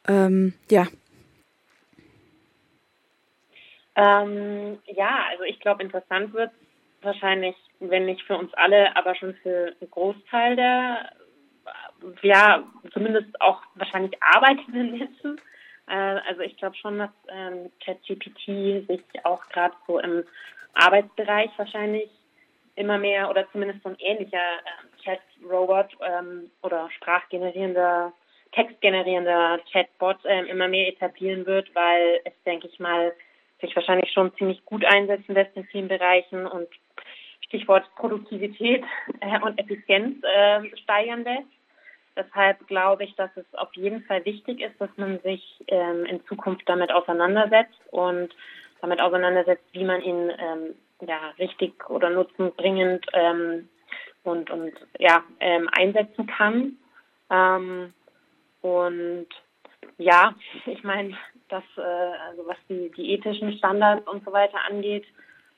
Ähm, 0.06 0.52
ja. 0.70 0.86
Ähm, 3.96 4.78
ja, 4.88 5.24
also 5.30 5.44
ich 5.44 5.58
glaube, 5.58 5.82
interessant 5.82 6.34
wird 6.34 6.50
wahrscheinlich, 7.00 7.56
wenn 7.80 8.04
nicht 8.04 8.20
für 8.24 8.36
uns 8.36 8.52
alle, 8.52 8.94
aber 8.94 9.14
schon 9.14 9.34
für 9.42 9.72
einen 9.80 9.90
Großteil 9.90 10.56
der 10.56 11.10
ja, 12.22 12.62
zumindest 12.92 13.40
auch 13.40 13.62
wahrscheinlich 13.74 14.12
arbeitenden 14.22 14.98
Menschen. 14.98 15.40
Äh, 15.86 16.20
also 16.28 16.40
ich 16.42 16.56
glaube 16.56 16.76
schon, 16.76 16.98
dass 16.98 17.10
ähm, 17.28 17.70
ChatGPT 17.84 18.86
sich 18.86 19.02
auch 19.24 19.46
gerade 19.48 19.74
so 19.86 19.98
im 19.98 20.24
Arbeitsbereich 20.74 21.50
wahrscheinlich 21.56 22.10
immer 22.76 22.98
mehr 22.98 23.30
oder 23.30 23.50
zumindest 23.52 23.82
so 23.82 23.90
ein 23.90 23.96
ähnlicher 23.98 24.36
äh, 24.38 25.02
Chat-Robot 25.02 25.96
ähm, 26.00 26.50
oder 26.62 26.90
sprachgenerierender, 26.96 28.12
textgenerierender 28.52 29.60
Chatbot 29.70 30.24
äh, 30.24 30.44
immer 30.46 30.68
mehr 30.68 30.88
etablieren 30.88 31.46
wird, 31.46 31.72
weil 31.74 32.20
es, 32.24 32.32
denke 32.44 32.66
ich 32.66 32.78
mal, 32.80 33.12
sich 33.60 33.74
wahrscheinlich 33.76 34.10
schon 34.12 34.34
ziemlich 34.36 34.64
gut 34.64 34.84
einsetzen 34.84 35.34
lässt 35.34 35.56
in 35.56 35.64
vielen 35.64 35.88
Bereichen 35.88 36.46
und 36.46 36.68
Stichwort 37.42 37.84
Produktivität 37.96 38.84
äh, 39.20 39.40
und 39.40 39.58
Effizienz 39.58 40.22
äh, 40.24 40.76
steigern 40.78 41.24
lässt. 41.24 41.53
Deshalb 42.16 42.66
glaube 42.68 43.04
ich, 43.04 43.14
dass 43.16 43.30
es 43.36 43.44
auf 43.54 43.74
jeden 43.74 44.02
Fall 44.04 44.24
wichtig 44.24 44.60
ist, 44.60 44.80
dass 44.80 44.90
man 44.96 45.18
sich 45.20 45.64
ähm, 45.66 46.04
in 46.04 46.24
Zukunft 46.26 46.62
damit 46.66 46.92
auseinandersetzt 46.92 47.80
und 47.90 48.34
damit 48.80 49.00
auseinandersetzt, 49.00 49.64
wie 49.72 49.84
man 49.84 50.00
ihn 50.00 50.30
ähm, 50.38 50.74
ja 51.00 51.30
richtig 51.38 51.88
oder 51.90 52.10
nutzenbringend 52.10 53.06
ähm, 53.12 53.68
und 54.22 54.50
und 54.50 54.72
ja 54.98 55.24
ähm, 55.40 55.68
einsetzen 55.72 56.26
kann. 56.26 56.76
Ähm, 57.30 57.92
und 58.62 59.26
ja, 59.98 60.34
ich 60.66 60.84
meine, 60.84 61.16
dass 61.48 61.64
äh, 61.76 61.80
also 61.80 62.46
was 62.46 62.56
die, 62.68 62.90
die 62.96 63.12
ethischen 63.12 63.52
Standards 63.58 64.06
und 64.08 64.24
so 64.24 64.32
weiter 64.32 64.58
angeht, 64.68 65.04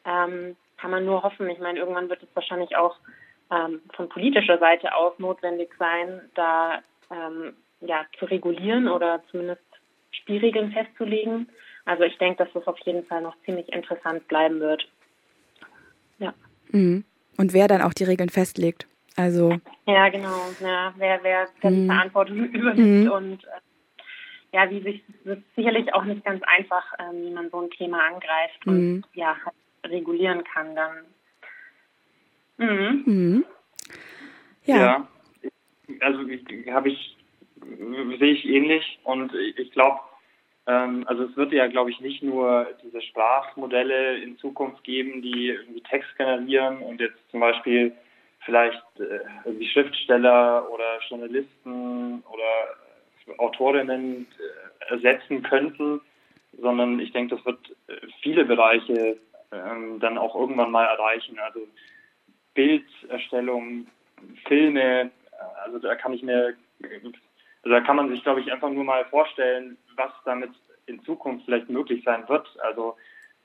ähm, 0.04 0.56
kann 0.78 0.90
man 0.90 1.04
nur 1.04 1.22
hoffen. 1.22 1.48
Ich 1.50 1.58
meine, 1.58 1.78
irgendwann 1.78 2.08
wird 2.08 2.22
es 2.22 2.28
wahrscheinlich 2.34 2.76
auch 2.76 2.96
ähm, 3.50 3.80
von 3.94 4.08
politischer 4.08 4.58
Seite 4.58 4.94
aus 4.94 5.18
notwendig 5.18 5.70
sein, 5.78 6.20
da 6.34 6.80
ähm, 7.10 7.54
ja, 7.80 8.04
zu 8.18 8.24
regulieren 8.24 8.88
oder 8.88 9.22
zumindest 9.30 9.62
Spielregeln 10.10 10.72
festzulegen. 10.72 11.48
Also 11.84 12.02
ich 12.04 12.18
denke, 12.18 12.44
dass 12.44 12.52
das 12.52 12.66
auf 12.66 12.78
jeden 12.80 13.04
Fall 13.04 13.22
noch 13.22 13.36
ziemlich 13.44 13.68
interessant 13.72 14.26
bleiben 14.28 14.60
wird. 14.60 14.88
Ja. 16.18 16.34
Mhm. 16.70 17.04
Und 17.36 17.52
wer 17.52 17.68
dann 17.68 17.82
auch 17.82 17.94
die 17.94 18.04
Regeln 18.04 18.30
festlegt. 18.30 18.86
Also 19.16 19.56
ja, 19.86 20.08
genau. 20.08 20.36
Ja, 20.60 20.92
wer, 20.96 21.20
wer, 21.22 21.48
mhm. 21.62 21.86
Verantwortung 21.86 22.44
übernimmt 22.52 23.04
mhm. 23.04 23.10
und 23.10 23.44
äh, 23.44 23.60
ja, 24.52 24.70
wie 24.70 24.80
sich 24.82 25.02
das 25.24 25.38
ist 25.38 25.54
sicherlich 25.54 25.92
auch 25.94 26.04
nicht 26.04 26.24
ganz 26.24 26.42
einfach, 26.44 26.84
äh, 26.98 27.12
wie 27.12 27.30
man 27.30 27.50
so 27.50 27.60
ein 27.60 27.70
Thema 27.70 28.06
angreift 28.06 28.66
und 28.66 28.94
mhm. 28.94 29.04
ja 29.14 29.36
regulieren 29.84 30.44
kann 30.44 30.74
dann 30.74 31.04
Mhm. 32.58 33.02
Mhm. 33.06 33.44
Ja. 34.64 34.76
ja. 34.76 35.08
Also 36.00 36.20
habe 36.72 36.90
ich 36.90 37.16
sehe 38.18 38.32
ich 38.32 38.44
ähnlich 38.44 38.98
und 39.04 39.32
ich 39.34 39.70
glaube, 39.72 40.00
ähm, 40.66 41.04
also 41.06 41.24
es 41.24 41.36
wird 41.36 41.52
ja, 41.52 41.66
glaube 41.68 41.90
ich, 41.90 42.00
nicht 42.00 42.22
nur 42.22 42.66
diese 42.82 43.00
Sprachmodelle 43.00 44.18
in 44.18 44.38
Zukunft 44.38 44.82
geben, 44.84 45.22
die 45.22 45.48
irgendwie 45.48 45.82
Text 45.82 46.16
generieren 46.16 46.78
und 46.78 47.00
jetzt 47.00 47.18
zum 47.30 47.40
Beispiel 47.40 47.92
vielleicht 48.44 48.82
äh, 48.98 49.20
irgendwie 49.44 49.68
Schriftsteller 49.68 50.68
oder 50.70 50.98
Journalisten 51.08 52.22
oder 52.30 53.38
Autorinnen 53.38 54.26
äh, 54.38 54.92
ersetzen 54.92 55.42
könnten, 55.42 56.00
sondern 56.60 57.00
ich 57.00 57.12
denke, 57.12 57.36
das 57.36 57.44
wird 57.44 57.58
äh, 57.88 58.06
viele 58.22 58.44
Bereiche 58.44 59.18
ähm, 59.52 59.98
dann 60.00 60.18
auch 60.18 60.34
irgendwann 60.34 60.70
mal 60.70 60.84
erreichen. 60.84 61.38
Also 61.38 61.60
Bilderstellung, 62.56 63.86
Filme, 64.48 65.10
also 65.64 65.78
da 65.78 65.94
kann 65.94 66.12
ich 66.12 66.22
mir, 66.22 66.56
also 66.82 67.70
da 67.70 67.80
kann 67.80 67.96
man 67.96 68.08
sich, 68.08 68.22
glaube 68.22 68.40
ich, 68.40 68.50
einfach 68.50 68.70
nur 68.70 68.84
mal 68.84 69.04
vorstellen, 69.04 69.76
was 69.94 70.10
damit 70.24 70.50
in 70.86 71.02
Zukunft 71.02 71.44
vielleicht 71.44 71.68
möglich 71.68 72.02
sein 72.04 72.28
wird. 72.28 72.48
Also 72.60 72.96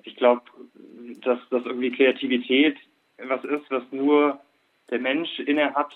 ich 0.03 0.15
glaube, 0.15 0.41
dass 1.23 1.39
das 1.49 1.65
irgendwie 1.65 1.91
Kreativität 1.91 2.77
was 3.23 3.43
ist, 3.43 3.69
was 3.69 3.83
nur 3.91 4.39
der 4.89 4.99
Mensch 4.99 5.39
inne 5.39 5.73
hat, 5.75 5.93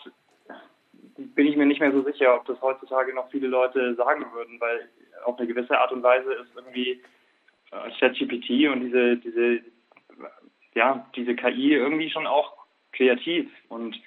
bin 1.17 1.47
ich 1.47 1.55
mir 1.55 1.65
nicht 1.65 1.79
mehr 1.79 1.91
so 1.91 2.03
sicher, 2.03 2.35
ob 2.35 2.45
das 2.45 2.61
heutzutage 2.61 3.13
noch 3.13 3.29
viele 3.31 3.47
Leute 3.47 3.95
sagen 3.95 4.25
würden, 4.33 4.59
weil 4.59 4.89
auf 5.23 5.37
eine 5.37 5.47
gewisse 5.47 5.79
Art 5.79 5.91
und 5.91 6.03
Weise 6.03 6.33
ist 6.33 6.51
irgendwie 6.55 7.01
äh, 7.71 7.91
ChatGPT 7.99 8.69
und 8.69 8.81
diese, 8.81 9.17
diese, 9.17 9.61
ja, 10.75 11.09
diese 11.15 11.35
KI 11.35 11.73
irgendwie 11.73 12.09
schon 12.09 12.27
auch 12.27 12.54
kreativ 12.95 13.49
und 13.69 13.99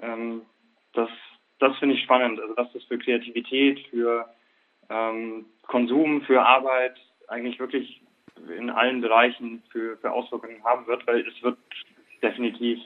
ähm, 0.00 0.42
das, 0.92 1.08
das 1.58 1.76
finde 1.78 1.94
ich 1.94 2.02
spannend. 2.02 2.40
Also 2.40 2.56
was 2.56 2.72
das 2.72 2.84
für 2.84 2.98
Kreativität, 2.98 3.80
für 3.90 4.28
ähm, 4.88 5.46
Konsum, 5.66 6.22
für 6.22 6.42
Arbeit 6.42 6.96
eigentlich 7.28 7.58
wirklich 7.58 8.00
in 8.56 8.70
allen 8.70 9.00
Bereichen 9.00 9.62
für, 9.70 9.96
für 9.98 10.12
Auswirkungen 10.12 10.62
haben 10.64 10.86
wird, 10.86 11.06
weil 11.06 11.26
es 11.26 11.42
wird 11.42 11.58
definitiv 12.22 12.78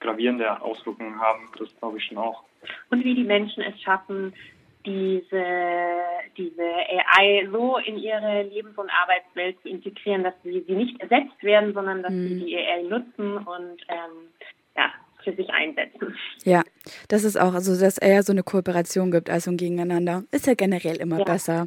gravierende 0.00 0.60
Auswirkungen 0.60 1.18
haben, 1.20 1.48
das 1.58 1.74
glaube 1.78 1.98
ich 1.98 2.04
schon 2.04 2.18
auch. 2.18 2.42
Und 2.90 3.04
wie 3.04 3.14
die 3.14 3.24
Menschen 3.24 3.62
es 3.62 3.80
schaffen, 3.80 4.34
diese, 4.84 5.44
diese 6.36 6.62
AI 6.64 7.48
so 7.50 7.78
in 7.78 7.98
ihre 7.98 8.42
Lebens- 8.42 8.76
und 8.76 8.90
Arbeitswelt 8.90 9.60
zu 9.62 9.68
integrieren, 9.68 10.24
dass 10.24 10.34
sie, 10.42 10.64
sie 10.66 10.74
nicht 10.74 11.00
ersetzt 11.00 11.40
werden, 11.42 11.72
sondern 11.72 12.02
dass 12.02 12.12
mhm. 12.12 12.28
sie 12.28 12.44
die 12.46 12.56
AI 12.56 12.82
nutzen 12.82 13.38
und 13.38 13.82
ähm, 13.88 14.28
ja, 14.76 14.92
für 15.22 15.34
sich 15.34 15.48
einsetzen. 15.50 16.14
Ja, 16.44 16.62
das 17.08 17.24
ist 17.24 17.38
auch, 17.38 17.54
also 17.54 17.78
dass 17.78 17.98
eher 17.98 18.22
so 18.22 18.32
eine 18.32 18.42
Kooperation 18.42 19.10
gibt 19.10 19.30
als 19.30 19.46
ein 19.46 19.56
Gegeneinander. 19.56 20.24
Ist 20.30 20.46
ja 20.46 20.54
generell 20.54 20.96
immer 20.96 21.18
ja. 21.18 21.24
besser. 21.24 21.66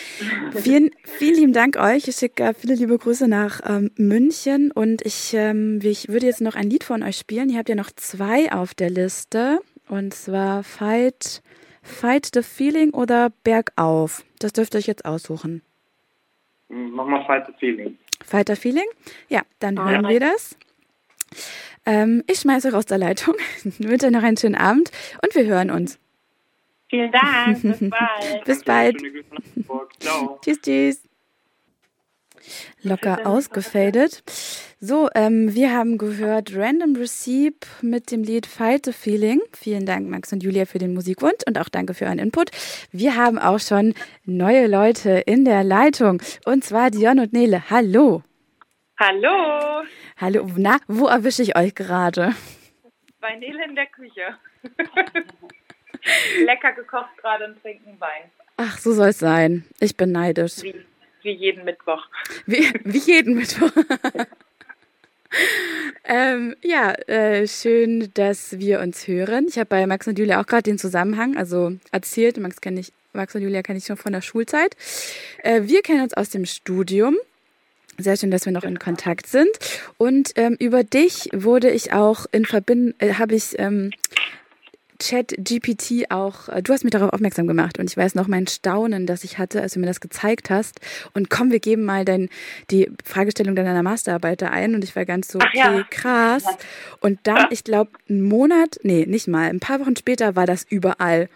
vielen, 0.54 0.90
vielen 1.04 1.36
lieben 1.36 1.52
Dank 1.52 1.76
euch. 1.76 2.08
Ich 2.08 2.16
schicke 2.16 2.54
viele 2.54 2.74
liebe 2.74 2.98
Grüße 2.98 3.28
nach 3.28 3.60
ähm, 3.68 3.90
München 3.96 4.72
und 4.72 5.04
ich, 5.04 5.34
ähm, 5.34 5.80
ich 5.82 6.08
würde 6.08 6.26
jetzt 6.26 6.40
noch 6.40 6.56
ein 6.56 6.70
Lied 6.70 6.84
von 6.84 7.02
euch 7.02 7.16
spielen. 7.16 7.50
Ihr 7.50 7.58
habt 7.58 7.68
ja 7.68 7.74
noch 7.74 7.90
zwei 7.94 8.50
auf 8.52 8.74
der 8.74 8.90
Liste 8.90 9.60
und 9.88 10.14
zwar 10.14 10.64
Fight 10.64 11.42
Fight 11.82 12.28
the 12.34 12.42
Feeling 12.42 12.90
oder 12.90 13.30
Bergauf? 13.44 14.24
Das 14.38 14.52
dürft 14.52 14.74
ihr 14.74 14.78
euch 14.78 14.86
jetzt 14.86 15.04
aussuchen. 15.04 15.62
Mach 16.68 17.06
mal 17.06 17.24
Fight 17.24 17.46
the 17.46 17.52
Feeling. 17.58 17.98
Fight 18.22 18.48
the 18.48 18.56
Feeling? 18.56 18.86
Ja, 19.28 19.42
dann 19.58 19.78
ah, 19.78 19.88
hören 19.88 20.04
ja. 20.04 20.10
wir 20.10 20.20
das. 20.20 20.56
Ähm, 21.88 22.22
ich 22.26 22.40
schmeiße 22.40 22.72
raus 22.72 22.84
der 22.84 22.98
Leitung. 22.98 23.34
Ich 23.64 23.78
wünsche 23.80 24.06
euch 24.06 24.12
noch 24.12 24.22
einen 24.22 24.36
schönen 24.36 24.54
Abend 24.54 24.90
und 25.22 25.34
wir 25.34 25.46
hören 25.46 25.70
uns. 25.70 25.98
Vielen 26.90 27.10
Dank. 27.10 27.62
Bis 27.62 27.80
bald. 27.90 28.44
Bis 28.44 28.62
bald. 28.62 29.02
tschüss, 30.42 30.60
tschüss 30.60 31.08
locker 32.82 33.26
ausgefadet. 33.26 34.22
So, 34.80 35.08
ähm, 35.14 35.54
wir 35.54 35.72
haben 35.72 35.98
gehört 35.98 36.54
Random 36.54 36.94
Receipt 36.96 37.66
mit 37.82 38.10
dem 38.10 38.22
Lied 38.22 38.46
Fight 38.46 38.86
the 38.86 38.92
Feeling. 38.92 39.40
Vielen 39.52 39.86
Dank, 39.86 40.08
Max 40.08 40.32
und 40.32 40.42
Julia, 40.42 40.66
für 40.66 40.78
den 40.78 40.94
Musikwunsch 40.94 41.42
und 41.46 41.58
auch 41.58 41.68
danke 41.68 41.94
für 41.94 42.04
euren 42.04 42.18
Input. 42.18 42.50
Wir 42.92 43.16
haben 43.16 43.38
auch 43.38 43.58
schon 43.58 43.94
neue 44.24 44.66
Leute 44.66 45.22
in 45.26 45.44
der 45.44 45.64
Leitung 45.64 46.22
und 46.44 46.64
zwar 46.64 46.90
Dion 46.90 47.18
und 47.18 47.32
Nele. 47.32 47.70
Hallo. 47.70 48.22
Hallo. 48.98 49.84
Hallo. 50.20 50.48
Na, 50.56 50.80
wo 50.88 51.06
erwische 51.06 51.42
ich 51.42 51.56
euch 51.56 51.76
gerade? 51.76 52.34
Bei 53.20 53.36
Nele 53.36 53.64
in 53.64 53.76
der 53.76 53.86
Küche. 53.86 54.36
Lecker 56.44 56.72
gekocht 56.72 57.16
gerade 57.18 57.44
und 57.44 57.62
trinken 57.62 58.00
Wein. 58.00 58.24
Ach, 58.56 58.78
so 58.78 58.92
soll 58.92 59.10
es 59.10 59.20
sein. 59.20 59.64
Ich 59.78 59.96
bin 59.96 60.10
neidisch. 60.10 60.62
Wie? 60.62 60.74
Wie 61.22 61.30
jeden 61.30 61.64
Mittwoch. 61.64 62.04
Wie, 62.46 62.68
wie 62.82 62.98
jeden 62.98 63.36
Mittwoch. 63.36 63.70
ähm, 66.04 66.56
ja, 66.62 66.94
äh, 67.06 67.46
schön, 67.46 68.10
dass 68.14 68.58
wir 68.58 68.80
uns 68.80 69.06
hören. 69.06 69.46
Ich 69.48 69.56
habe 69.56 69.66
bei 69.66 69.86
Max 69.86 70.08
und 70.08 70.18
Julia 70.18 70.40
auch 70.40 70.46
gerade 70.46 70.64
den 70.64 70.78
Zusammenhang, 70.78 71.36
also 71.36 71.74
erzählt. 71.92 72.38
Max 72.38 72.60
kenne 72.60 72.80
ich, 72.80 72.92
Max 73.12 73.36
und 73.36 73.42
Julia 73.42 73.62
kenne 73.62 73.78
ich 73.78 73.86
schon 73.86 73.96
von 73.96 74.12
der 74.12 74.22
Schulzeit. 74.22 74.76
Äh, 75.44 75.62
wir 75.64 75.82
kennen 75.82 76.02
uns 76.02 76.14
aus 76.14 76.30
dem 76.30 76.44
Studium. 76.44 77.16
Sehr 77.98 78.16
schön, 78.16 78.30
dass 78.30 78.44
wir 78.44 78.52
noch 78.52 78.62
in 78.62 78.78
Kontakt 78.78 79.26
sind. 79.26 79.50
Und 79.96 80.32
ähm, 80.36 80.56
über 80.60 80.84
dich 80.84 81.28
wurde 81.32 81.70
ich 81.70 81.92
auch 81.92 82.26
in 82.30 82.44
Verbindung, 82.44 82.94
äh, 82.98 83.14
habe 83.14 83.34
ich 83.34 83.58
ähm, 83.58 83.90
Chat 85.00 85.34
GPT 85.38 86.10
auch, 86.10 86.48
äh, 86.48 86.62
du 86.62 86.72
hast 86.72 86.84
mich 86.84 86.92
darauf 86.92 87.12
aufmerksam 87.12 87.46
gemacht 87.46 87.78
und 87.78 87.88
ich 87.88 87.96
weiß 87.96 88.14
noch 88.14 88.26
mein 88.26 88.46
Staunen, 88.46 89.06
das 89.06 89.24
ich 89.24 89.38
hatte, 89.38 89.62
als 89.62 89.74
du 89.74 89.80
mir 89.80 89.86
das 89.86 90.00
gezeigt 90.00 90.50
hast. 90.50 90.80
Und 91.14 91.30
komm, 91.30 91.50
wir 91.50 91.60
geben 91.60 91.84
mal 91.84 92.04
dein, 92.04 92.28
die 92.70 92.90
Fragestellung 93.04 93.54
deiner 93.54 93.82
Masterarbeit 93.82 94.42
da 94.42 94.48
ein 94.48 94.74
und 94.74 94.84
ich 94.84 94.94
war 94.96 95.04
ganz 95.04 95.28
so, 95.28 95.38
okay, 95.38 95.58
ja. 95.58 95.82
krass. 95.90 96.44
Und 97.00 97.20
dann, 97.24 97.46
ich 97.50 97.64
glaube, 97.64 97.92
einen 98.08 98.22
Monat, 98.22 98.78
nee, 98.82 99.06
nicht 99.06 99.28
mal, 99.28 99.48
ein 99.48 99.60
paar 99.60 99.80
Wochen 99.80 99.96
später 99.96 100.34
war 100.36 100.46
das 100.46 100.64
überall. 100.68 101.28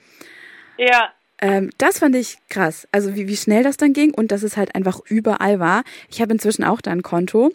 Ja. 0.77 1.13
Ähm, 1.43 1.70
das 1.76 1.99
fand 1.99 2.14
ich 2.14 2.38
krass. 2.49 2.86
Also 2.93 3.14
wie, 3.16 3.26
wie 3.26 3.36
schnell 3.36 3.64
das 3.64 3.76
dann 3.76 3.93
ging 3.93 4.14
und 4.14 4.30
dass 4.30 4.45
es 4.45 4.57
halt 4.57 4.74
einfach 4.74 5.01
überall 5.07 5.59
war. 5.59 5.82
Ich 6.09 6.22
habe 6.22 6.32
inzwischen 6.32 6.64
auch 6.64 6.80
da 6.80 6.93
ein 6.93 7.03
Konto. 7.03 7.53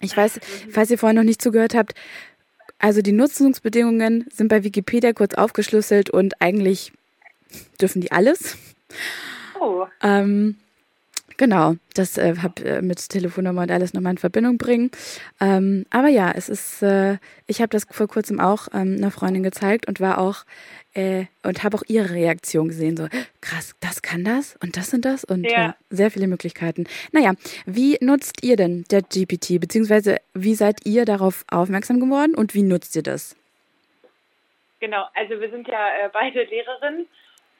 Ich 0.00 0.14
weiß, 0.14 0.38
falls 0.70 0.90
ihr 0.90 0.98
vorhin 0.98 1.16
noch 1.16 1.24
nicht 1.24 1.40
zugehört 1.40 1.74
habt, 1.74 1.94
also 2.78 3.00
die 3.00 3.12
Nutzungsbedingungen 3.12 4.26
sind 4.30 4.48
bei 4.48 4.62
Wikipedia 4.62 5.14
kurz 5.14 5.32
aufgeschlüsselt 5.32 6.10
und 6.10 6.42
eigentlich 6.42 6.92
dürfen 7.80 8.02
die 8.02 8.12
alles. 8.12 8.58
Oh. 9.58 9.86
Ähm, 10.02 10.56
genau, 11.36 11.74
das 11.94 12.18
äh, 12.18 12.36
habe 12.42 12.64
äh, 12.64 12.82
mit 12.82 13.08
Telefonnummer 13.08 13.62
und 13.62 13.70
alles 13.70 13.94
nochmal 13.94 14.12
in 14.12 14.18
Verbindung 14.18 14.58
bringen. 14.58 14.90
Ähm, 15.40 15.86
aber 15.90 16.08
ja, 16.08 16.32
es 16.34 16.48
ist, 16.48 16.82
äh, 16.82 17.18
ich 17.46 17.60
habe 17.60 17.68
das 17.68 17.86
vor 17.90 18.08
kurzem 18.08 18.40
auch 18.40 18.68
ähm, 18.72 18.96
einer 18.98 19.10
Freundin 19.10 19.42
gezeigt 19.42 19.86
und 19.88 20.00
war 20.00 20.18
auch 20.18 20.44
äh, 20.94 21.26
und 21.42 21.62
habe 21.62 21.76
auch 21.76 21.82
ihre 21.86 22.10
Reaktion 22.10 22.68
gesehen. 22.68 22.96
So, 22.96 23.08
krass, 23.40 23.74
das 23.80 24.02
kann 24.02 24.24
das 24.24 24.56
und 24.62 24.76
das 24.76 24.92
und 24.94 25.04
das 25.04 25.24
und 25.24 25.44
ja. 25.44 25.50
Ja, 25.50 25.76
sehr 25.90 26.10
viele 26.10 26.26
Möglichkeiten. 26.26 26.86
Naja, 27.12 27.34
wie 27.66 27.98
nutzt 28.00 28.42
ihr 28.42 28.56
denn 28.56 28.84
der 28.90 29.02
GPT, 29.02 29.60
beziehungsweise 29.60 30.16
wie 30.34 30.54
seid 30.54 30.84
ihr 30.84 31.04
darauf 31.04 31.44
aufmerksam 31.50 32.00
geworden 32.00 32.34
und 32.34 32.54
wie 32.54 32.62
nutzt 32.62 32.96
ihr 32.96 33.02
das? 33.02 33.36
Genau, 34.80 35.06
also 35.14 35.40
wir 35.40 35.50
sind 35.50 35.66
ja 35.68 35.88
äh, 35.88 36.10
beide 36.12 36.42
Lehrerinnen 36.44 37.06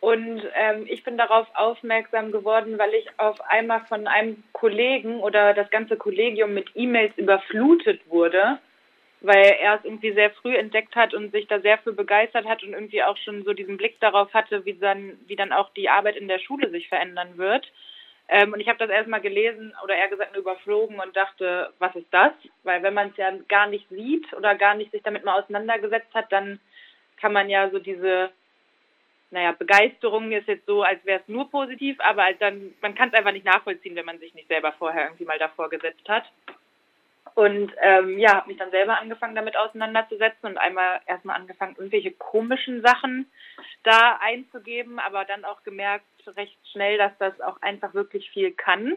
und 0.01 0.43
ähm, 0.55 0.87
ich 0.89 1.05
bin 1.05 1.19
darauf 1.19 1.47
aufmerksam 1.55 2.33
geworden, 2.33 2.79
weil 2.79 2.95
ich 2.95 3.07
auf 3.19 3.41
einmal 3.49 3.81
von 3.87 4.07
einem 4.07 4.43
Kollegen 4.53 5.21
oder 5.21 5.55
das 5.55 5.71
ganze 5.71 5.97
Kollegium 5.97 6.55
mit 6.55 6.71
E-Mails 6.75 7.17
überflutet 7.17 8.01
wurde 8.09 8.59
weil 9.21 9.57
er 9.61 9.77
es 9.77 9.85
irgendwie 9.85 10.13
sehr 10.13 10.31
früh 10.31 10.55
entdeckt 10.55 10.95
hat 10.95 11.15
und 11.15 11.33
sich 11.33 11.47
da 11.47 11.61
sehr 11.61 11.79
für 11.79 11.93
begeistert 11.93 12.47
hat 12.47 12.63
und 12.63 12.73
irgendwie 12.73 13.03
auch 13.03 13.17
schon 13.17 13.45
so 13.45 13.53
diesen 13.53 13.77
Blick 13.77 13.99
darauf 14.01 14.33
hatte, 14.35 14.65
wie 14.65 14.75
dann, 14.75 15.19
wie 15.27 15.37
dann 15.37 15.53
auch 15.53 15.71
die 15.71 15.89
Arbeit 15.89 16.17
in 16.17 16.29
der 16.29 16.39
Schule 16.39 16.71
sich 16.71 16.89
verändern 16.89 17.37
wird. 17.37 17.71
Ähm, 18.29 18.53
und 18.53 18.61
ich 18.61 18.69
habe 18.69 18.79
das 18.79 18.91
erstmal 18.91 19.21
gelesen 19.21 19.73
oder 19.83 19.97
eher 19.97 20.09
gesagt 20.09 20.33
nur 20.33 20.43
überflogen 20.43 21.01
und 21.01 21.17
dachte, 21.17 21.73
was 21.79 21.95
ist 21.97 22.13
das? 22.13 22.33
Weil 22.63 22.83
wenn 22.83 22.95
man 22.95 23.09
es 23.11 23.17
ja 23.17 23.33
gar 23.49 23.69
nicht 23.69 23.89
sieht 23.89 24.33
oder 24.33 24.55
gar 24.55 24.75
nicht 24.75 24.91
sich 24.91 25.03
damit 25.03 25.25
mal 25.25 25.41
auseinandergesetzt 25.41 26.13
hat, 26.13 26.31
dann 26.31 26.61
kann 27.21 27.33
man 27.33 27.49
ja 27.49 27.71
so 27.71 27.79
diese, 27.79 28.31
naja, 29.31 29.53
Begeisterung 29.53 30.33
ist 30.33 30.49
jetzt 30.49 30.67
so, 30.67 30.83
als 30.83 31.05
wäre 31.05 31.21
es 31.21 31.29
nur 31.29 31.51
positiv, 31.51 31.99
aber 32.01 32.25
halt 32.25 32.41
dann, 32.41 32.75
man 32.81 32.95
kann 32.95 33.09
es 33.09 33.15
einfach 33.15 33.33
nicht 33.33 33.45
nachvollziehen, 33.45 33.97
wenn 33.97 34.07
man 34.07 34.19
sich 34.19 34.35
nicht 34.35 34.49
selber 34.49 34.73
vorher 34.73 35.05
irgendwie 35.05 35.25
mal 35.25 35.39
davor 35.39 35.69
gesetzt 35.69 36.09
hat. 36.09 36.25
Und 37.35 37.73
ähm, 37.83 38.19
ja, 38.19 38.37
habe 38.37 38.49
mich 38.49 38.57
dann 38.57 38.71
selber 38.71 38.99
angefangen, 38.99 39.35
damit 39.35 39.57
auseinanderzusetzen 39.57 40.49
und 40.49 40.59
einmal 40.59 41.01
erstmal 41.07 41.37
angefangen, 41.37 41.75
irgendwelche 41.77 42.13
komischen 42.13 42.83
Sachen 42.83 43.31
da 43.83 44.19
einzugeben, 44.23 44.99
aber 44.99 45.25
dann 45.25 45.45
auch 45.45 45.63
gemerkt 45.63 46.07
recht 46.37 46.57
schnell, 46.73 46.99
dass 46.99 47.13
das 47.19 47.41
auch 47.41 47.61
einfach 47.63 47.95
wirklich 47.95 48.31
viel 48.31 48.53
kann. 48.53 48.97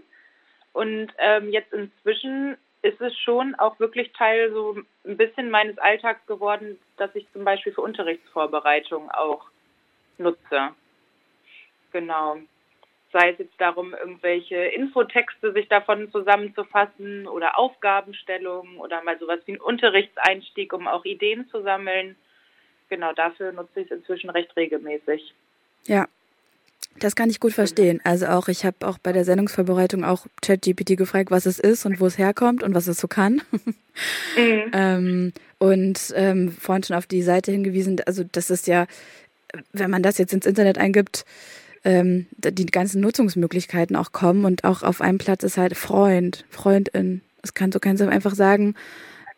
Und 0.73 1.11
ähm, 1.17 1.49
jetzt 1.49 1.73
inzwischen 1.73 2.57
ist 2.81 3.01
es 3.01 3.17
schon 3.19 3.55
auch 3.55 3.79
wirklich 3.79 4.13
Teil 4.13 4.51
so 4.53 4.77
ein 5.05 5.17
bisschen 5.17 5.49
meines 5.49 5.77
Alltags 5.77 6.25
geworden, 6.25 6.79
dass 6.97 7.13
ich 7.15 7.27
zum 7.33 7.43
Beispiel 7.43 7.73
für 7.73 7.81
Unterrichtsvorbereitung 7.81 9.11
auch 9.11 9.47
nutze. 10.19 10.69
Genau 11.91 12.37
sei 13.11 13.31
es 13.31 13.39
jetzt 13.39 13.59
darum, 13.59 13.93
irgendwelche 13.93 14.55
Infotexte 14.55 15.51
sich 15.53 15.67
davon 15.67 16.11
zusammenzufassen 16.11 17.27
oder 17.27 17.57
Aufgabenstellungen 17.57 18.77
oder 18.77 19.03
mal 19.03 19.17
sowas 19.19 19.39
wie 19.45 19.53
einen 19.53 19.61
Unterrichtseinstieg, 19.61 20.73
um 20.73 20.87
auch 20.87 21.05
Ideen 21.05 21.47
zu 21.49 21.61
sammeln. 21.61 22.15
Genau 22.89 23.13
dafür 23.13 23.51
nutze 23.51 23.81
ich 23.81 23.91
es 23.91 23.97
inzwischen 23.97 24.29
recht 24.29 24.55
regelmäßig. 24.55 25.33
Ja, 25.85 26.07
das 26.99 27.15
kann 27.15 27.29
ich 27.29 27.39
gut 27.39 27.53
verstehen. 27.53 28.01
Also 28.03 28.27
auch, 28.27 28.47
ich 28.47 28.65
habe 28.65 28.87
auch 28.87 28.97
bei 28.97 29.11
der 29.11 29.25
Sendungsvorbereitung 29.25 30.03
auch 30.03 30.25
ChatGPT 30.41 30.97
gefragt, 30.97 31.31
was 31.31 31.45
es 31.45 31.59
ist 31.59 31.85
und 31.85 31.99
wo 31.99 32.05
es 32.05 32.17
herkommt 32.17 32.63
und 32.63 32.75
was 32.75 32.87
es 32.87 32.99
so 32.99 33.07
kann. 33.07 33.41
Mhm. 34.35 34.71
ähm, 34.73 35.33
und 35.59 36.13
ähm, 36.15 36.51
vorhin 36.51 36.83
schon 36.83 36.95
auf 36.95 37.07
die 37.07 37.21
Seite 37.21 37.51
hingewiesen, 37.51 38.01
also 38.05 38.23
das 38.23 38.49
ist 38.49 38.67
ja, 38.67 38.87
wenn 39.73 39.89
man 39.89 40.03
das 40.03 40.17
jetzt 40.17 40.33
ins 40.33 40.45
Internet 40.45 40.77
eingibt, 40.77 41.25
ähm, 41.83 42.27
die 42.37 42.65
ganzen 42.65 43.01
Nutzungsmöglichkeiten 43.01 43.95
auch 43.95 44.11
kommen 44.11 44.45
und 44.45 44.63
auch 44.63 44.83
auf 44.83 45.01
einem 45.01 45.17
Platz 45.17 45.43
ist 45.43 45.57
halt 45.57 45.77
Freund, 45.77 46.45
Freundin. 46.49 47.21
Es 47.41 47.53
kann, 47.53 47.71
du 47.71 47.79
kannst 47.79 48.01
einfach 48.01 48.35
sagen, 48.35 48.75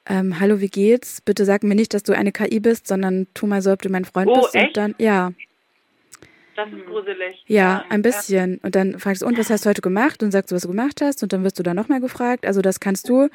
ähm, 0.07 0.39
hallo, 0.39 0.59
wie 0.59 0.69
geht's? 0.69 1.21
Bitte 1.21 1.45
sag 1.45 1.63
mir 1.63 1.75
nicht, 1.75 1.93
dass 1.93 2.03
du 2.03 2.13
eine 2.13 2.31
KI 2.31 2.59
bist, 2.59 2.87
sondern 2.87 3.27
tu 3.33 3.45
mal 3.45 3.61
so, 3.61 3.71
ob 3.71 3.81
du 3.81 3.89
mein 3.89 4.05
Freund 4.05 4.29
oh, 4.31 4.41
bist. 4.41 4.55
Echt? 4.55 4.67
Und 4.67 4.77
dann, 4.77 4.95
ja. 4.97 5.31
Das 6.55 6.67
ist 6.71 6.85
gruselig. 6.85 7.43
Ja, 7.47 7.85
ein 7.89 8.01
bisschen. 8.01 8.57
Und 8.63 8.75
dann 8.75 8.99
fragst 8.99 9.21
du, 9.21 9.27
und 9.27 9.37
was 9.37 9.49
hast 9.49 9.65
du 9.65 9.69
heute 9.69 9.81
gemacht? 9.81 10.23
Und 10.23 10.31
sagst 10.31 10.51
du, 10.51 10.55
was 10.55 10.63
du 10.63 10.67
gemacht 10.67 11.01
hast. 11.01 11.21
Und 11.23 11.33
dann 11.33 11.43
wirst 11.43 11.59
du 11.59 11.63
dann 11.63 11.75
nochmal 11.75 12.01
gefragt. 12.01 12.45
Also 12.45 12.61
das 12.61 12.79
kannst 12.79 13.07
du 13.09 13.29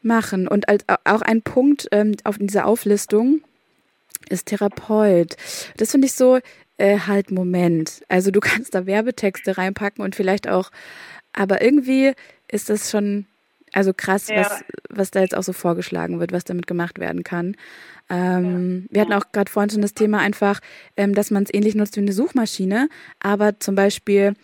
machen. 0.00 0.48
Und 0.48 0.68
als, 0.68 0.84
auch 1.04 1.22
ein 1.22 1.42
Punkt 1.42 1.88
ähm, 1.90 2.14
auf 2.24 2.38
dieser 2.38 2.66
Auflistung 2.66 3.40
ist 4.28 4.46
Therapeut. 4.46 5.36
Das 5.76 5.90
finde 5.92 6.06
ich 6.06 6.12
so, 6.12 6.40
äh, 6.78 6.98
halt 7.00 7.30
Moment. 7.30 8.02
Also 8.08 8.30
du 8.30 8.40
kannst 8.40 8.74
da 8.74 8.86
Werbetexte 8.86 9.58
reinpacken 9.58 10.04
und 10.04 10.14
vielleicht 10.14 10.48
auch, 10.48 10.70
aber 11.32 11.62
irgendwie 11.62 12.12
ist 12.48 12.70
das 12.70 12.90
schon 12.90 13.26
also 13.72 13.92
krass, 13.94 14.28
ja. 14.28 14.40
was, 14.40 14.64
was 14.88 15.10
da 15.10 15.20
jetzt 15.20 15.36
auch 15.36 15.42
so 15.42 15.52
vorgeschlagen 15.52 16.20
wird, 16.20 16.32
was 16.32 16.44
damit 16.44 16.66
gemacht 16.66 16.98
werden 16.98 17.22
kann. 17.22 17.56
Ähm, 18.08 18.88
ja. 18.88 18.94
Wir 18.94 19.00
hatten 19.02 19.12
auch 19.12 19.32
gerade 19.32 19.50
vorhin 19.50 19.70
schon 19.70 19.82
das 19.82 19.94
Thema 19.94 20.18
einfach, 20.18 20.60
ähm, 20.96 21.14
dass 21.14 21.30
man 21.30 21.44
es 21.44 21.54
ähnlich 21.54 21.74
nutzt 21.74 21.96
wie 21.96 22.00
eine 22.00 22.12
Suchmaschine, 22.12 22.88
aber 23.20 23.60
zum 23.60 23.76
Beispiel 23.76 24.34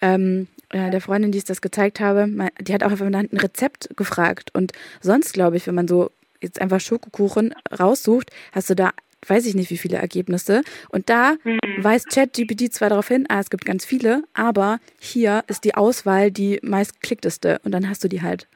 ähm, 0.00 0.48
äh, 0.70 0.90
der 0.90 1.00
Freundin, 1.00 1.32
die 1.32 1.38
ich 1.38 1.44
das 1.44 1.60
gezeigt 1.60 2.00
habe, 2.00 2.28
die 2.60 2.72
hat 2.72 2.82
auch 2.82 2.90
einfach 2.90 3.06
ein 3.06 3.28
Rezept 3.32 3.90
gefragt. 3.96 4.50
Und 4.54 4.72
sonst 5.00 5.34
glaube 5.34 5.56
ich, 5.56 5.66
wenn 5.66 5.74
man 5.74 5.88
so 5.88 6.10
jetzt 6.40 6.60
einfach 6.60 6.80
Schokokuchen 6.80 7.54
raussucht, 7.78 8.30
hast 8.52 8.70
du 8.70 8.74
da 8.74 8.92
weiß 9.26 9.46
ich 9.46 9.54
nicht, 9.54 9.70
wie 9.70 9.78
viele 9.78 9.98
Ergebnisse. 9.98 10.62
Und 10.90 11.08
da 11.10 11.36
mhm. 11.44 11.60
weist 11.78 12.10
ChatGPT 12.10 12.72
zwar 12.72 12.88
darauf 12.88 13.08
hin, 13.08 13.26
ah, 13.28 13.40
es 13.40 13.50
gibt 13.50 13.64
ganz 13.64 13.84
viele, 13.84 14.22
aber 14.34 14.78
hier 15.00 15.44
ist 15.46 15.64
die 15.64 15.74
Auswahl 15.74 16.30
die 16.30 16.58
meistklickteste 16.62 17.60
und 17.64 17.72
dann 17.72 17.88
hast 17.88 18.04
du 18.04 18.08
die 18.08 18.22
halt. 18.22 18.48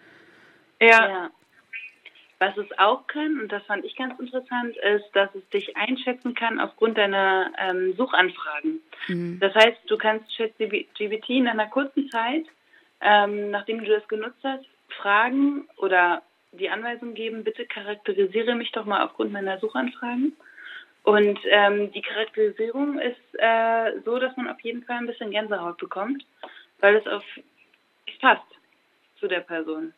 Ja. 0.80 1.08
ja. 1.08 1.30
Was 2.40 2.56
es 2.58 2.78
auch 2.78 3.06
kann, 3.06 3.40
und 3.40 3.52
das 3.52 3.62
fand 3.64 3.84
ich 3.84 3.96
ganz 3.96 4.18
interessant, 4.18 4.76
ist, 4.76 5.04
dass 5.14 5.34
es 5.34 5.48
dich 5.50 5.76
einschätzen 5.76 6.34
kann 6.34 6.60
aufgrund 6.60 6.98
deiner 6.98 7.50
ähm, 7.58 7.94
Suchanfragen. 7.96 8.80
Mhm. 9.08 9.38
Das 9.40 9.54
heißt, 9.54 9.78
du 9.86 9.96
kannst 9.96 10.26
ChatGPT 10.36 11.30
in 11.30 11.48
einer 11.48 11.68
kurzen 11.68 12.10
Zeit, 12.10 12.44
ähm, 13.00 13.50
nachdem 13.50 13.84
du 13.84 13.86
das 13.86 14.06
genutzt 14.08 14.40
hast, 14.42 14.64
fragen 15.00 15.68
oder 15.76 16.22
die 16.52 16.70
Anweisung 16.70 17.14
geben, 17.14 17.44
bitte 17.44 17.66
charakterisiere 17.66 18.54
mich 18.54 18.72
doch 18.72 18.84
mal 18.84 19.04
aufgrund 19.04 19.32
meiner 19.32 19.58
Suchanfragen. 19.58 20.36
Und 21.04 21.38
ähm, 21.50 21.92
die 21.92 22.00
Charakterisierung 22.00 22.98
ist 22.98 23.38
äh, 23.38 24.00
so, 24.06 24.18
dass 24.18 24.34
man 24.38 24.48
auf 24.48 24.60
jeden 24.60 24.82
Fall 24.84 24.96
ein 24.96 25.06
bisschen 25.06 25.30
Gänsehaut 25.30 25.76
bekommt, 25.76 26.24
weil 26.80 26.96
es 26.96 27.06
auf 27.06 27.22
es 28.06 28.18
passt 28.18 28.46
zu 29.20 29.28
der 29.28 29.40
Person. 29.40 29.92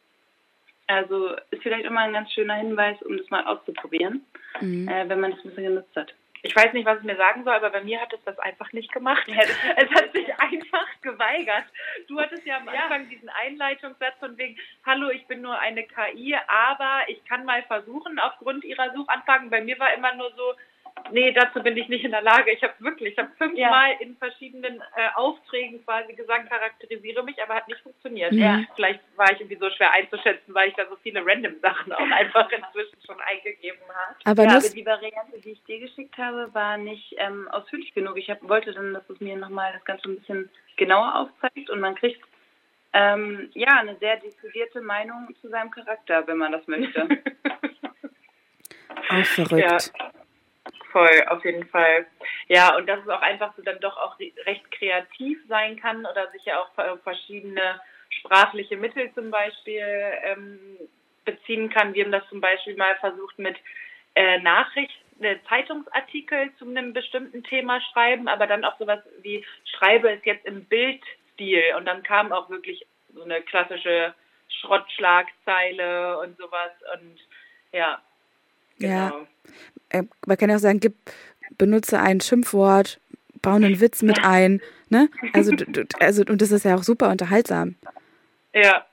Also 0.89 1.37
ist 1.51 1.63
vielleicht 1.63 1.85
immer 1.85 2.01
ein 2.01 2.13
ganz 2.13 2.33
schöner 2.33 2.55
Hinweis, 2.55 3.01
um 3.03 3.17
das 3.17 3.31
mal 3.31 3.45
auszuprobieren, 3.47 4.25
mhm. 4.61 4.89
äh, 4.89 5.09
wenn 5.09 5.21
man 5.21 5.31
das 5.31 5.41
ein 5.41 5.51
bisschen 5.51 5.65
genutzt 5.65 5.95
hat. 5.95 6.13
Ich 6.43 6.55
weiß 6.55 6.73
nicht, 6.73 6.87
was 6.87 6.99
es 6.99 7.05
mir 7.05 7.17
sagen 7.17 7.45
soll, 7.45 7.55
aber 7.55 7.71
bei 7.71 7.83
mir 7.83 8.01
hat 8.01 8.13
es 8.13 8.23
das 8.25 8.39
einfach 8.41 8.73
nicht 8.73 8.93
gemacht. 8.93 9.27
es 9.77 9.91
hat 9.91 10.13
sich 10.13 10.29
einfach 10.41 10.89
geweigert. 11.03 11.65
Du 12.09 12.21
hattest 12.21 12.45
ja 12.45 12.57
am 12.57 12.69
Anfang 12.69 13.05
ja. 13.05 13.09
diesen 13.11 13.29
Einleitungssatz 13.29 14.19
von 14.19 14.37
wegen, 14.39 14.57
hallo, 14.85 15.11
ich 15.11 15.25
bin 15.27 15.41
nur 15.41 15.59
eine 15.59 15.85
KI, 15.85 16.37
aber 16.49 17.03
ich 17.09 17.25
kann 17.25 17.45
mal 17.45 17.63
versuchen 17.65 18.19
aufgrund 18.19 18.65
ihrer 18.65 18.93
Suchanfragen. 18.93 19.51
Bei 19.51 19.61
mir 19.61 19.79
war 19.79 19.95
immer 19.95 20.15
nur 20.15 20.33
so, 20.37 20.55
Nee, 21.13 21.33
dazu 21.33 21.63
bin 21.63 21.77
ich 21.77 21.89
nicht 21.89 22.05
in 22.05 22.11
der 22.11 22.23
Lage. 22.23 22.51
Ich 22.51 22.63
habe 22.63 22.75
wirklich, 22.79 23.13
ich 23.13 23.19
habe 23.19 23.31
fünfmal 23.39 23.91
ja. 23.91 24.01
in 24.01 24.17
verschiedenen 24.17 24.81
äh, 24.81 25.09
Aufträgen 25.15 25.85
quasi 25.85 26.13
gesagt, 26.15 26.49
charakterisiere 26.51 27.23
mich, 27.23 27.41
aber 27.43 27.55
hat 27.55 27.69
nicht 27.69 27.81
funktioniert. 27.81 28.33
Ja. 28.33 28.63
Vielleicht 28.75 29.01
war 29.17 29.31
ich 29.33 29.41
irgendwie 29.41 29.59
so 29.59 29.71
schwer 29.71 29.93
einzuschätzen, 29.93 30.53
weil 30.55 30.69
ich 30.69 30.75
da 30.75 30.85
so 30.89 30.97
viele 31.03 31.25
random 31.25 31.61
Sachen 31.61 31.93
auch 31.93 32.01
einfach 32.11 32.51
inzwischen 32.51 32.99
schon 33.05 33.21
eingegeben 33.21 33.81
habe. 33.89 34.17
Aber, 34.25 34.45
ja, 34.45 34.57
aber 34.57 34.69
die 34.69 34.87
Variante, 34.87 35.39
die 35.45 35.53
ich 35.53 35.63
dir 35.65 35.79
geschickt 35.81 36.17
habe, 36.19 36.53
war 36.55 36.77
nicht 36.77 37.15
ähm, 37.19 37.49
ausführlich 37.49 37.95
genug. 37.95 38.17
Ich 38.17 38.29
hab, 38.29 38.43
wollte 38.49 38.73
dann, 38.73 38.95
dass 38.95 39.09
es 39.09 39.21
mir 39.21 39.37
nochmal 39.37 39.73
das 39.73 39.85
Ganze 39.85 40.09
ein 40.09 40.17
bisschen 40.17 40.51
genauer 40.77 41.15
aufzeigt 41.15 41.71
und 41.71 41.81
man 41.81 41.95
kriegt 41.95 42.21
ähm, 42.93 43.51
ja 43.55 43.79
eine 43.79 43.97
sehr 43.97 44.17
dezidierte 44.17 44.81
Meinung 44.81 45.29
zu 45.41 45.49
seinem 45.49 45.71
Charakter, 45.71 46.27
wenn 46.27 46.39
man 46.39 46.53
das 46.53 46.67
möchte. 46.67 47.07
Auch 49.09 49.25
verrückt. 49.25 49.93
Ja 50.01 50.11
voll, 50.97 51.25
auf 51.29 51.45
jeden 51.45 51.67
Fall. 51.69 52.07
Ja, 52.49 52.75
und 52.75 52.87
dass 52.87 53.01
es 53.01 53.09
auch 53.09 53.21
einfach 53.21 53.53
so 53.55 53.63
dann 53.63 53.79
doch 53.81 53.99
auch 53.99 54.19
recht 54.19 54.71
kreativ 54.71 55.39
sein 55.47 55.79
kann 55.79 56.07
oder 56.07 56.31
sich 56.31 56.47
ja 56.47 56.59
auch 56.59 56.71
verschiedene 57.03 57.81
sprachliche 58.09 58.79
Mittel 58.79 59.13
zum 59.13 59.31
Beispiel 59.31 59.85
ähm, 60.23 60.59
beziehen 61.27 61.69
kann. 61.69 61.93
Wir 61.93 62.05
haben 62.05 62.13
das 62.13 62.27
zum 62.31 62.41
Beispiel 62.41 62.77
mal 62.77 62.97
versucht 62.97 63.39
mit 63.39 63.57
äh, 64.15 64.39
Nachrichten, 64.39 65.23
äh, 65.23 65.37
Zeitungsartikel 65.51 66.51
zu 66.59 66.65
einem 66.65 66.95
bestimmten 66.95 67.45
Thema 67.45 67.79
schreiben, 67.93 68.27
aber 68.27 68.47
dann 68.47 68.65
auch 68.65 68.79
sowas 68.79 69.01
wie 69.21 69.45
schreibe 69.77 70.11
es 70.11 70.25
jetzt 70.25 70.47
im 70.47 70.65
Bildstil 70.65 71.75
und 71.77 71.85
dann 71.85 72.05
kam 72.05 72.33
auch 72.33 72.49
wirklich 72.49 72.87
so 73.13 73.23
eine 73.23 73.43
klassische 73.43 74.15
Schrottschlagzeile 74.49 76.19
und 76.21 76.39
sowas 76.39 76.73
und 76.95 77.19
ja. 77.73 78.01
Genau. 78.79 78.93
Ja. 78.93 79.27
Äh, 79.91 80.03
man 80.27 80.37
kann 80.37 80.51
ja 80.51 80.57
auch 80.57 80.61
sagen, 80.61 80.81
gib, 80.81 80.95
benutze 81.59 81.99
ein 82.01 82.21
Schimpfwort, 82.21 83.01
baue 83.43 83.57
einen 83.57 83.81
Witz 83.81 84.03
mit 84.03 84.25
ein. 84.25 84.61
Ne? 84.89 85.09
Also, 85.33 85.53
also, 86.01 86.23
und 86.29 86.43
das 86.43 86.53
ist 86.53 86.65
ja 86.65 86.77
auch 86.77 86.83
super 86.83 87.11
unterhaltsam. 87.11 87.77
Ja, 88.53 88.87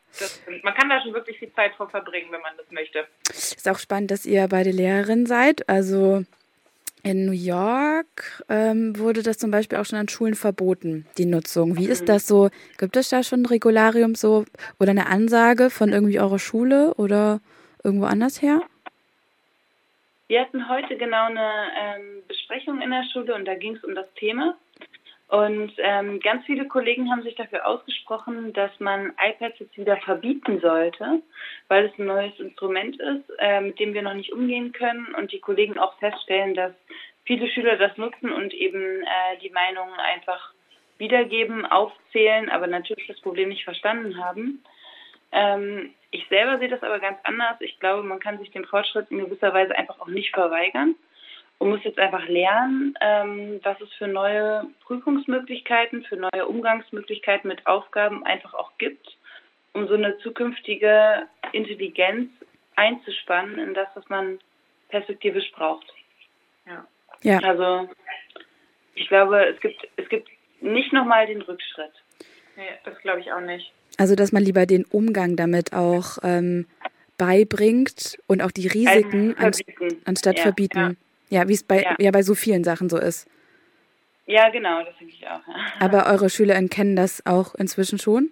man 0.64 0.74
kann 0.74 0.90
da 0.90 1.02
schon 1.02 1.14
wirklich 1.14 1.40
viel 1.40 1.52
Zeit 1.54 1.74
vor 1.76 1.90
verbringen, 1.90 2.28
wenn 2.32 2.42
man 2.42 2.54
das 2.58 2.70
möchte. 2.72 3.06
Ist 3.30 3.68
auch 3.68 3.80
spannend, 3.80 4.12
dass 4.12 4.26
ihr 4.26 4.48
beide 4.48 4.72
Lehrerin 4.72 5.26
seid. 5.26 5.68
Also 5.70 6.24
in 7.04 7.26
New 7.26 7.32
York 7.32 8.44
ähm, 8.48 8.98
wurde 8.98 9.24
das 9.24 9.38
zum 9.38 9.52
Beispiel 9.52 9.78
auch 9.78 9.86
schon 9.86 10.00
an 10.00 10.08
Schulen 10.08 10.36
verboten, 10.36 11.06
die 11.18 11.26
Nutzung. 11.26 11.78
Wie 11.78 11.88
ist 11.88 12.04
mhm. 12.04 12.08
das 12.08 12.28
so? 12.28 12.50
Gibt 12.78 12.96
es 12.96 13.10
da 13.10 13.24
schon 13.24 13.42
ein 13.42 13.46
Regularium 13.46 14.16
so 14.16 14.46
oder 14.80 14.92
eine 14.92 15.08
Ansage 15.08 15.70
von 15.70 15.92
irgendwie 15.92 16.20
eurer 16.20 16.40
Schule 16.40 16.94
oder 16.96 17.42
irgendwo 17.84 18.06
anders 18.06 18.42
her? 18.42 18.62
Wir 20.28 20.42
hatten 20.42 20.70
heute 20.70 20.98
genau 20.98 21.26
eine 21.26 21.52
ähm, 21.78 22.24
Besprechung 22.28 22.82
in 22.82 22.92
der 22.92 23.04
Schule 23.12 23.36
und 23.36 23.46
da 23.46 23.56
ging 23.56 23.76
es 23.76 23.84
um 23.84 23.94
das 23.94 24.12
Thema. 24.16 24.58
Und 25.28 25.74
ähm, 25.78 26.20
ganz 26.20 26.46
viele 26.46 26.68
Kollegen 26.68 27.10
haben 27.10 27.24
sich 27.24 27.36
dafür 27.36 27.66
ausgesprochen, 27.66 28.54
dass 28.54 28.72
man 28.80 29.14
iPads 29.20 29.60
jetzt 29.60 29.78
wieder 29.78 29.98
verbieten 29.98 30.60
sollte, 30.60 31.24
weil 31.70 31.86
es 31.86 31.98
ein 31.98 32.06
neues 32.06 32.40
Instrument 32.40 33.00
ist, 33.00 33.24
äh, 33.40 33.62
mit 33.62 33.80
dem 33.80 33.94
wir 33.94 34.04
noch 34.04 34.14
nicht 34.14 34.32
umgehen 34.32 34.74
können 34.74 35.14
und 35.16 35.32
die 35.32 35.40
Kollegen 35.40 35.80
auch 35.80 35.98
feststellen, 35.98 36.54
dass 36.54 36.74
viele 37.26 37.48
Schüler 37.48 37.78
das 37.78 37.98
nutzen 37.98 38.32
und 38.32 38.54
eben 38.54 39.02
äh, 39.02 39.38
die 39.42 39.50
Meinungen 39.50 40.00
einfach 40.00 40.54
wiedergeben, 41.00 41.66
aufzählen, 41.66 42.50
aber 42.50 42.68
natürlich 42.68 43.08
das 43.08 43.20
Problem 43.22 43.50
nicht 43.50 43.64
verstanden 43.64 44.24
haben. 44.24 44.64
Ähm, 45.34 45.94
ich 46.12 46.28
selber 46.30 46.60
sehe 46.60 46.70
das 46.70 46.84
aber 46.84 47.00
ganz 47.00 47.18
anders. 47.24 47.58
Ich 47.60 47.80
glaube, 47.80 48.04
man 48.04 48.20
kann 48.20 48.38
sich 48.38 48.52
dem 48.52 48.66
Fortschritt 48.66 49.10
in 49.10 49.18
gewisser 49.18 49.54
Weise 49.54 49.76
einfach 49.76 50.00
auch 50.00 50.08
nicht 50.08 50.34
verweigern 50.34 50.96
und 51.58 51.70
muss 51.70 51.84
jetzt 51.84 52.00
einfach 52.00 52.28
lernen, 52.28 52.94
ähm, 53.02 53.60
was 53.64 53.80
es 53.82 53.92
für 53.94 54.08
neue 54.08 54.68
Prüfungsmöglichkeiten, 54.86 56.04
für 56.04 56.18
neue 56.18 56.48
Umgangsmöglichkeiten 56.48 57.48
mit 57.48 57.66
Aufgaben 57.66 58.24
einfach 58.26 58.54
auch 58.54 58.78
gibt, 58.78 59.18
um 59.74 59.88
so 59.88 59.96
eine 59.96 60.18
zukünftige 60.20 61.28
Intelligenz 61.52 62.30
einzuspannen 62.76 63.58
in 63.60 63.74
das, 63.74 63.88
was 63.96 64.08
man 64.10 64.40
perspektivisch 64.90 65.52
braucht. 65.54 65.88
Ja. 66.68 66.86
ja. 67.22 67.40
Also 67.40 67.90
ich 68.94 69.08
glaube, 69.08 69.46
es 69.48 69.60
gibt, 69.62 69.88
es 69.96 70.08
gibt 70.10 70.30
nicht 70.62 70.94
nochmal 70.94 71.26
den 71.26 71.42
Rückschritt. 71.42 71.94
Nee, 72.56 72.70
das 72.84 72.98
glaube 73.00 73.22
ich 73.22 73.32
auch 73.32 73.42
nicht. 73.42 73.72
Also, 73.98 74.16
dass 74.16 74.32
man 74.32 74.44
lieber 74.44 74.66
den 74.66 74.86
Umgang 74.86 75.36
damit 75.36 75.74
auch 75.74 76.18
ähm, 76.24 76.66
beibringt 77.18 78.18
und 78.28 78.42
auch 78.42 78.52
die 78.52 78.68
Risiken 78.68 79.36
an, 79.38 79.54
anstatt 80.06 80.38
ja, 80.38 80.44
verbieten. 80.44 80.98
Ja, 81.30 81.42
ja 81.42 81.48
wie 81.48 81.54
es 81.54 81.64
bei, 81.64 81.84
ja. 81.84 81.96
ja. 82.00 82.12
bei 82.12 82.24
so 82.24 82.36
vielen 82.36 82.64
Sachen 82.64 82.90
so 82.90 82.98
ist. 82.98 83.30
Ja, 84.26 84.50
genau, 84.50 84.84
das 84.84 84.98
denke 84.98 85.14
ich 85.14 85.28
auch. 85.28 85.42
Aber 85.80 86.08
eure 86.08 86.30
SchülerInnen 86.30 86.70
kennen 86.70 86.96
das 86.96 87.26
auch 87.26 87.56
inzwischen 87.56 88.00
schon? 88.00 88.32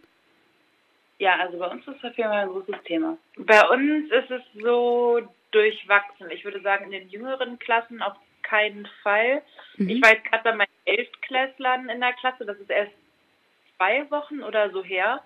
Ja, 1.20 1.38
also 1.40 1.60
bei 1.60 1.68
uns 1.68 1.86
ist 1.88 2.04
das 2.04 2.18
ja 2.18 2.32
ein 2.32 2.48
großes 2.48 2.76
Thema. 2.86 3.18
Bei 3.38 3.68
uns 3.70 4.10
ist 4.10 4.32
es 4.32 4.42
so 4.60 5.22
durchwachsen. 5.52 6.32
Ich 6.32 6.44
würde 6.44 6.62
sagen, 6.62 6.86
in 6.86 6.92
den 6.92 7.10
jüngeren 7.10 7.60
Klassen 7.60 8.02
auf 8.02 8.16
keinen 8.42 8.88
Fall. 9.04 9.42
Mhm. 9.78 9.90
Ich 9.90 10.02
war 10.02 10.14
jetzt 10.14 10.26
gerade 10.26 10.44
bei 10.44 10.56
meinen 10.56 10.68
Elftklässlern 10.86 11.90
in 11.90 12.00
der 12.00 12.14
Klasse, 12.14 12.46
das 12.46 12.58
ist 12.58 12.70
erst 12.70 12.94
zwei 13.78 14.10
Wochen 14.10 14.42
oder 14.42 14.72
so 14.72 14.84
her. 14.84 15.22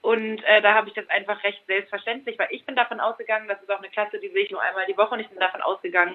Und 0.00 0.42
äh, 0.44 0.62
da 0.62 0.74
habe 0.74 0.88
ich 0.88 0.94
das 0.94 1.08
einfach 1.10 1.42
recht 1.42 1.60
selbstverständlich, 1.66 2.38
weil 2.38 2.48
ich 2.50 2.64
bin 2.64 2.76
davon 2.76 3.00
ausgegangen, 3.00 3.48
das 3.48 3.60
ist 3.60 3.70
auch 3.70 3.78
eine 3.78 3.88
Klasse, 3.88 4.18
die 4.20 4.28
sehe 4.28 4.44
ich 4.44 4.50
nur 4.50 4.62
einmal 4.62 4.86
die 4.86 4.96
Woche 4.96 5.14
und 5.14 5.20
ich 5.20 5.28
bin 5.28 5.40
davon 5.40 5.60
ausgegangen, 5.60 6.14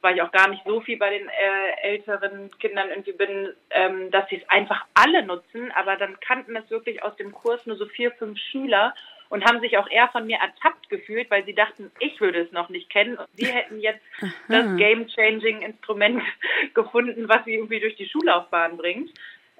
weil 0.00 0.16
ich 0.16 0.22
auch 0.22 0.32
gar 0.32 0.48
nicht 0.48 0.62
so 0.64 0.80
viel 0.80 0.98
bei 0.98 1.10
den 1.10 1.28
äh, 1.28 1.80
älteren 1.82 2.50
Kindern 2.58 2.88
irgendwie 2.90 3.12
bin, 3.12 3.54
ähm, 3.70 4.10
dass 4.10 4.28
sie 4.28 4.36
es 4.36 4.48
einfach 4.48 4.84
alle 4.94 5.22
nutzen, 5.22 5.70
aber 5.72 5.96
dann 5.96 6.18
kannten 6.20 6.56
es 6.56 6.70
wirklich 6.70 7.02
aus 7.02 7.14
dem 7.16 7.32
Kurs 7.32 7.64
nur 7.66 7.76
so 7.76 7.86
vier, 7.86 8.10
fünf 8.12 8.38
Schüler 8.38 8.94
und 9.28 9.44
haben 9.44 9.60
sich 9.60 9.78
auch 9.78 9.88
eher 9.88 10.08
von 10.08 10.26
mir 10.26 10.38
ertappt 10.38 10.90
gefühlt, 10.90 11.30
weil 11.30 11.44
sie 11.44 11.54
dachten, 11.54 11.90
ich 12.00 12.20
würde 12.20 12.40
es 12.40 12.52
noch 12.52 12.68
nicht 12.68 12.90
kennen 12.90 13.16
und 13.16 13.28
sie 13.34 13.46
hätten 13.46 13.80
jetzt 13.80 14.02
Aha. 14.20 14.30
das 14.48 14.76
Game-Changing-Instrument 14.76 16.22
gefunden, 16.74 17.28
was 17.28 17.44
sie 17.44 17.54
irgendwie 17.54 17.80
durch 17.80 17.96
die 17.96 18.08
Schullaufbahn 18.08 18.76
bringt. 18.76 19.10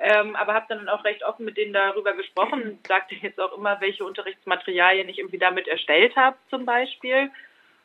Ähm, 0.02 0.34
aber 0.34 0.54
habe 0.54 0.66
dann 0.70 0.88
auch 0.88 1.04
recht 1.04 1.22
offen 1.24 1.44
mit 1.44 1.58
denen 1.58 1.74
darüber 1.74 2.14
gesprochen, 2.14 2.78
sagte 2.88 3.14
jetzt 3.16 3.38
auch 3.38 3.56
immer, 3.56 3.80
welche 3.80 4.04
Unterrichtsmaterialien 4.04 5.08
ich 5.08 5.18
irgendwie 5.18 5.38
damit 5.38 5.68
erstellt 5.68 6.16
habe 6.16 6.36
zum 6.48 6.64
Beispiel. 6.64 7.30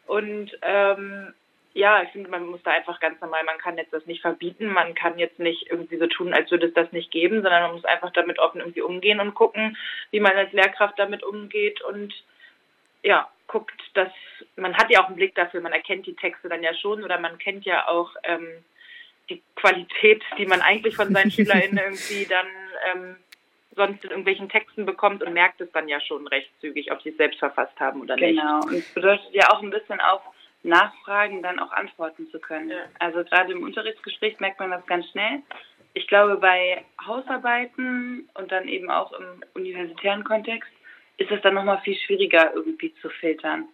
Und 0.08 0.58
ähm, 0.62 1.34
ja, 1.74 2.02
ich 2.04 2.10
finde, 2.12 2.30
man 2.30 2.46
muss 2.46 2.64
da 2.64 2.72
einfach 2.72 3.02
ganz 3.02 3.20
normal, 3.20 3.44
man 3.44 3.58
kann 3.58 3.78
jetzt 3.78 3.92
das 3.92 4.06
nicht 4.06 4.22
verbieten, 4.22 4.68
man 4.68 4.96
kann 4.96 5.20
jetzt 5.20 5.40
nicht 5.40 5.70
irgendwie 5.70 5.98
so 5.98 6.08
tun, 6.08 6.34
als 6.34 6.50
würde 6.50 6.68
es 6.68 6.74
das 6.74 6.90
nicht 6.94 7.12
geben, 7.12 7.42
sondern 7.42 7.64
man 7.64 7.74
muss 7.74 7.84
einfach 7.84 8.12
damit 8.12 8.40
offen 8.40 8.62
irgendwie 8.62 8.82
umgehen 8.82 9.20
und 9.20 9.36
gucken, 9.36 9.76
wie 10.12 10.22
man 10.22 10.38
als 10.38 10.54
Lehrkraft 10.54 10.98
damit 10.98 11.22
umgeht 11.22 11.82
und 11.82 12.14
ja, 13.04 13.30
guckt, 13.48 13.80
dass 13.94 14.10
man 14.56 14.78
hat 14.78 14.90
ja 14.90 15.04
auch 15.04 15.08
einen 15.08 15.18
Blick 15.18 15.36
dafür, 15.36 15.60
man 15.60 15.74
erkennt 15.74 16.06
die 16.08 16.16
Texte 16.16 16.48
dann 16.48 16.64
ja 16.64 16.74
schon 16.74 17.04
oder 17.04 17.20
man 17.20 17.38
kennt 17.40 17.66
ja 17.66 17.90
auch 17.90 18.12
ähm, 18.24 18.64
die 19.30 19.42
Qualität, 19.56 20.24
die 20.38 20.46
man 20.46 20.62
eigentlich 20.62 20.96
von 20.96 21.12
seinen 21.14 21.32
SchülerInnen 21.32 21.78
irgendwie 21.78 22.26
dann 22.26 22.48
ähm, 22.94 23.16
sonst 23.76 24.04
in 24.04 24.10
irgendwelchen 24.12 24.50
Texten 24.50 24.86
bekommt 24.86 25.24
und 25.24 25.34
merkt 25.34 25.60
es 25.62 25.72
dann 25.72 25.88
ja 25.88 26.00
schon 26.00 26.28
recht 26.28 26.50
zügig, 26.62 26.92
ob 26.92 27.02
sie 27.02 27.10
es 27.10 27.18
selbst 27.18 27.40
verfasst 27.40 27.78
haben 27.80 28.02
oder 28.02 28.16
genau. 28.16 28.28
nicht. 28.28 28.42
Genau, 28.42 28.68
und 28.68 28.74
es 28.74 28.94
bedeutet 28.94 29.34
ja 29.34 29.50
auch 29.52 29.62
ein 29.62 29.70
bisschen 29.70 30.00
auch 30.00 30.22
nachfragen, 30.64 31.44
dann 31.44 31.60
auch 31.60 31.72
antworten 31.72 32.28
zu 32.32 32.40
können. 32.40 32.70
Ja. 32.70 32.86
Also 33.00 33.24
gerade 33.24 33.52
im 33.52 33.64
Unterrichtsgespräch 33.64 34.40
merkt 34.40 34.60
man 34.60 34.72
das 34.72 34.86
ganz 34.88 35.08
schnell. 35.10 35.42
Ich 35.94 36.08
glaube, 36.08 36.38
bei 36.38 36.84
Hausarbeiten 37.06 38.30
und 38.34 38.52
dann 38.52 38.68
eben 38.68 38.90
auch 38.90 39.14
im 39.14 39.44
universitären 39.54 40.24
Kontext 40.24 40.70
ist 41.18 41.32
es 41.32 41.42
dann 41.42 41.54
nochmal 41.54 41.80
viel 41.82 41.98
schwieriger 41.98 42.54
irgendwie 42.54 42.94
zu 43.02 43.10
filtern. 43.10 43.68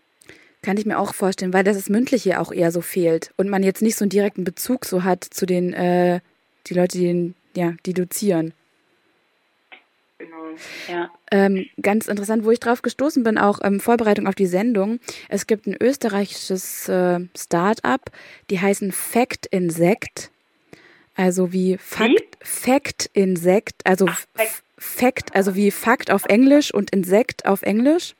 Kann 0.62 0.78
ich 0.78 0.86
mir 0.86 0.99
auch 0.99 1.14
vorstellen, 1.14 1.53
weil 1.53 1.64
das 1.64 1.78
das 1.78 1.89
Mündliche 1.89 2.39
auch 2.39 2.51
eher 2.51 2.72
so 2.72 2.82
fehlt 2.82 3.32
und 3.38 3.49
man 3.49 3.64
jetzt 3.64 3.82
nicht 3.82 3.95
so 3.95 4.03
einen 4.03 4.09
direkten 4.09 4.43
Bezug 4.43 4.86
so 4.86 5.03
hat 5.03 5.24
zu 5.24 5.45
den 5.45 5.74
äh, 5.74 6.20
die 6.68 6.74
Leute, 6.74 6.97
die, 6.97 7.05
den, 7.05 7.36
ja, 7.55 7.74
die 7.86 7.93
dozieren. 7.93 8.53
Genau. 10.18 10.38
Ja. 10.88 11.09
Ähm, 11.32 11.66
ganz 11.82 12.07
interessant, 12.07 12.45
wo 12.45 12.51
ich 12.51 12.59
drauf 12.59 12.82
gestoßen 12.82 13.24
bin, 13.24 13.38
auch 13.38 13.59
ähm, 13.64 13.80
Vorbereitung 13.80 14.28
auf 14.28 14.36
die 14.36 14.45
Sendung. 14.45 14.99
Es 15.30 15.47
gibt 15.47 15.66
ein 15.66 15.76
österreichisches 15.82 16.88
äh, 16.89 17.22
Start-up, 17.36 18.12
die 18.49 18.59
heißen 18.59 18.91
Fact 18.91 19.47
Insect. 19.47 20.30
Also 21.16 21.51
wie 21.51 21.78
Fakt, 21.78 22.12
wie? 22.12 22.45
Fact 22.45 23.09
Insect, 23.14 23.82
also 23.86 24.05
Ach, 24.07 24.22
Fact. 24.36 24.64
Fact, 24.78 25.36
also 25.36 25.55
wie 25.55 25.72
Fakt 25.72 26.12
auf 26.12 26.26
Englisch 26.26 26.74
und 26.74 26.91
Insekt 26.91 27.45
auf 27.45 27.64
Englisch. 27.64 28.16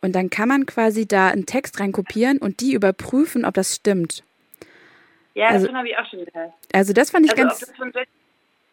Und 0.00 0.12
dann 0.14 0.30
kann 0.30 0.48
man 0.48 0.66
quasi 0.66 1.06
da 1.06 1.28
einen 1.28 1.46
Text 1.46 1.80
reinkopieren 1.80 2.38
und 2.38 2.60
die 2.60 2.72
überprüfen, 2.74 3.44
ob 3.44 3.54
das 3.54 3.74
stimmt. 3.74 4.22
Ja, 5.34 5.48
also, 5.48 5.66
das 5.66 5.74
habe 5.74 5.88
ich 5.88 5.96
auch 5.96 6.10
schon 6.10 6.24
gehört. 6.24 6.52
Also 6.72 6.92
das 6.92 7.10
fand 7.10 7.26
ich 7.26 7.32
also 7.32 7.42
ganz. 7.42 7.62
Ob 7.62 7.68
das 7.68 7.76
von 7.76 7.92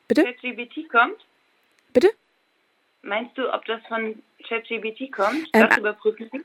Bitte? 0.07 0.23
ChatGPT 0.23 0.89
kommt? 0.89 1.17
Bitte? 1.93 2.09
Meinst 3.01 3.37
du, 3.37 3.53
ob 3.53 3.65
das 3.65 3.81
von 3.87 4.21
ChatGPT 4.47 5.11
kommt? 5.11 5.47
Ähm, 5.53 5.67
das 5.69 5.77
überprüfen 5.77 6.29
Sie? 6.31 6.41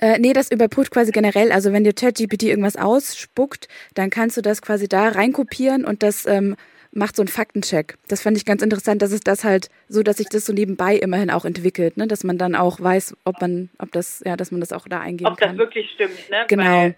Äh, 0.00 0.18
nee, 0.18 0.32
das 0.32 0.50
überprüft 0.50 0.92
quasi 0.92 1.12
generell. 1.12 1.52
Also 1.52 1.72
wenn 1.72 1.84
dir 1.84 1.92
ChatGPT 1.92 2.44
irgendwas 2.44 2.76
ausspuckt, 2.76 3.68
dann 3.94 4.10
kannst 4.10 4.36
du 4.36 4.40
das 4.40 4.62
quasi 4.62 4.88
da 4.88 5.08
reinkopieren 5.08 5.84
und 5.84 6.02
das 6.02 6.26
ähm, 6.26 6.56
macht 6.92 7.16
so 7.16 7.22
einen 7.22 7.28
Faktencheck. 7.28 7.96
Das 8.08 8.22
fand 8.22 8.36
ich 8.36 8.44
ganz 8.44 8.62
interessant, 8.62 9.02
dass 9.02 9.12
es 9.12 9.20
das 9.20 9.44
halt 9.44 9.68
so, 9.88 10.02
dass 10.02 10.16
sich 10.16 10.28
das 10.28 10.46
so 10.46 10.52
nebenbei 10.52 10.96
immerhin 10.96 11.30
auch 11.30 11.44
entwickelt, 11.44 11.96
ne? 11.96 12.06
dass 12.06 12.24
man 12.24 12.38
dann 12.38 12.54
auch 12.54 12.80
weiß, 12.80 13.16
ob 13.24 13.40
man, 13.40 13.70
ob 13.78 13.92
das, 13.92 14.22
ja, 14.24 14.36
dass 14.36 14.50
man 14.50 14.60
das 14.60 14.72
auch 14.72 14.88
da 14.88 15.00
eingeben 15.00 15.30
ob 15.30 15.38
kann. 15.38 15.50
Ob 15.50 15.56
das 15.56 15.66
wirklich 15.66 15.90
stimmt, 15.92 16.30
ne? 16.30 16.44
Genau. 16.48 16.64
Weil, 16.64 16.96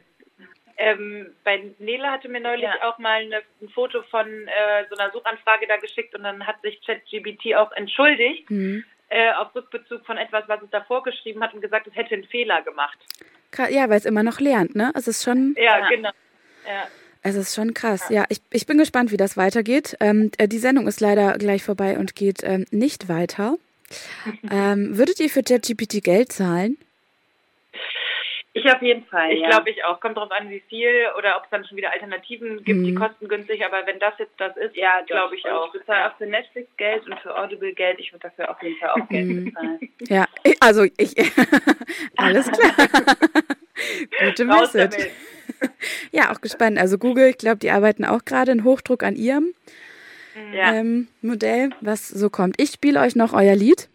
ähm, 0.78 1.26
bei 1.44 1.62
Nela 1.78 2.10
hatte 2.10 2.28
mir 2.28 2.40
neulich 2.40 2.64
ja. 2.64 2.88
auch 2.88 2.98
mal 2.98 3.20
eine, 3.20 3.42
ein 3.60 3.68
Foto 3.68 4.02
von 4.10 4.26
äh, 4.26 4.84
so 4.90 4.96
einer 4.96 5.12
Suchanfrage 5.12 5.66
da 5.68 5.76
geschickt 5.76 6.14
und 6.14 6.24
dann 6.24 6.46
hat 6.46 6.60
sich 6.62 6.80
ChatGPT 6.84 7.54
auch 7.54 7.70
entschuldigt, 7.72 8.50
mhm 8.50 8.84
äh, 9.12 9.30
auf 9.34 9.54
Rückbezug 9.54 10.06
von 10.06 10.16
etwas, 10.16 10.44
was 10.46 10.62
es 10.62 10.70
davor 10.70 11.02
geschrieben 11.02 11.42
hat 11.42 11.52
und 11.52 11.60
gesagt, 11.60 11.86
es 11.86 11.94
hätte 11.94 12.14
einen 12.14 12.24
Fehler 12.24 12.62
gemacht. 12.62 12.98
Ja, 13.68 13.90
weil 13.90 13.98
es 13.98 14.06
immer 14.06 14.22
noch 14.22 14.40
lernt, 14.40 14.74
ne? 14.74 14.90
Es 14.94 15.06
ist 15.06 15.22
schon. 15.22 15.54
Ja, 15.58 15.80
ja. 15.80 15.88
genau. 15.88 16.10
Ja. 16.66 16.88
Es 17.22 17.36
ist 17.36 17.54
schon 17.54 17.72
krass. 17.72 18.08
Ja, 18.10 18.24
ich, 18.28 18.40
ich 18.50 18.66
bin 18.66 18.78
gespannt, 18.78 19.12
wie 19.12 19.16
das 19.16 19.36
weitergeht. 19.36 19.96
Ähm, 20.00 20.32
äh, 20.38 20.48
die 20.48 20.58
Sendung 20.58 20.88
ist 20.88 21.00
leider 21.00 21.38
gleich 21.38 21.62
vorbei 21.62 21.98
und 21.98 22.16
geht 22.16 22.42
ähm, 22.42 22.66
nicht 22.70 23.08
weiter. 23.08 23.58
ähm, 24.50 24.98
würdet 24.98 25.20
ihr 25.20 25.30
für 25.30 25.42
ChatGPT 25.42 26.02
Geld 26.02 26.32
zahlen? 26.32 26.78
Ich 28.54 28.66
auf 28.66 28.82
jeden 28.82 29.04
Fall. 29.06 29.32
Ich 29.32 29.40
ja. 29.40 29.48
glaube 29.48 29.70
ich 29.70 29.82
auch. 29.84 29.98
Kommt 30.00 30.16
darauf 30.16 30.30
an, 30.30 30.50
wie 30.50 30.62
viel 30.68 31.06
oder 31.16 31.36
ob 31.38 31.44
es 31.44 31.50
dann 31.50 31.64
schon 31.64 31.78
wieder 31.78 31.90
Alternativen 31.92 32.62
gibt, 32.64 32.80
mhm. 32.80 32.84
die 32.84 32.94
kostengünstig. 32.94 33.64
Aber 33.64 33.86
wenn 33.86 33.98
das 33.98 34.12
jetzt 34.18 34.38
das 34.38 34.54
ist, 34.56 34.76
ja, 34.76 35.00
glaube 35.06 35.36
ich 35.36 35.46
auch. 35.46 35.72
Ich 35.72 35.80
bezahle 35.80 36.10
auch 36.10 36.16
für 36.18 36.26
Netflix 36.26 36.68
Geld 36.76 37.06
und 37.06 37.18
für 37.20 37.34
Audible 37.38 37.72
Geld. 37.72 37.98
Ich 37.98 38.12
würde 38.12 38.28
dafür 38.28 38.50
auf 38.50 38.62
jeden 38.62 38.76
Fall 38.76 38.90
auch 38.90 39.08
Geld 39.08 39.26
mhm. 39.26 39.44
bezahlen. 39.46 39.80
Ja, 40.08 40.26
also 40.60 40.84
ich. 40.84 41.16
alles 42.16 42.50
klar. 42.50 42.88
Gute 44.26 44.44
Message. 44.44 45.08
ja, 46.12 46.32
auch 46.32 46.40
gespannt. 46.40 46.78
Also 46.78 46.98
Google, 46.98 47.28
ich 47.28 47.38
glaube, 47.38 47.58
die 47.58 47.70
arbeiten 47.70 48.04
auch 48.04 48.24
gerade 48.24 48.52
in 48.52 48.64
Hochdruck 48.64 49.02
an 49.02 49.16
ihrem 49.16 49.54
ja. 50.52 50.74
ähm, 50.74 51.08
Modell, 51.20 51.70
was 51.80 52.08
so 52.08 52.30
kommt. 52.30 52.60
Ich 52.60 52.70
spiele 52.70 53.00
euch 53.00 53.16
noch 53.16 53.32
euer 53.32 53.54
Lied. 53.54 53.88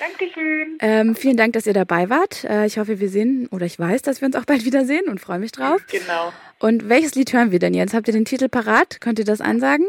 Dankeschön. 0.00 0.78
Ähm, 0.80 1.16
vielen 1.16 1.36
Dank, 1.36 1.54
dass 1.54 1.66
ihr 1.66 1.72
dabei 1.72 2.08
wart. 2.08 2.44
Äh, 2.44 2.66
ich 2.66 2.78
hoffe, 2.78 3.00
wir 3.00 3.08
sehen 3.08 3.48
oder 3.50 3.66
ich 3.66 3.78
weiß, 3.78 4.02
dass 4.02 4.20
wir 4.20 4.26
uns 4.26 4.36
auch 4.36 4.44
bald 4.44 4.64
wiedersehen 4.64 5.08
und 5.08 5.20
freue 5.20 5.38
mich 5.38 5.52
drauf. 5.52 5.84
Genau. 5.90 6.32
Und 6.60 6.88
welches 6.88 7.14
Lied 7.14 7.32
hören 7.32 7.50
wir 7.50 7.58
denn 7.58 7.74
jetzt? 7.74 7.94
Habt 7.94 8.06
ihr 8.08 8.14
den 8.14 8.24
Titel 8.24 8.48
parat? 8.48 9.00
Könnt 9.00 9.18
ihr 9.18 9.24
das 9.24 9.40
ansagen? 9.40 9.86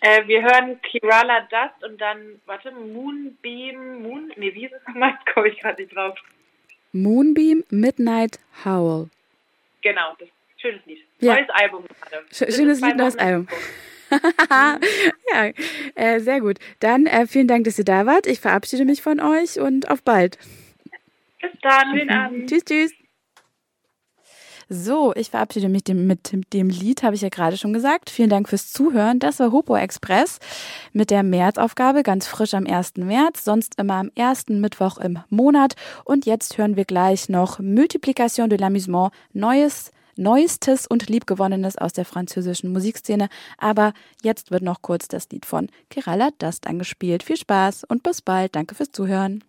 Äh, 0.00 0.26
wir 0.26 0.42
hören 0.42 0.80
Kirala 0.82 1.40
Dust 1.50 1.90
und 1.90 2.00
dann, 2.00 2.40
warte, 2.46 2.70
Moonbeam, 2.70 4.02
Moon, 4.02 4.32
nee, 4.36 4.54
wie 4.54 4.66
ist 4.66 4.74
es 4.74 4.86
nochmal? 4.86 5.14
Komme 5.34 5.48
ich 5.48 5.58
gerade 5.60 5.82
nicht 5.82 5.94
drauf. 5.94 6.18
Moonbeam 6.92 7.64
Midnight 7.70 8.38
Howl. 8.64 9.08
Genau, 9.86 10.16
das 10.18 10.28
schönes 10.60 10.84
Lied. 10.84 10.98
Ja. 11.20 11.34
Neues 11.34 11.48
Album 11.50 11.84
gerade. 11.86 12.24
Schönes 12.32 12.80
Lied, 12.80 12.96
neues 12.96 13.16
Album. 13.16 13.46
ja, 15.32 15.52
äh, 15.94 16.18
sehr 16.18 16.40
gut. 16.40 16.58
Dann 16.80 17.06
äh, 17.06 17.28
vielen 17.28 17.46
Dank, 17.46 17.64
dass 17.64 17.78
ihr 17.78 17.84
da 17.84 18.04
wart. 18.04 18.26
Ich 18.26 18.40
verabschiede 18.40 18.84
mich 18.84 19.00
von 19.00 19.20
euch 19.20 19.60
und 19.60 19.88
auf 19.88 20.02
bald. 20.02 20.38
Bis 21.40 21.52
dann. 21.62 21.96
Schönen 21.96 22.10
Abend. 22.10 22.50
Tschüss, 22.50 22.64
tschüss. 22.64 23.05
So, 24.68 25.14
ich 25.14 25.30
verabschiede 25.30 25.68
mich 25.68 25.84
dem, 25.84 26.08
mit 26.08 26.52
dem 26.52 26.68
Lied, 26.68 27.04
habe 27.04 27.14
ich 27.14 27.20
ja 27.20 27.28
gerade 27.28 27.56
schon 27.56 27.72
gesagt. 27.72 28.10
Vielen 28.10 28.30
Dank 28.30 28.48
fürs 28.48 28.72
Zuhören. 28.72 29.20
Das 29.20 29.38
war 29.38 29.52
Hopo 29.52 29.76
Express 29.76 30.40
mit 30.92 31.10
der 31.10 31.22
Märzaufgabe, 31.22 32.02
ganz 32.02 32.26
frisch 32.26 32.52
am 32.52 32.66
1. 32.66 32.96
März, 32.96 33.44
sonst 33.44 33.78
immer 33.78 33.94
am 33.94 34.10
ersten 34.16 34.60
Mittwoch 34.60 34.98
im 34.98 35.20
Monat. 35.28 35.76
Und 36.04 36.26
jetzt 36.26 36.58
hören 36.58 36.74
wir 36.74 36.84
gleich 36.84 37.28
noch 37.28 37.60
Multiplication 37.60 38.50
de 38.50 38.58
l'Amusement, 38.58 39.12
neues 39.32 39.92
Neuestes 40.16 40.86
und 40.86 41.08
Liebgewonnenes 41.08 41.76
aus 41.76 41.92
der 41.92 42.06
französischen 42.06 42.72
Musikszene. 42.72 43.28
Aber 43.58 43.92
jetzt 44.22 44.50
wird 44.50 44.62
noch 44.62 44.82
kurz 44.82 45.06
das 45.08 45.28
Lied 45.30 45.46
von 45.46 45.68
Kerala 45.90 46.30
Dust 46.38 46.66
angespielt. 46.66 47.22
Viel 47.22 47.36
Spaß 47.36 47.84
und 47.84 48.02
bis 48.02 48.22
bald. 48.22 48.56
Danke 48.56 48.74
fürs 48.74 48.90
Zuhören. 48.90 49.44